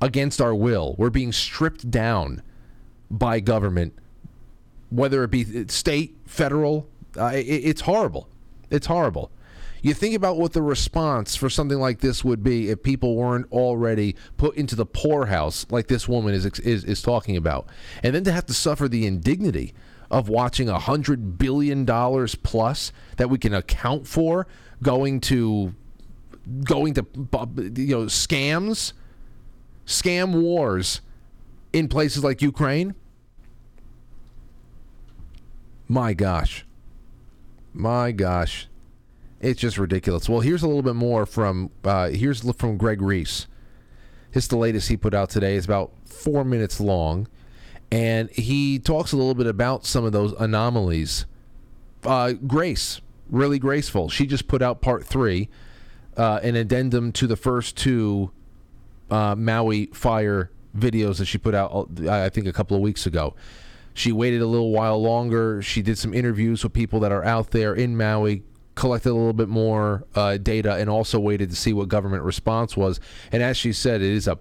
[0.00, 0.94] against our will.
[0.98, 2.42] We're being stripped down
[3.10, 3.94] by government,
[4.90, 6.88] whether it be state, federal.
[7.16, 8.28] Uh, it, it's horrible.
[8.70, 9.30] It's horrible.
[9.80, 13.50] You think about what the response for something like this would be if people weren't
[13.52, 17.68] already put into the poorhouse, like this woman is is, is talking about,
[18.02, 19.74] and then to have to suffer the indignity
[20.10, 24.46] of watching a hundred billion dollars plus that we can account for
[24.82, 25.74] going to
[26.64, 27.06] going to
[27.76, 28.92] you know scams,
[29.86, 31.00] scam wars
[31.72, 32.94] in places like Ukraine.
[35.86, 36.64] My gosh.
[37.72, 38.68] My gosh
[39.40, 40.28] it's just ridiculous.
[40.28, 43.46] Well, here's a little bit more from uh, here's from Greg Reese.
[44.32, 45.56] This the latest he put out today.
[45.56, 47.28] is about four minutes long,
[47.90, 51.26] and he talks a little bit about some of those anomalies.
[52.04, 53.00] Uh, Grace,
[53.30, 54.08] really graceful.
[54.08, 55.48] She just put out part three,
[56.16, 58.30] uh, an addendum to the first two
[59.10, 61.88] uh, Maui fire videos that she put out.
[62.00, 63.34] uh, I think a couple of weeks ago.
[63.94, 65.60] She waited a little while longer.
[65.60, 68.44] She did some interviews with people that are out there in Maui,
[68.78, 72.76] collected a little bit more uh, data and also waited to see what government response
[72.76, 73.00] was.
[73.32, 74.38] And as she said, it is a,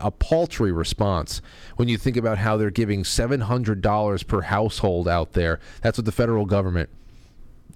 [0.00, 1.42] a paltry response
[1.76, 5.58] when you think about how they're giving $700 per household out there.
[5.82, 6.90] That's what the federal government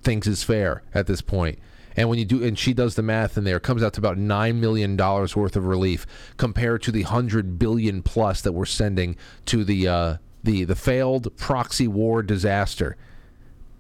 [0.01, 1.59] thinks is fair at this point.
[1.97, 4.01] And when you do, and she does the math in there, it comes out to
[4.01, 6.07] about nine million dollars worth of relief
[6.37, 9.16] compared to the hundred billion plus that we're sending
[9.47, 12.97] to the uh, the the failed proxy war disaster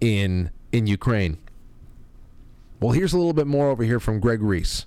[0.00, 1.36] in in Ukraine.
[2.78, 4.84] Well, here's a little bit more over here from Greg Reese.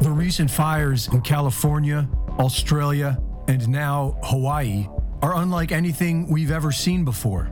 [0.00, 2.06] The recent fires in California,
[2.38, 4.86] Australia, and now Hawaii
[5.22, 7.50] are unlike anything we've ever seen before.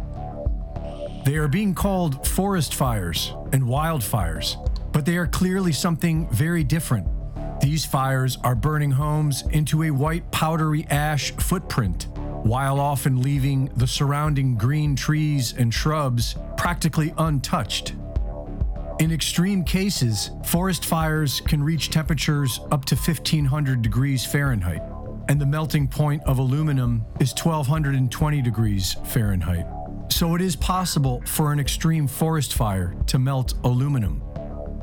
[1.25, 4.57] They are being called forest fires and wildfires,
[4.93, 7.09] but they are clearly something very different.
[7.63, 12.09] These fires are burning homes into a white powdery ash footprint
[12.43, 17.94] while often leaving the surrounding green trees and shrubs practically untouched.
[18.98, 24.82] In extreme cases, forest fires can reach temperatures up to 1500 degrees Fahrenheit,
[25.28, 29.66] and the melting point of aluminum is 1220 degrees Fahrenheit.
[30.09, 34.23] So it is possible for an extreme forest fire to melt aluminum.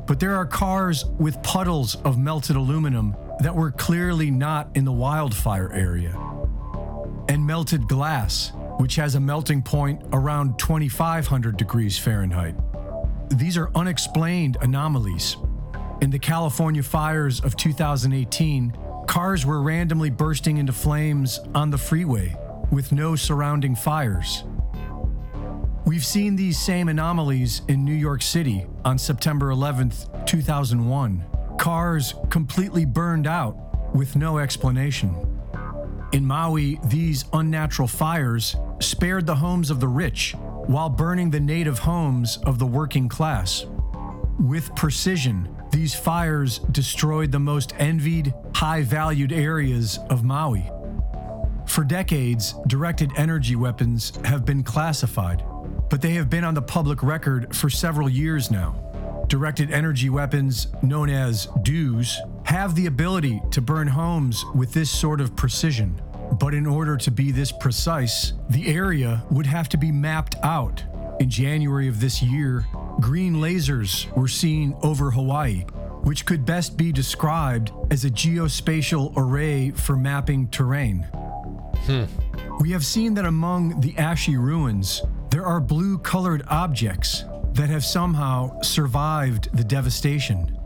[0.06, 4.92] But there are cars with puddles of melted aluminum that were clearly not in the
[4.92, 6.18] wildfire area
[7.30, 12.56] and melted glass, which has a melting point around 2,500 degrees Fahrenheit.
[13.28, 15.36] These are unexplained anomalies.
[16.02, 18.76] In the California fires of 2018,
[19.06, 22.34] cars were randomly bursting into flames on the freeway
[22.72, 24.42] with no surrounding fires.
[25.86, 31.24] We've seen these same anomalies in New York City on September 11th, 2001.
[31.58, 35.29] Cars completely burned out with no explanation.
[36.12, 40.34] In Maui, these unnatural fires spared the homes of the rich
[40.66, 43.64] while burning the native homes of the working class.
[44.40, 50.68] With precision, these fires destroyed the most envied, high valued areas of Maui.
[51.66, 55.44] For decades, directed energy weapons have been classified,
[55.88, 58.74] but they have been on the public record for several years now.
[59.28, 62.18] Directed energy weapons, known as DEWs,
[62.50, 66.02] have the ability to burn homes with this sort of precision.
[66.40, 70.82] But in order to be this precise, the area would have to be mapped out.
[71.20, 72.66] In January of this year,
[72.98, 75.60] green lasers were seen over Hawaii,
[76.02, 81.06] which could best be described as a geospatial array for mapping terrain.
[81.86, 82.04] Hmm.
[82.58, 87.84] We have seen that among the ashy ruins, there are blue colored objects that have
[87.84, 90.56] somehow survived the devastation.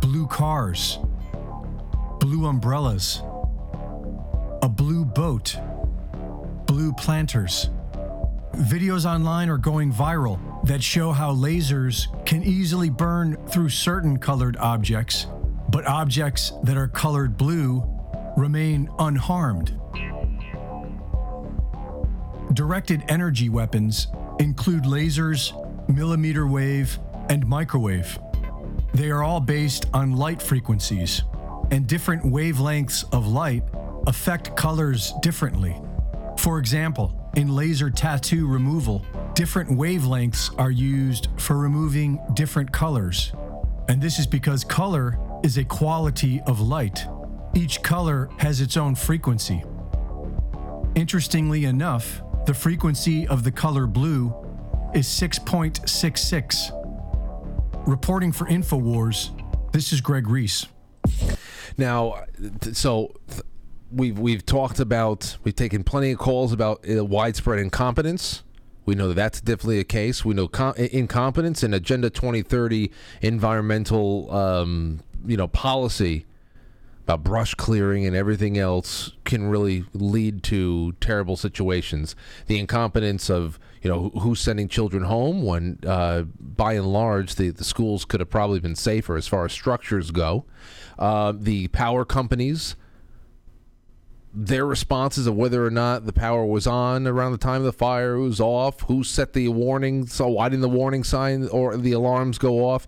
[0.00, 0.98] Blue cars,
[2.20, 3.22] blue umbrellas,
[4.62, 5.56] a blue boat,
[6.66, 7.68] blue planters.
[8.54, 14.56] Videos online are going viral that show how lasers can easily burn through certain colored
[14.56, 15.26] objects,
[15.68, 17.82] but objects that are colored blue
[18.36, 19.78] remain unharmed.
[22.54, 24.08] Directed energy weapons
[24.38, 25.52] include lasers,
[25.88, 26.98] millimeter wave,
[27.28, 28.18] and microwave.
[28.92, 31.22] They are all based on light frequencies,
[31.70, 33.62] and different wavelengths of light
[34.06, 35.80] affect colors differently.
[36.38, 39.04] For example, in laser tattoo removal,
[39.34, 43.32] different wavelengths are used for removing different colors.
[43.88, 47.06] And this is because color is a quality of light.
[47.54, 49.62] Each color has its own frequency.
[50.94, 54.34] Interestingly enough, the frequency of the color blue
[54.94, 56.79] is 6.66.
[57.86, 59.30] Reporting for InfoWars,
[59.72, 60.66] this is Greg Reese.
[61.76, 62.24] Now,
[62.72, 63.14] so
[63.90, 68.42] we've we've talked about we've taken plenty of calls about uh, widespread incompetence.
[68.84, 70.24] We know that that's definitely a case.
[70.24, 72.90] We know com- incompetence and Agenda 2030
[73.22, 76.26] environmental, um, you know, policy
[77.04, 82.14] about brush clearing and everything else can really lead to terrible situations.
[82.46, 87.50] The incompetence of you know who's sending children home when, uh, by and large, the
[87.50, 90.44] the schools could have probably been safer as far as structures go.
[90.98, 92.76] Uh, the power companies
[94.32, 97.72] their responses of whether or not the power was on around the time of the
[97.72, 101.76] fire, who was off, who set the warning, so why didn't the warning sign or
[101.76, 102.86] the alarms go off?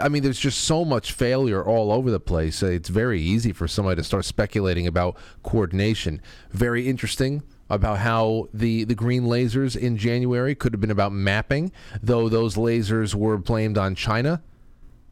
[0.00, 2.62] I mean, there's just so much failure all over the place.
[2.62, 6.20] It's very easy for somebody to start speculating about coordination.
[6.50, 11.72] Very interesting about how the, the green lasers in January could have been about mapping,
[12.02, 14.42] though those lasers were blamed on China,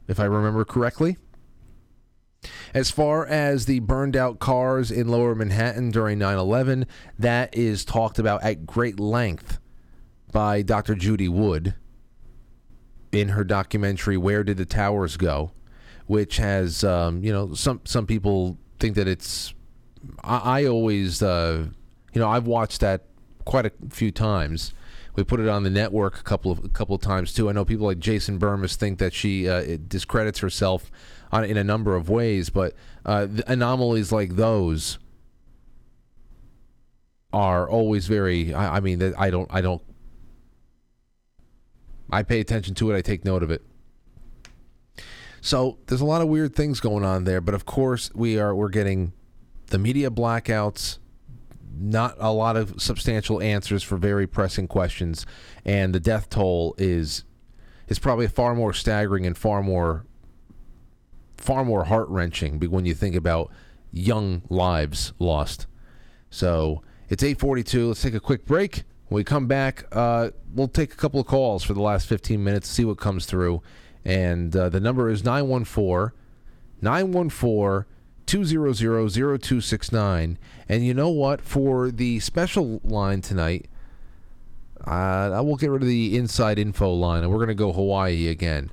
[0.09, 1.17] if I remember correctly.
[2.75, 6.87] As far as the burned out cars in lower Manhattan during 9 11,
[7.19, 9.59] that is talked about at great length
[10.31, 10.95] by Dr.
[10.95, 11.75] Judy Wood
[13.13, 15.53] in her documentary, Where Did the Towers Go?
[16.07, 19.55] which has, um, you know, some, some people think that it's.
[20.23, 21.67] I, I always, uh,
[22.15, 23.03] you know, I've watched that
[23.45, 24.73] quite a few times.
[25.17, 27.49] We put it on the network a couple of a couple of times too.
[27.49, 30.91] I know people like Jason Bermas think that she uh, it discredits herself
[31.31, 32.75] on, in a number of ways, but
[33.05, 34.99] uh, anomalies like those
[37.33, 38.55] are always very.
[38.55, 39.83] I, I mean, I don't, I don't.
[42.11, 42.97] I pay attention to it.
[42.97, 43.63] I take note of it.
[45.41, 48.55] So there's a lot of weird things going on there, but of course we are
[48.55, 49.13] we're getting
[49.67, 50.99] the media blackouts,
[51.79, 55.27] not a lot of substantial answers for very pressing questions,
[55.65, 57.25] and the death toll is
[57.87, 60.07] is probably far more staggering and far more
[61.37, 63.51] far more heart wrenching when you think about
[63.93, 65.67] young lives lost.
[66.31, 67.89] So it's 8:42.
[67.89, 68.85] Let's take a quick break.
[69.09, 72.43] When we come back, uh, we'll take a couple of calls for the last 15
[72.43, 73.63] minutes, see what comes through,
[74.05, 76.17] and uh, the number is 914
[76.81, 77.85] 914
[78.27, 80.39] 200 0269.
[80.69, 81.41] And you know what?
[81.41, 83.67] For the special line tonight,
[84.87, 87.73] uh, I will get rid of the inside info line, and we're going to go
[87.73, 88.71] Hawaii again.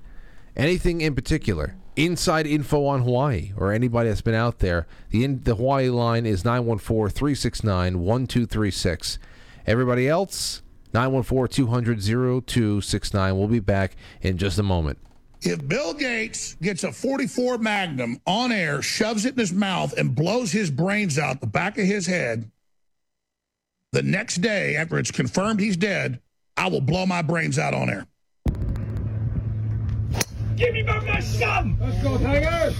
[0.55, 1.75] Anything in particular?
[1.95, 4.87] Inside info on Hawaii or anybody that's been out there.
[5.09, 9.17] The in, the Hawaii line is 914-369-1236.
[9.67, 10.61] Everybody else
[10.93, 13.37] 914-200-0269.
[13.37, 14.97] We'll be back in just a moment.
[15.43, 20.13] If Bill Gates gets a 44 Magnum on air, shoves it in his mouth, and
[20.13, 22.51] blows his brains out the back of his head,
[23.91, 26.21] the next day after it's confirmed he's dead,
[26.55, 28.05] I will blow my brains out on air.
[30.55, 31.75] Give me back my son!
[31.81, 32.75] Let's go, Tigers!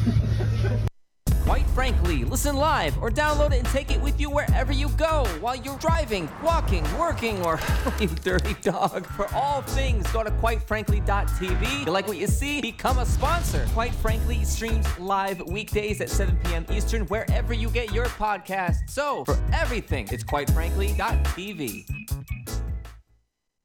[1.52, 5.26] Quite frankly, listen live or download it and take it with you wherever you go
[5.42, 7.60] while you're driving, walking, working, or
[8.00, 9.06] you dirty dog.
[9.06, 11.86] For all things, go to quitefrankly.tv.
[11.86, 12.62] You like what you see?
[12.62, 13.68] Become a sponsor.
[13.74, 16.66] Quite Frankly streams live weekdays at 7 p.m.
[16.72, 18.90] Eastern wherever you get your podcast.
[18.90, 21.86] So, for everything, it's quitefrankly.tv.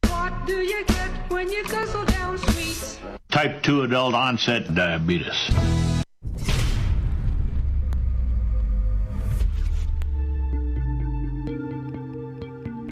[0.08, 2.98] What do you get when you guzzle down sweets?
[3.30, 5.52] Type 2 adult onset diabetes.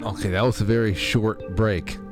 [0.05, 1.97] Okay, that was a very short break.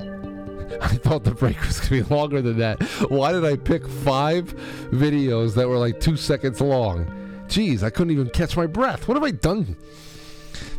[0.82, 2.82] I thought the break was going to be longer than that.
[3.08, 4.52] Why did I pick five
[4.90, 7.06] videos that were like two seconds long?
[7.46, 9.06] Jeez, I couldn't even catch my breath.
[9.06, 9.76] What have I done?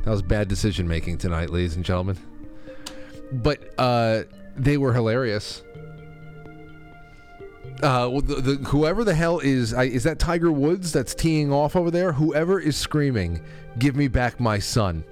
[0.04, 2.18] That was bad decision making tonight, ladies and gentlemen.
[3.32, 4.24] But uh,
[4.58, 5.64] they were hilarious.
[7.82, 11.76] Uh, the, the, whoever the hell is, I, is that Tiger Woods that's teeing off
[11.76, 12.14] over there?
[12.14, 13.42] Whoever is screaming,
[13.80, 15.04] "Give me back my son,"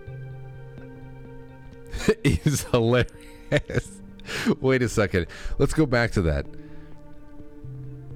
[2.23, 4.01] is hilarious.
[4.61, 5.27] Wait a second.
[5.57, 6.45] Let's go back to that.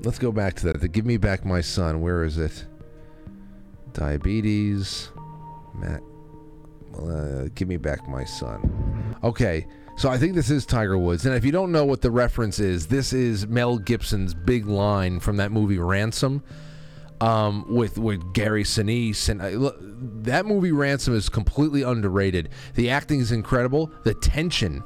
[0.04, 0.82] Let's go back to that.
[0.82, 2.66] The "Give me back my son." Where is it?
[3.94, 5.10] Diabetes.
[5.74, 6.02] Matt.
[6.98, 9.16] Uh, give me back my son.
[9.24, 9.68] Okay.
[9.98, 12.60] So I think this is Tiger Woods, and if you don't know what the reference
[12.60, 16.44] is, this is Mel Gibson's big line from that movie Ransom,
[17.22, 22.50] um, with with Gary Sinise, and uh, look, that movie Ransom is completely underrated.
[22.76, 23.92] The acting is incredible.
[24.04, 24.84] The tension,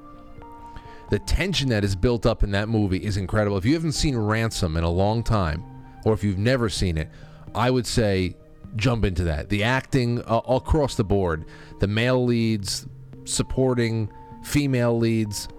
[1.09, 3.57] the tension that is built up in that movie is incredible.
[3.57, 5.63] If you haven't seen Ransom in a long time,
[6.05, 7.09] or if you've never seen it,
[7.53, 8.35] I would say
[8.75, 9.49] jump into that.
[9.49, 11.45] The acting uh, across the board,
[11.79, 12.87] the male leads,
[13.25, 14.09] supporting
[14.43, 15.49] female leads,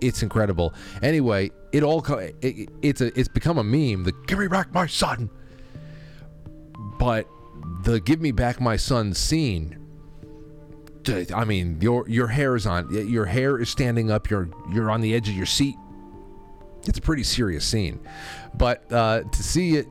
[0.00, 0.74] it's incredible.
[1.02, 4.04] Anyway, it all it, it's a it's become a meme.
[4.04, 5.30] The me back my son.
[6.98, 7.28] But
[7.82, 9.84] the give me back my son scene.
[11.34, 12.92] I mean, your your hair is on.
[13.08, 14.28] Your hair is standing up.
[14.28, 15.76] You're you're on the edge of your seat.
[16.86, 18.00] It's a pretty serious scene,
[18.54, 19.88] but uh, to see it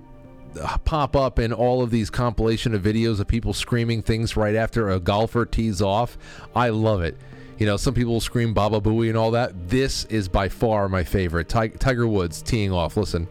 [0.62, 4.56] uh, pop up in all of these compilation of videos of people screaming things right
[4.56, 6.18] after a golfer tees off,
[6.56, 7.18] I love it.
[7.58, 9.70] You know, some people scream Baba Booey and all that.
[9.70, 11.50] This is by far my favorite.
[11.50, 12.98] Tiger Woods teeing off.
[12.98, 13.28] Listen.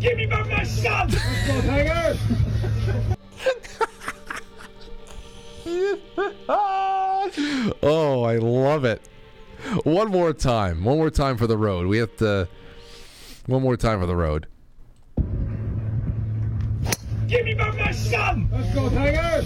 [0.00, 1.10] Give me back my son!
[1.10, 2.18] Let's go, Tiger!
[7.82, 9.06] oh, I love it.
[9.84, 10.84] One more time.
[10.84, 11.86] One more time for the road.
[11.86, 12.48] We have to.
[13.44, 14.46] One more time for the road.
[17.28, 18.48] Give me back my son!
[18.50, 19.44] Let's go, Tiger!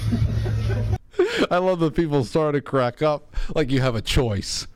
[1.50, 4.68] I love that people start to crack up like you have a choice.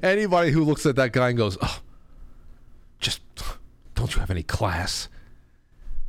[0.00, 1.80] Anybody who looks at that guy and goes, oh,
[3.00, 3.20] just
[4.06, 5.08] don't you have any class?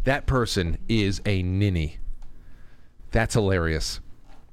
[0.03, 1.97] That person is a ninny.
[3.09, 4.01] That's hilarious.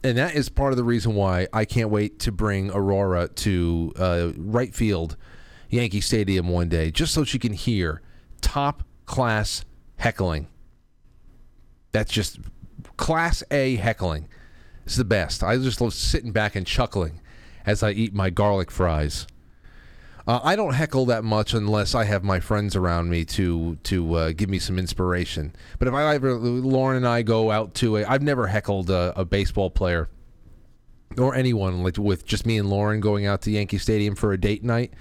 [0.02, 3.92] And that is part of the reason why I can't wait to bring Aurora to
[3.98, 5.18] uh, right field,
[5.68, 8.00] Yankee Stadium one day, just so she can hear
[8.40, 9.66] top class
[9.98, 10.46] heckling.
[11.92, 12.38] That's just
[12.96, 14.26] class A heckling.
[14.86, 15.42] It's the best.
[15.42, 17.20] I just love sitting back and chuckling
[17.66, 19.26] as I eat my garlic fries.
[20.26, 24.14] Uh, I don't heckle that much unless I have my friends around me to to
[24.14, 25.54] uh, give me some inspiration.
[25.78, 29.12] But if I ever Lauren and I go out to a, I've never heckled a,
[29.16, 30.08] a baseball player
[31.18, 34.40] or anyone like with just me and Lauren going out to Yankee Stadium for a
[34.40, 34.94] date night.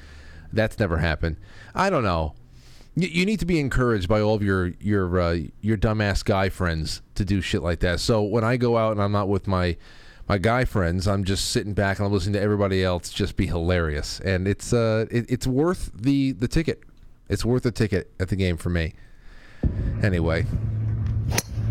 [0.51, 1.37] That's never happened.
[1.73, 2.35] I don't know.
[2.95, 6.49] You, you need to be encouraged by all of your your uh, your dumbass guy
[6.49, 8.01] friends to do shit like that.
[8.01, 9.77] So when I go out and I'm not with my
[10.27, 13.47] my guy friends, I'm just sitting back and I'm listening to everybody else just be
[13.47, 16.81] hilarious, and it's uh it, it's worth the the ticket.
[17.29, 18.93] It's worth the ticket at the game for me.
[20.03, 20.45] Anyway,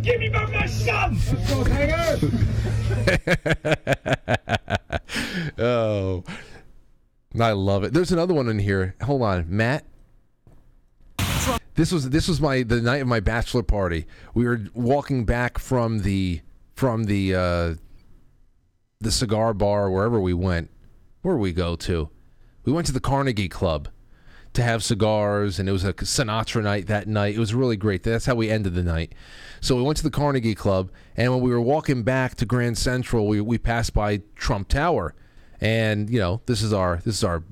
[0.03, 1.17] Give me back my son!
[1.31, 2.19] Let's go, Tiger!
[5.59, 6.25] oh,
[7.39, 7.93] I love it.
[7.93, 8.97] There's another one in here.
[9.03, 9.85] Hold on, Matt.
[11.75, 14.07] This was this was my the night of my bachelor party.
[14.35, 16.41] We were walking back from the
[16.75, 17.75] from the uh,
[19.03, 20.71] the cigar bar wherever we went.
[21.23, 22.11] Where we go to?
[22.65, 23.89] We went to the Carnegie Club
[24.55, 27.35] to have cigars, and it was a Sinatra night that night.
[27.35, 28.03] It was really great.
[28.03, 29.15] That's how we ended the night.
[29.61, 32.77] So we went to the Carnegie Club, and when we were walking back to Grand
[32.77, 35.15] Central, we, we passed by Trump Tower,
[35.61, 37.45] and you know this is our this is our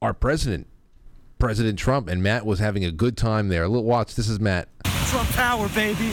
[0.00, 0.66] our president,
[1.38, 3.68] President Trump, and Matt was having a good time there.
[3.68, 4.14] Look, watch.
[4.14, 4.68] This is Matt.
[5.06, 6.12] Trump Tower, baby.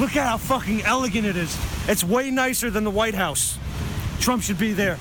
[0.00, 1.58] Look at how fucking elegant it is.
[1.86, 3.58] It's way nicer than the White House.
[4.18, 4.98] Trump should be there.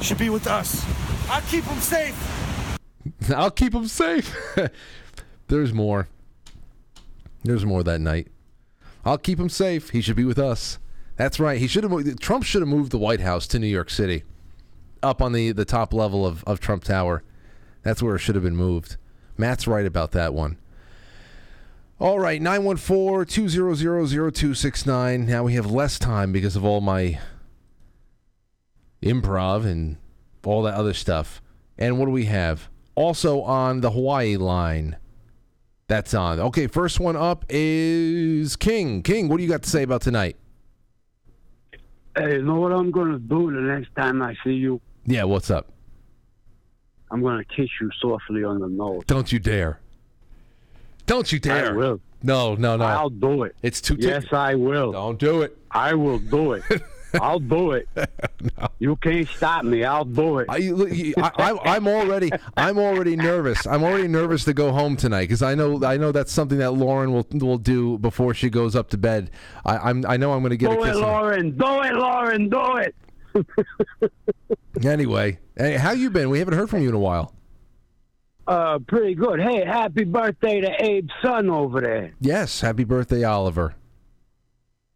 [0.00, 0.82] Should be with us.
[1.28, 2.78] I'll keep him safe.
[3.36, 4.34] I'll keep him safe.
[5.48, 6.08] There's more.
[7.42, 8.28] There's more that night.
[9.04, 9.90] I'll keep him safe.
[9.90, 10.78] He should be with us.
[11.16, 11.58] That's right.
[11.58, 12.18] He should have.
[12.18, 14.24] Trump should have moved the White House to New York City,
[15.02, 17.22] up on the the top level of of Trump Tower.
[17.82, 18.96] That's where it should have been moved.
[19.36, 20.56] Matt's right about that one.
[22.00, 25.26] All right, 914-200-0269.
[25.26, 27.20] Now we have less time because of all my
[29.02, 29.96] improv and
[30.44, 31.40] all that other stuff.
[31.78, 32.68] And what do we have?
[32.94, 34.96] Also on the Hawaii line.
[35.86, 36.40] That's on.
[36.40, 39.02] Okay, first one up is King.
[39.02, 40.36] King, what do you got to say about tonight?
[42.16, 44.80] Hey, you know what I'm gonna do the next time I see you?
[45.04, 45.72] Yeah, what's up?
[47.10, 49.02] I'm gonna kiss you softly on the nose.
[49.06, 49.80] Don't you dare.
[51.06, 51.72] Don't you dare.
[51.74, 52.00] I will.
[52.22, 52.84] No, no, no.
[52.84, 53.54] I'll do it.
[53.62, 54.92] It's too Yes, I will.
[54.92, 55.56] Don't do it.
[55.70, 56.62] I will do it.
[57.20, 57.88] I'll do it.
[58.80, 59.84] You can't stop me.
[59.84, 60.46] I'll do it.
[60.50, 63.66] I, look, you- I, I, I'm already, I'm already nervous.
[63.66, 66.72] I'm already nervous to go home tonight because I know, I know that's something that
[66.72, 69.30] Lauren will will do before she goes up to bed.
[69.64, 70.96] I, I'm, I know I'm going to get do a it, kiss.
[70.96, 71.50] on- Lauren.
[71.56, 72.48] Do it, Lauren.
[72.50, 72.94] Do it.
[74.84, 76.30] Anyway, hey, how you been?
[76.30, 77.32] We haven't heard from you in a while.
[78.46, 79.40] Uh, pretty good.
[79.40, 82.12] Hey, happy birthday to Abe's son over there.
[82.20, 83.74] Yes, happy birthday, Oliver.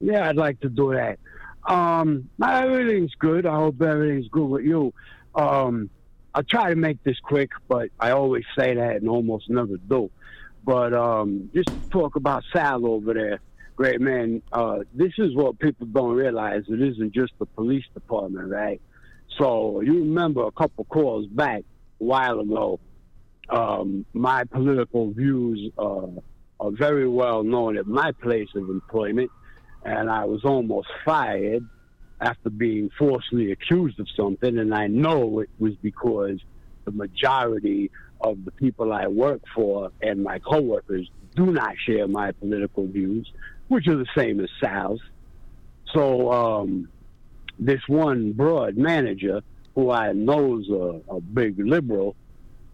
[0.00, 1.18] Yeah, I'd like to do that.
[1.66, 3.46] Um, everything's good.
[3.46, 4.92] I hope everything's good with you.
[5.34, 5.90] Um,
[6.34, 10.10] I'll try to make this quick, but I always say that and almost never do.
[10.64, 13.40] But um, just talk about Sal over there.
[13.76, 14.42] Great man.
[14.52, 16.64] Uh, this is what people don't realize.
[16.68, 18.80] It isn't just the police department, right?
[19.38, 21.62] So you remember a couple calls back
[22.00, 22.80] a while ago.
[23.50, 26.08] Um, my political views uh,
[26.60, 29.30] are very well known at my place of employment
[29.84, 31.64] and I was almost fired
[32.20, 36.38] after being falsely accused of something, and I know it was because
[36.84, 42.32] the majority of the people I work for and my coworkers do not share my
[42.32, 43.30] political views,
[43.68, 45.00] which are the same as Sal's.
[45.94, 46.88] So um,
[47.58, 49.42] this one broad manager,
[49.74, 52.16] who I know is a, a big liberal,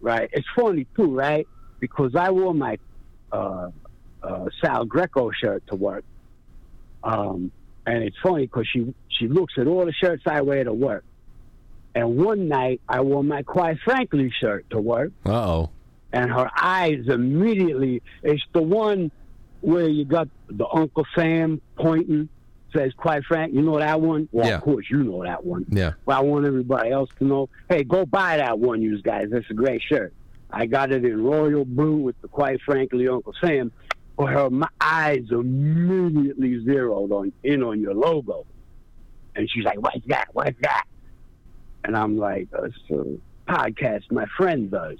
[0.05, 0.29] right?
[0.31, 1.47] It's funny too, right?
[1.79, 2.77] Because I wore my
[3.31, 3.71] uh,
[4.21, 6.05] uh, Sal Greco shirt to work.
[7.03, 7.51] Um,
[7.87, 11.03] and it's funny because she she looks at all the shirts I wear to work.
[11.95, 15.69] And one night I wore my quite frankly shirt to work, oh.
[16.11, 18.01] and her eyes immediately.
[18.21, 19.11] It's the one
[19.61, 22.29] where you got the Uncle Sam pointing,
[22.75, 23.53] says quite frank.
[23.53, 24.27] You know that one?
[24.31, 24.55] Well, Yeah.
[24.55, 25.65] of course you know that one.
[25.69, 25.93] Yeah.
[26.05, 27.49] Well, I want everybody else to know.
[27.69, 29.27] Hey, go buy that one, you guys.
[29.31, 30.13] That's a great shirt.
[30.51, 33.71] I got it in royal blue with the quite frankly Uncle Sam.
[34.17, 38.45] But her my eyes immediately zeroed on in on your logo,
[39.35, 40.27] and she's like, "What's that?
[40.31, 40.85] What's that?"
[41.83, 43.17] And I'm like, "It's a
[43.49, 44.97] podcast my friend does."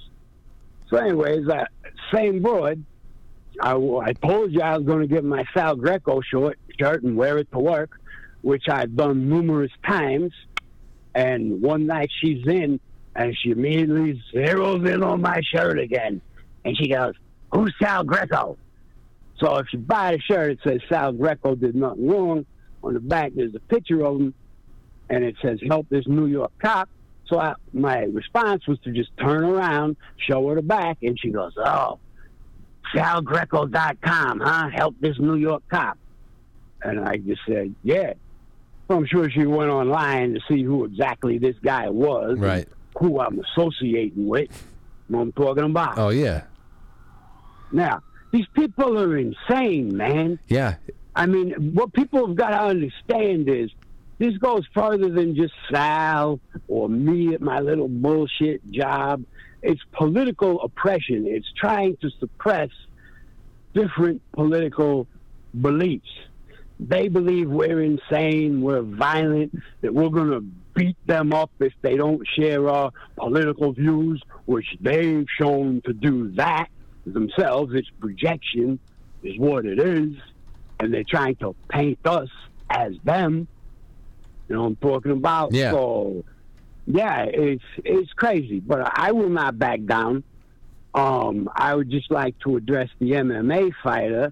[0.90, 1.66] So, anyways, uh,
[2.14, 2.84] same broad.
[3.62, 7.16] I, I told you I was going to get my Sal Greco short shirt and
[7.16, 8.00] wear it to work,
[8.42, 10.34] which I've done numerous times.
[11.14, 12.80] And one night she's in,
[13.16, 16.22] and she immediately zeroes in on my shirt again,
[16.66, 17.14] and she goes,
[17.54, 18.58] "Who's Sal Greco?"
[19.40, 22.46] So if you buy the shirt, it says Sal Greco did nothing wrong.
[22.84, 24.34] On the back, there's a picture of him,
[25.10, 26.90] and it says help this New York cop.
[27.28, 31.30] So I, my response was to just turn around, show her the back, and she
[31.30, 32.00] goes, "Oh,
[32.94, 34.70] salgreco.com, huh?
[34.70, 35.98] Help this New York cop."
[36.82, 38.14] And I just said, "Yeah."
[38.88, 42.68] So I'm sure she went online to see who exactly this guy was, Right.
[43.00, 44.50] Who I'm associating with.
[45.08, 45.98] What I'm talking about?
[45.98, 46.44] Oh yeah.
[47.72, 48.02] Now,
[48.32, 50.40] these people are insane, man.
[50.48, 50.76] Yeah.
[51.16, 53.72] I mean, what people have got to understand is
[54.18, 59.24] this goes further than just Sal or me at my little bullshit job.
[59.66, 61.26] It's political oppression.
[61.28, 62.70] It's trying to suppress
[63.74, 65.08] different political
[65.60, 66.10] beliefs.
[66.80, 70.42] They believe we're insane, we're violent, that we're going to
[70.76, 76.32] beat them up if they don't share our political views, which they've shown to do
[76.36, 76.68] that
[77.06, 77.74] themselves.
[77.74, 78.80] It's projection,
[79.24, 80.14] is what it is.
[80.80, 82.30] And they're trying to paint us
[82.70, 83.48] as them.
[84.48, 85.54] You know what I'm talking about?
[85.54, 85.72] Yeah.
[85.72, 86.24] So,
[86.88, 90.24] yeah, it's it's crazy, but I will not back down.
[90.94, 94.32] Um, I would just like to address the MMA fighter.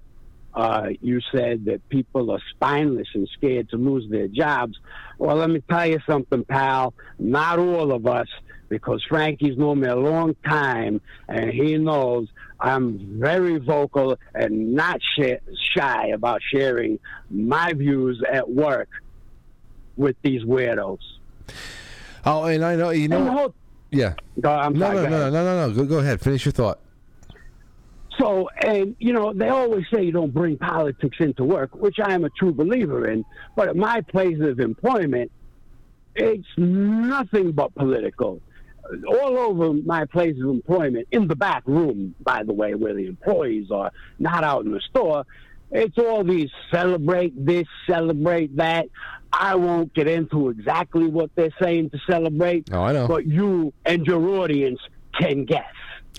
[0.53, 4.77] Uh, you said that people are spineless and scared to lose their jobs.
[5.17, 6.93] Well, let me tell you something, pal.
[7.17, 8.27] Not all of us,
[8.69, 12.27] because Frankie's known me a long time, and he knows
[12.59, 15.41] I'm very vocal and not sh-
[15.75, 16.99] shy about sharing
[17.31, 18.89] my views at work
[19.97, 20.99] with these weirdos.
[22.25, 23.31] Oh, and I know you know.
[23.31, 23.55] Whole-
[23.91, 24.13] yeah.
[24.37, 25.73] No, no, no, no, no, no, no.
[25.75, 26.19] Go, go ahead.
[26.21, 26.79] Finish your thought.
[28.19, 32.13] So, and you know, they always say you don't bring politics into work, which I
[32.13, 33.25] am a true believer in.
[33.55, 35.31] But at my place of employment,
[36.15, 38.39] it's nothing but political.
[39.07, 43.07] All over my place of employment, in the back room, by the way, where the
[43.07, 45.25] employees are, not out in the store,
[45.71, 48.89] It's all these celebrate this, celebrate that.
[49.39, 52.69] I won't get into exactly what they're saying to celebrate.
[52.71, 53.07] Oh, I know.
[53.07, 54.79] But you and your audience
[55.19, 55.65] can guess.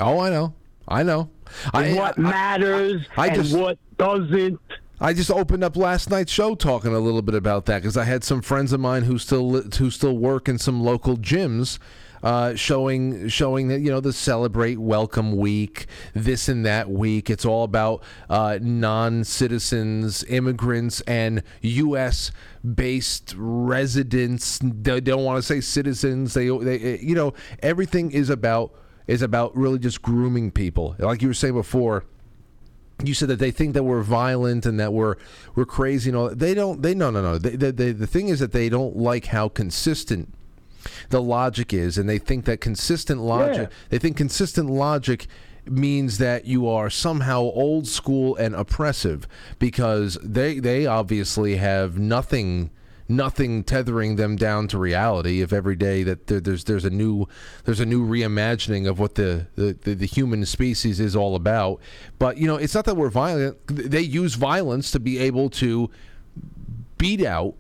[0.01, 0.55] Oh, I know.
[0.89, 1.31] I know.
[1.73, 4.59] And what matters I and just- what doesn't.
[5.01, 8.05] I just opened up last night's show talking a little bit about that because I
[8.05, 11.79] had some friends of mine who still who still work in some local gyms,
[12.25, 17.29] uh, showing showing that you know the celebrate welcome week, this and that week.
[17.29, 22.33] It's all about uh, non-citizens, immigrants, and U.S.
[22.75, 24.59] based residents.
[24.63, 26.33] They don't want to say citizens.
[26.33, 28.73] They, they you know everything is about
[29.07, 30.97] is about really just grooming people.
[30.99, 32.07] Like you were saying before
[33.05, 35.17] you said that they think that we're violent and that we're
[35.55, 36.31] we're crazy and all.
[36.31, 36.81] They don't.
[36.81, 37.37] They no no no.
[37.37, 40.33] They, they, they, the thing is that they don't like how consistent
[41.11, 43.69] the logic is, and they think that consistent logic.
[43.71, 43.77] Yeah.
[43.91, 45.27] They think consistent logic
[45.67, 49.27] means that you are somehow old school and oppressive
[49.59, 52.71] because they they obviously have nothing
[53.09, 57.27] nothing tethering them down to reality if every day that there, there's there's a new
[57.65, 61.81] there's a new reimagining of what the, the, the, the human species is all about
[62.19, 65.91] but you know it's not that we're violent they use violence to be able to
[66.97, 67.55] beat out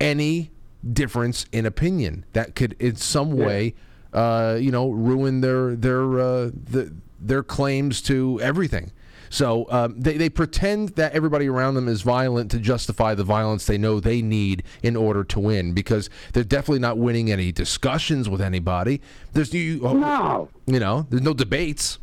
[0.00, 0.50] any
[0.92, 3.74] difference in opinion that could in some way
[4.12, 8.92] uh, you know ruin their their uh, the, their claims to everything
[9.30, 13.66] so um, they, they pretend that everybody around them is violent to justify the violence
[13.66, 18.28] they know they need in order to win because they're definitely not winning any discussions
[18.28, 19.00] with anybody.
[19.32, 20.48] There's you, No.
[20.66, 21.98] you know, there's no debates.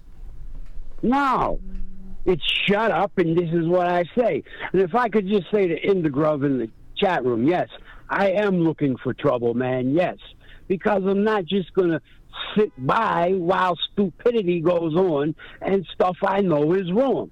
[1.01, 1.59] No.
[2.25, 4.43] It's shut up, and this is what I say.
[4.73, 7.69] And if I could just say to Indigrove in the chat room, yes,
[8.15, 10.15] I am looking for trouble, man, yes.
[10.69, 12.01] Because I'm not just going to
[12.55, 17.29] sit by while stupidity goes on and stuff I know is wrong.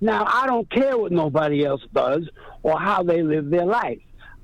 [0.00, 2.28] Now, I don't care what nobody else does
[2.62, 3.98] or how they live their life.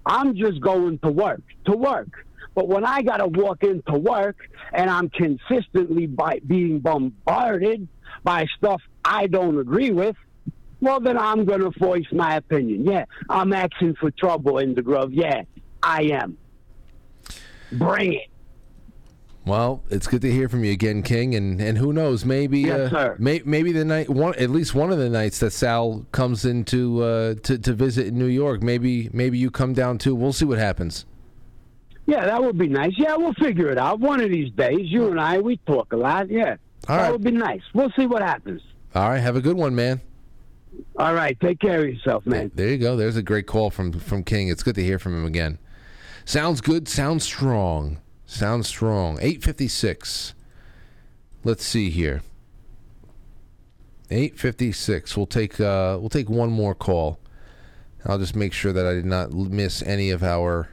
[0.04, 2.26] I'm just going to work, to work.
[2.56, 4.36] But when I got to walk into work
[4.72, 7.86] and I'm consistently by being bombarded
[8.24, 10.16] by stuff I don't agree with,
[10.80, 12.84] well, then I'm going to voice my opinion.
[12.84, 15.12] Yeah, I'm asking for trouble in the grove.
[15.12, 15.42] Yeah,
[15.82, 16.36] I am.
[17.72, 18.28] Bring it.
[19.48, 22.92] Well, it's good to hear from you again, King, and, and who knows, maybe Yes,
[22.92, 26.44] uh, may, maybe the night one at least one of the nights that Sal comes
[26.44, 30.14] into uh, to to visit in New York, maybe maybe you come down too.
[30.14, 31.06] We'll see what happens.
[32.04, 32.92] Yeah, that would be nice.
[32.98, 34.00] Yeah, we'll figure it out.
[34.00, 36.28] One of these days, you and I, we talk a lot.
[36.30, 36.56] Yeah.
[36.86, 37.12] All that right.
[37.12, 37.62] would be nice.
[37.72, 38.60] We'll see what happens.
[38.94, 40.00] All right, have a good one, man.
[40.98, 42.50] All right, take care of yourself, man.
[42.54, 42.96] There you go.
[42.96, 44.48] There's a great call from from King.
[44.48, 45.58] It's good to hear from him again.
[46.28, 46.88] Sounds good.
[46.88, 48.02] Sounds strong.
[48.26, 49.18] Sounds strong.
[49.22, 50.34] Eight fifty six.
[51.42, 52.20] Let's see here.
[54.10, 55.16] Eight fifty six.
[55.16, 57.18] We'll take uh, we'll take one more call.
[58.04, 60.68] I'll just make sure that I did not miss any of our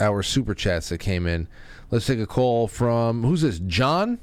[0.00, 1.46] our super chats that came in.
[1.92, 3.60] Let's take a call from who's this?
[3.60, 4.18] John.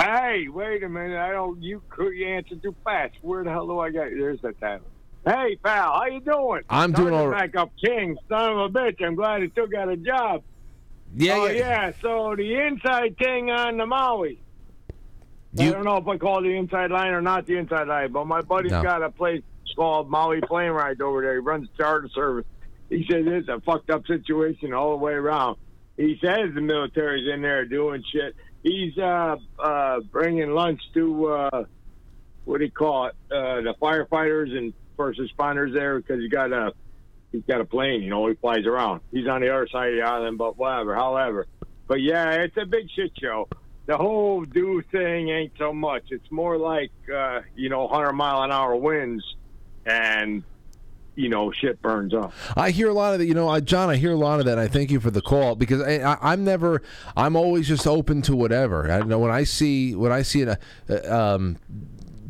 [0.00, 1.18] Hey, wait a minute.
[1.18, 1.62] I don't.
[1.62, 3.16] You could you answered too fast.
[3.20, 4.08] Where the hell do I get?
[4.16, 4.86] There's the title.
[5.24, 6.62] Hey, pal, how you doing?
[6.70, 7.52] I'm doing all right.
[7.52, 9.02] Back up, King, son of a bitch.
[9.04, 10.42] I'm glad he still got a job.
[11.14, 11.52] Yeah, oh, yeah.
[11.86, 11.92] yeah.
[12.00, 14.40] So the inside thing on the Maui.
[15.58, 17.88] I You- don't know if I call it the inside line or not the inside
[17.88, 18.82] line, but my buddy's No.
[18.82, 19.42] got a place
[19.76, 21.34] called Maui Plane Ride over there.
[21.34, 22.46] He runs charter service.
[22.88, 25.56] He says it's a fucked up situation all the way around.
[25.96, 28.34] He says the military's in there doing shit.
[28.62, 31.64] He's uh, uh, bringing lunch to uh,
[32.44, 33.14] what do you call it?
[33.30, 36.74] Uh, the firefighters and first responders there because he got a
[37.32, 38.02] he's got a plane.
[38.02, 39.00] You know, he flies around.
[39.10, 40.94] He's on the other side of the island, but whatever.
[40.94, 41.46] However,
[41.86, 43.48] but yeah, it's a big shit show.
[43.86, 46.02] The whole do thing ain't so much.
[46.10, 49.24] It's more like uh, you know, hundred mile an hour winds,
[49.86, 50.42] and
[51.18, 52.32] you know, shit burns up.
[52.56, 53.26] I hear a lot of that.
[53.26, 54.58] You know, I, John, I hear a lot of that.
[54.58, 56.80] I thank you for the call because I, I'm never,
[57.16, 58.90] I'm always just open to whatever.
[58.90, 60.58] I know when I see when I see a,
[60.88, 61.58] uh, um,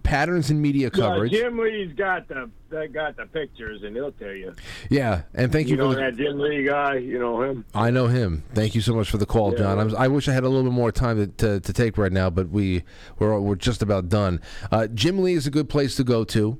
[0.09, 1.33] patterns in media coverage.
[1.33, 2.51] Yeah, Jim Lee's got the
[2.93, 4.55] got the pictures, and he'll tell you.
[4.89, 6.97] Yeah, and thank you, know for the, that Jim Lee guy.
[6.97, 7.65] You know him.
[7.75, 8.43] I know him.
[8.55, 9.59] Thank you so much for the call, Yeah.
[9.59, 9.79] John.
[9.79, 12.13] I'm, I wish I had a little bit more time to, to, to take right
[12.13, 12.85] now, but we
[13.19, 14.41] we're we're just about done.
[14.73, 16.59] Uh, Jim Lee is a good place to go to.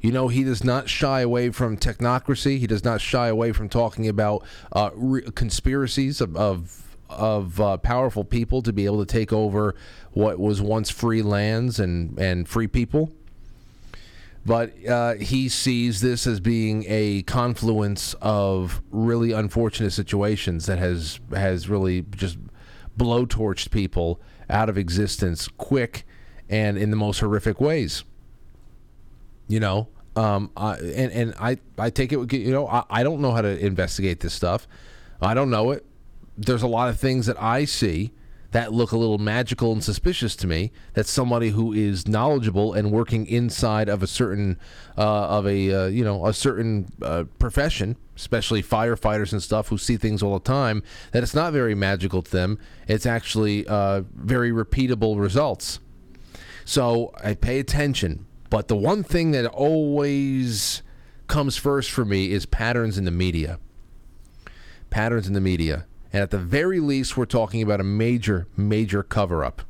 [0.00, 2.58] You know, he does not shy away from technocracy.
[2.58, 7.76] He does not shy away from talking about uh, re- conspiracies of of, of uh,
[7.78, 9.74] powerful people to be able to take over
[10.12, 13.12] what was once free lands and and free people
[14.48, 21.20] but uh, he sees this as being a confluence of really unfortunate situations that has
[21.34, 22.38] has really just
[22.96, 26.06] blowtorched people out of existence quick
[26.48, 28.04] and in the most horrific ways.
[29.48, 32.32] You know, um, I, and and I I take it.
[32.32, 34.66] You know, I, I don't know how to investigate this stuff.
[35.20, 35.84] I don't know it.
[36.38, 38.12] There's a lot of things that I see
[38.52, 40.72] that look a little magical and suspicious to me.
[40.94, 44.58] That somebody who is knowledgeable and working inside of a certain
[44.96, 49.76] uh, of a uh, you know a certain uh, profession, especially firefighters and stuff who
[49.76, 50.82] see things all the time,
[51.12, 52.58] that it's not very magical to them.
[52.86, 55.80] It's actually uh, very repeatable results.
[56.64, 58.26] So I pay attention.
[58.50, 60.82] But the one thing that always
[61.26, 63.58] comes first for me is patterns in the media.
[64.88, 65.86] Patterns in the media.
[66.12, 69.62] And at the very least, we're talking about a major, major cover up.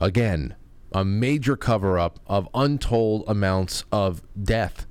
[0.00, 0.54] Again,
[0.92, 4.86] a major cover up of untold amounts of death,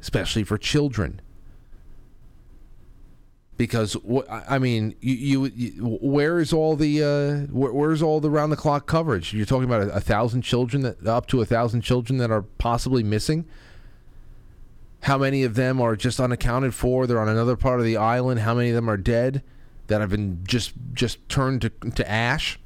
[0.00, 1.20] especially for children.
[3.56, 3.96] Because
[4.28, 8.50] I mean, you, you, you where is all the uh, where, where's all the round
[8.50, 9.32] the clock coverage?
[9.32, 12.42] You're talking about a, a thousand children that up to a thousand children that are
[12.42, 13.44] possibly missing.
[15.04, 17.06] How many of them are just unaccounted for?
[17.06, 18.40] They're on another part of the island.
[18.40, 19.42] How many of them are dead
[19.88, 22.58] that have been just just turned to to ash?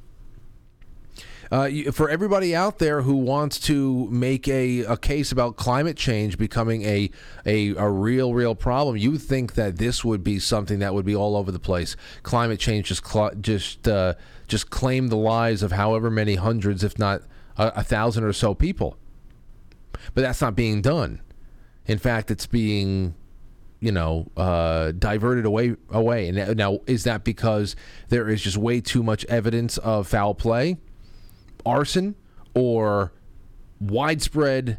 [1.50, 6.38] Uh, for everybody out there who wants to make a, a case about climate change
[6.38, 7.10] becoming a,
[7.44, 11.16] a a real real problem, you think that this would be something that would be
[11.16, 11.96] all over the place.
[12.22, 14.14] Climate change just cl- just uh,
[14.46, 17.22] just claim the lives of however many hundreds, if not
[17.56, 18.96] a, a thousand or so people.
[20.14, 21.20] But that's not being done.
[21.88, 23.14] In fact, it's being
[23.80, 26.28] you know uh, diverted away away.
[26.28, 27.74] And now is that because
[28.08, 30.78] there is just way too much evidence of foul play?
[31.68, 32.14] arson
[32.54, 33.12] or
[33.80, 34.78] widespread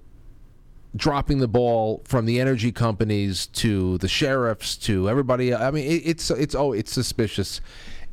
[0.95, 5.53] dropping the ball from the energy companies to the sheriffs to everybody.
[5.53, 7.61] I mean, it, it's it's oh, it's suspicious.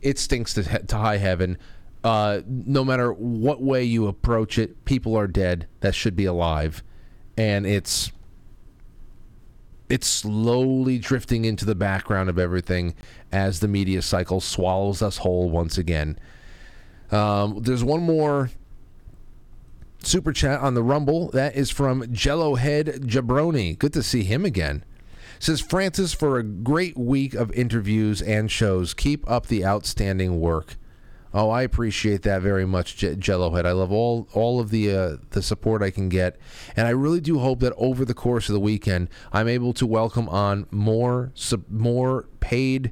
[0.03, 1.59] It stinks to, to high heaven.
[2.05, 6.83] Uh, no matter what way you approach it, people are dead that should be alive,
[7.37, 8.13] and it's
[9.89, 12.95] it's slowly drifting into the background of everything
[13.31, 16.19] as the media cycle swallows us whole once again.
[17.11, 18.51] Um, there's one more
[20.03, 21.31] super chat on the Rumble.
[21.31, 23.79] That is from Jello Head Jabroni.
[23.79, 24.85] Good to see him again.
[25.39, 28.95] Says Francis for a great week of interviews and shows.
[28.95, 30.77] Keep up the outstanding work.
[31.39, 33.67] Oh, I appreciate that very much, J- Jellohead.
[33.67, 36.39] I love all all of the uh, the support I can get,
[36.75, 39.87] and I really do hope that over the course of the weekend, I'm able to
[39.87, 42.91] welcome on more sub- more paid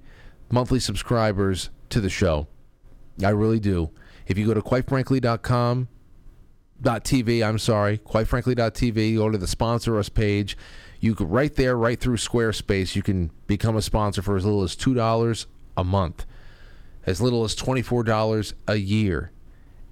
[0.50, 2.46] monthly subscribers to the show.
[3.24, 3.90] I really do.
[4.26, 5.88] If you go to quitefrankly.com
[6.82, 10.54] TV, I'm sorry, quite frankly dot TV, go to the sponsor us page.
[11.00, 14.62] You can right there, right through Squarespace, you can become a sponsor for as little
[14.62, 15.46] as two dollars
[15.78, 16.26] a month,
[17.06, 19.30] as little as twenty four dollars a year,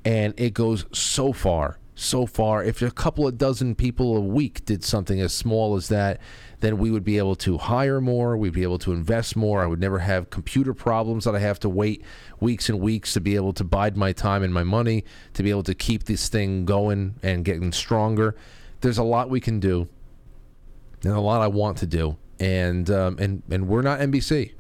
[0.04, 2.62] and it goes so far, so far.
[2.62, 6.20] If a couple of dozen people a week did something as small as that,
[6.60, 8.36] then we would be able to hire more.
[8.36, 9.62] We'd be able to invest more.
[9.62, 12.04] I would never have computer problems that I have to wait
[12.40, 15.50] weeks and weeks to be able to bide my time and my money to be
[15.50, 18.36] able to keep this thing going and getting stronger.
[18.80, 19.88] There's a lot we can do,
[21.04, 24.52] and a lot I want to do, and um, and and we're not NBC.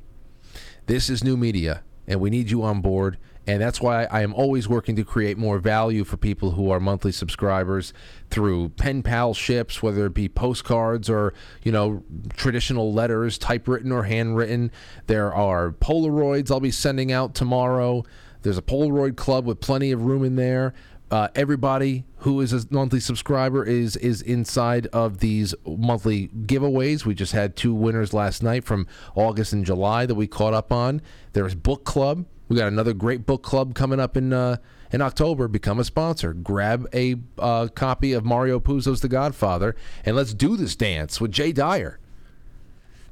[0.86, 3.18] This is new media, and we need you on board.
[3.46, 6.78] And that's why I am always working to create more value for people who are
[6.78, 7.92] monthly subscribers
[8.30, 11.34] through pen pal ships, whether it be postcards or,
[11.64, 12.04] you know,
[12.36, 14.70] traditional letters, typewritten or handwritten.
[15.08, 18.04] There are Polaroids I'll be sending out tomorrow.
[18.42, 20.72] There's a Polaroid club with plenty of room in there.
[21.10, 27.04] Uh, everybody who is a monthly subscriber is is inside of these monthly giveaways.
[27.04, 28.86] We just had two winners last night from
[29.16, 31.02] August and July that we caught up on.
[31.32, 32.26] There's book club.
[32.48, 34.58] We got another great book club coming up in uh,
[34.92, 35.48] in October.
[35.48, 36.32] Become a sponsor.
[36.32, 39.74] Grab a uh, copy of Mario Puzo's The Godfather,
[40.04, 41.98] and let's do this dance with Jay Dyer.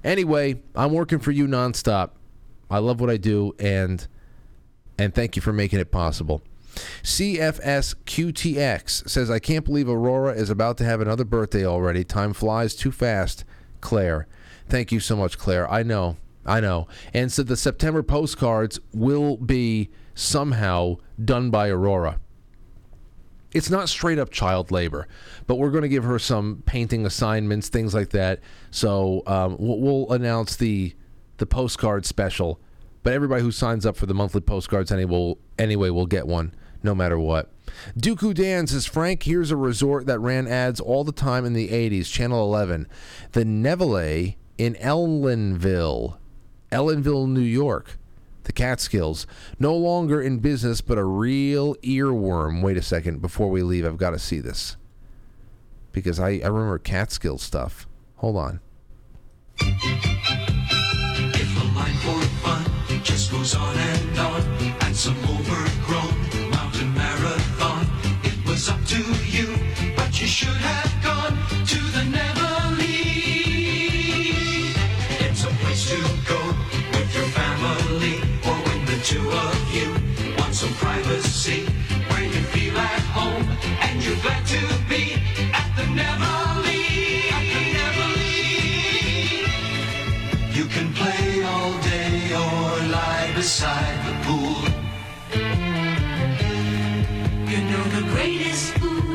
[0.05, 2.11] Anyway, I'm working for you nonstop.
[2.70, 4.07] I love what I do, and
[4.97, 6.43] and thank you for making it possible.
[7.03, 12.05] CFS QTX says, I can't believe Aurora is about to have another birthday already.
[12.05, 13.45] Time flies too fast.
[13.81, 14.27] Claire.
[14.69, 15.71] Thank you so much, Claire.
[15.71, 16.17] I know.
[16.47, 16.89] I know.
[17.13, 22.21] And so the September postcards will be somehow done by Aurora.
[23.53, 25.09] It's not straight up child labor,
[25.47, 28.41] but we're going to give her some painting assignments, things like that.
[28.71, 30.95] So um, we'll announce the
[31.39, 32.61] the postcard special.
[33.02, 36.55] But everybody who signs up for the monthly postcards anyway will, anyway will get one,
[36.82, 37.51] no matter what.
[37.98, 41.68] Dooku Dan says, Frank, here's a resort that ran ads all the time in the
[41.68, 42.86] 80s, Channel 11.
[43.32, 46.18] The Nevele in Ellenville,
[46.70, 47.97] Ellenville, New York.
[48.44, 49.27] The Catskills.
[49.59, 52.62] No longer in business, but a real earworm.
[52.62, 53.20] Wait a second.
[53.22, 54.77] Before we leave, I've got to see this.
[55.93, 57.86] because I, I remember Catskill stuff.
[58.16, 58.60] Hold on.
[63.51, 64.43] Goes on and on,
[64.82, 67.85] and some overgrown mountain marathon,
[68.22, 69.56] it was up to you,
[69.97, 71.36] but you should have gone
[71.66, 72.85] to the Nevele.
[75.27, 75.98] It's a place to
[76.28, 76.40] go
[76.93, 79.97] with your family, or when the two of you
[80.39, 81.66] want some privacy,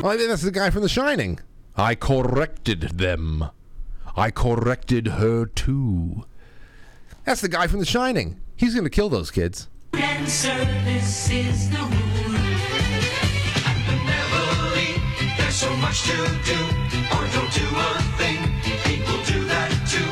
[0.06, 1.40] Oh, I think that's the guy from The Shining.
[1.76, 3.49] I corrected them.
[4.15, 6.26] I corrected her too.
[7.23, 8.40] That's the guy from The Shining.
[8.56, 9.68] He's going to kill those kids.
[9.94, 12.36] and service is the rule.
[13.65, 16.60] At the Nevele, there's so much to do,
[17.18, 18.38] or don't do a thing.
[18.86, 20.06] People do that too.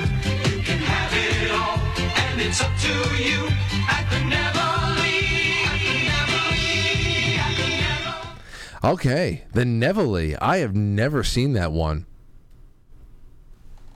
[0.58, 3.46] You can have it all, and it's up to you.
[3.88, 4.83] At the Nevele,
[8.84, 10.38] Okay, the Nevele.
[10.42, 12.06] I have never seen that one.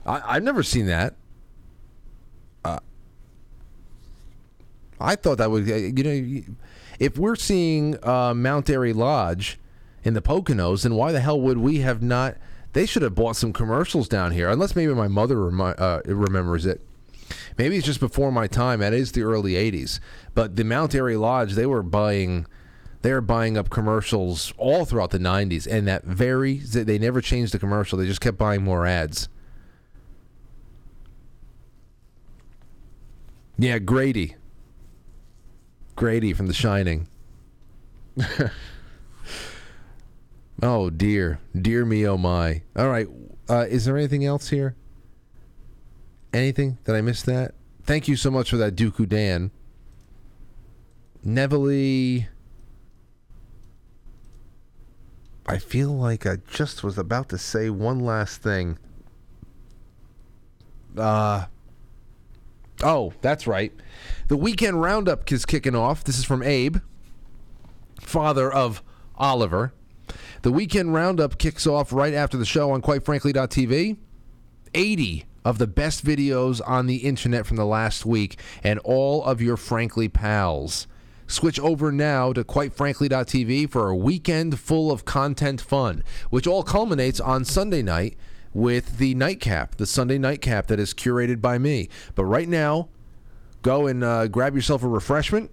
[0.06, 1.14] I, I've never seen that.
[2.64, 2.78] Uh,
[4.98, 6.54] I thought that would, uh, you know,
[6.98, 9.58] if we're seeing uh, Mount Airy Lodge
[10.02, 12.36] in the Poconos, then why the hell would we have not?
[12.72, 16.64] They should have bought some commercials down here, unless maybe my mother remi- uh, remembers
[16.66, 16.80] it.
[17.58, 18.80] Maybe it's just before my time.
[18.80, 20.00] That is the early '80s.
[20.34, 22.46] But the Mount Airy Lodge, they were buying,
[23.02, 27.54] they were buying up commercials all throughout the '90s, and that very they never changed
[27.54, 27.98] the commercial.
[27.98, 29.28] They just kept buying more ads.
[33.58, 34.36] Yeah, Grady.
[35.96, 37.08] Grady from The Shining.
[40.62, 42.62] oh dear, dear me, oh my.
[42.76, 43.08] All right,
[43.48, 44.76] uh, is there anything else here?
[46.32, 46.78] Anything?
[46.84, 47.54] Did I miss that?
[47.82, 49.50] Thank you so much for that, Dooku Dan.
[51.24, 52.26] Neville.
[55.48, 58.78] I feel like I just was about to say one last thing.
[60.96, 61.46] Uh
[62.82, 63.72] Oh, that's right.
[64.28, 66.04] The weekend roundup is kicking off.
[66.04, 66.76] This is from Abe,
[68.00, 68.82] father of
[69.16, 69.72] Oliver.
[70.42, 73.96] The weekend roundup kicks off right after the show on quitefrankly.tv.
[74.74, 79.40] 80 of the best videos on the internet from the last week and all of
[79.40, 80.86] your Frankly pals.
[81.28, 87.20] Switch over now to quitefrankly.tv for a weekend full of content fun, which all culminates
[87.20, 88.16] on Sunday night
[88.54, 91.90] with the nightcap, the Sunday nightcap that is curated by me.
[92.14, 92.88] But right now,
[93.60, 95.50] go and uh, grab yourself a refreshment.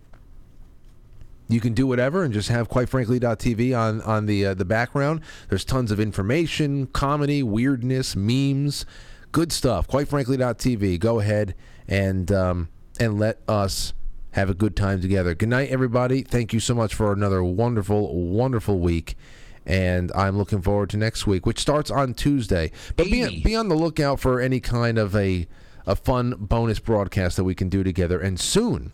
[1.49, 5.21] You can do whatever and just have quite frankly.tv on on the uh, the background.
[5.49, 8.85] There's tons of information, comedy, weirdness, memes,
[9.33, 9.87] good stuff.
[9.87, 10.99] Quite frankly.tv.
[10.99, 11.53] Go ahead
[11.87, 13.93] and um, and let us
[14.35, 15.33] have a good time together.
[15.33, 16.21] Good night, everybody.
[16.21, 19.17] Thank you so much for another wonderful, wonderful week.
[19.65, 22.71] And I'm looking forward to next week, which starts on Tuesday.
[22.97, 25.47] But be, be on the lookout for any kind of a
[25.87, 28.19] a fun bonus broadcast that we can do together.
[28.19, 28.91] And soon,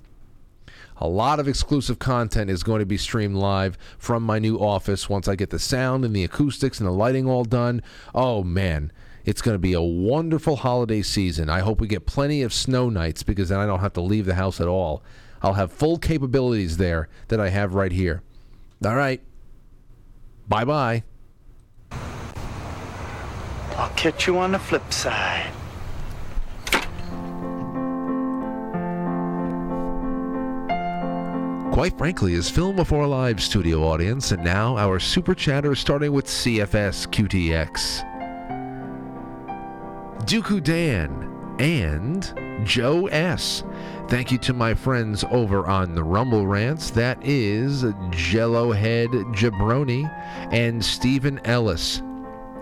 [0.97, 5.09] a lot of exclusive content is going to be streamed live from my new office
[5.09, 7.81] once I get the sound and the acoustics and the lighting all done.
[8.13, 8.91] Oh, man.
[9.23, 11.49] It's going to be a wonderful holiday season.
[11.49, 14.25] I hope we get plenty of snow nights because then I don't have to leave
[14.25, 15.03] the house at all.
[15.43, 18.21] I'll have full capabilities there that I have right here.
[18.85, 19.21] All right.
[20.47, 21.03] Bye bye.
[23.77, 25.51] I'll catch you on the flip side.
[31.71, 36.11] Quite frankly, is Film before a live studio audience, and now our super chatter starting
[36.11, 38.05] with CFS QTX.
[40.25, 43.63] Dooku Dan and Joe S.
[44.07, 46.89] Thank you to my friends over on the Rumble Rants.
[46.91, 50.03] That is Jello Head Jabroni
[50.51, 52.01] and Stephen Ellis.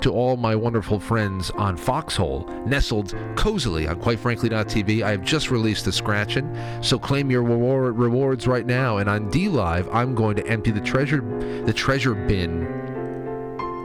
[0.02, 5.52] To all my wonderful friends on Foxhole, nestled cozily on quite QuiteFrankly.tv, I have just
[5.52, 9.00] released the scratching, so claim your reward, rewards right now.
[9.00, 11.22] And on DLive, I'm going to empty the treasure,
[11.66, 12.64] the treasure bin,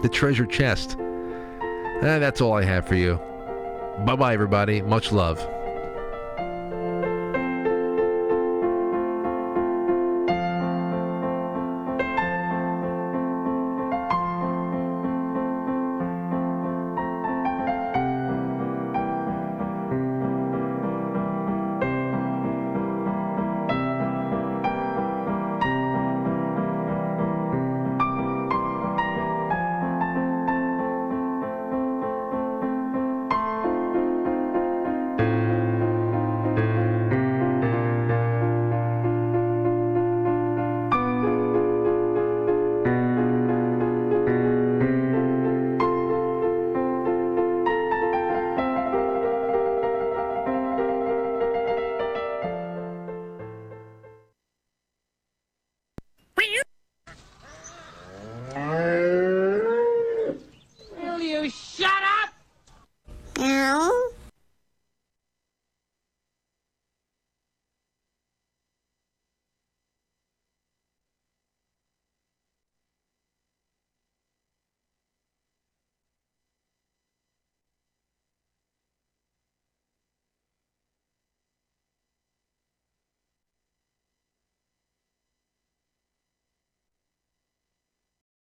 [0.03, 0.97] the treasure chest.
[1.01, 3.17] Eh, that's all I have for you.
[4.05, 4.83] Bye bye, everybody.
[4.83, 5.45] Much love.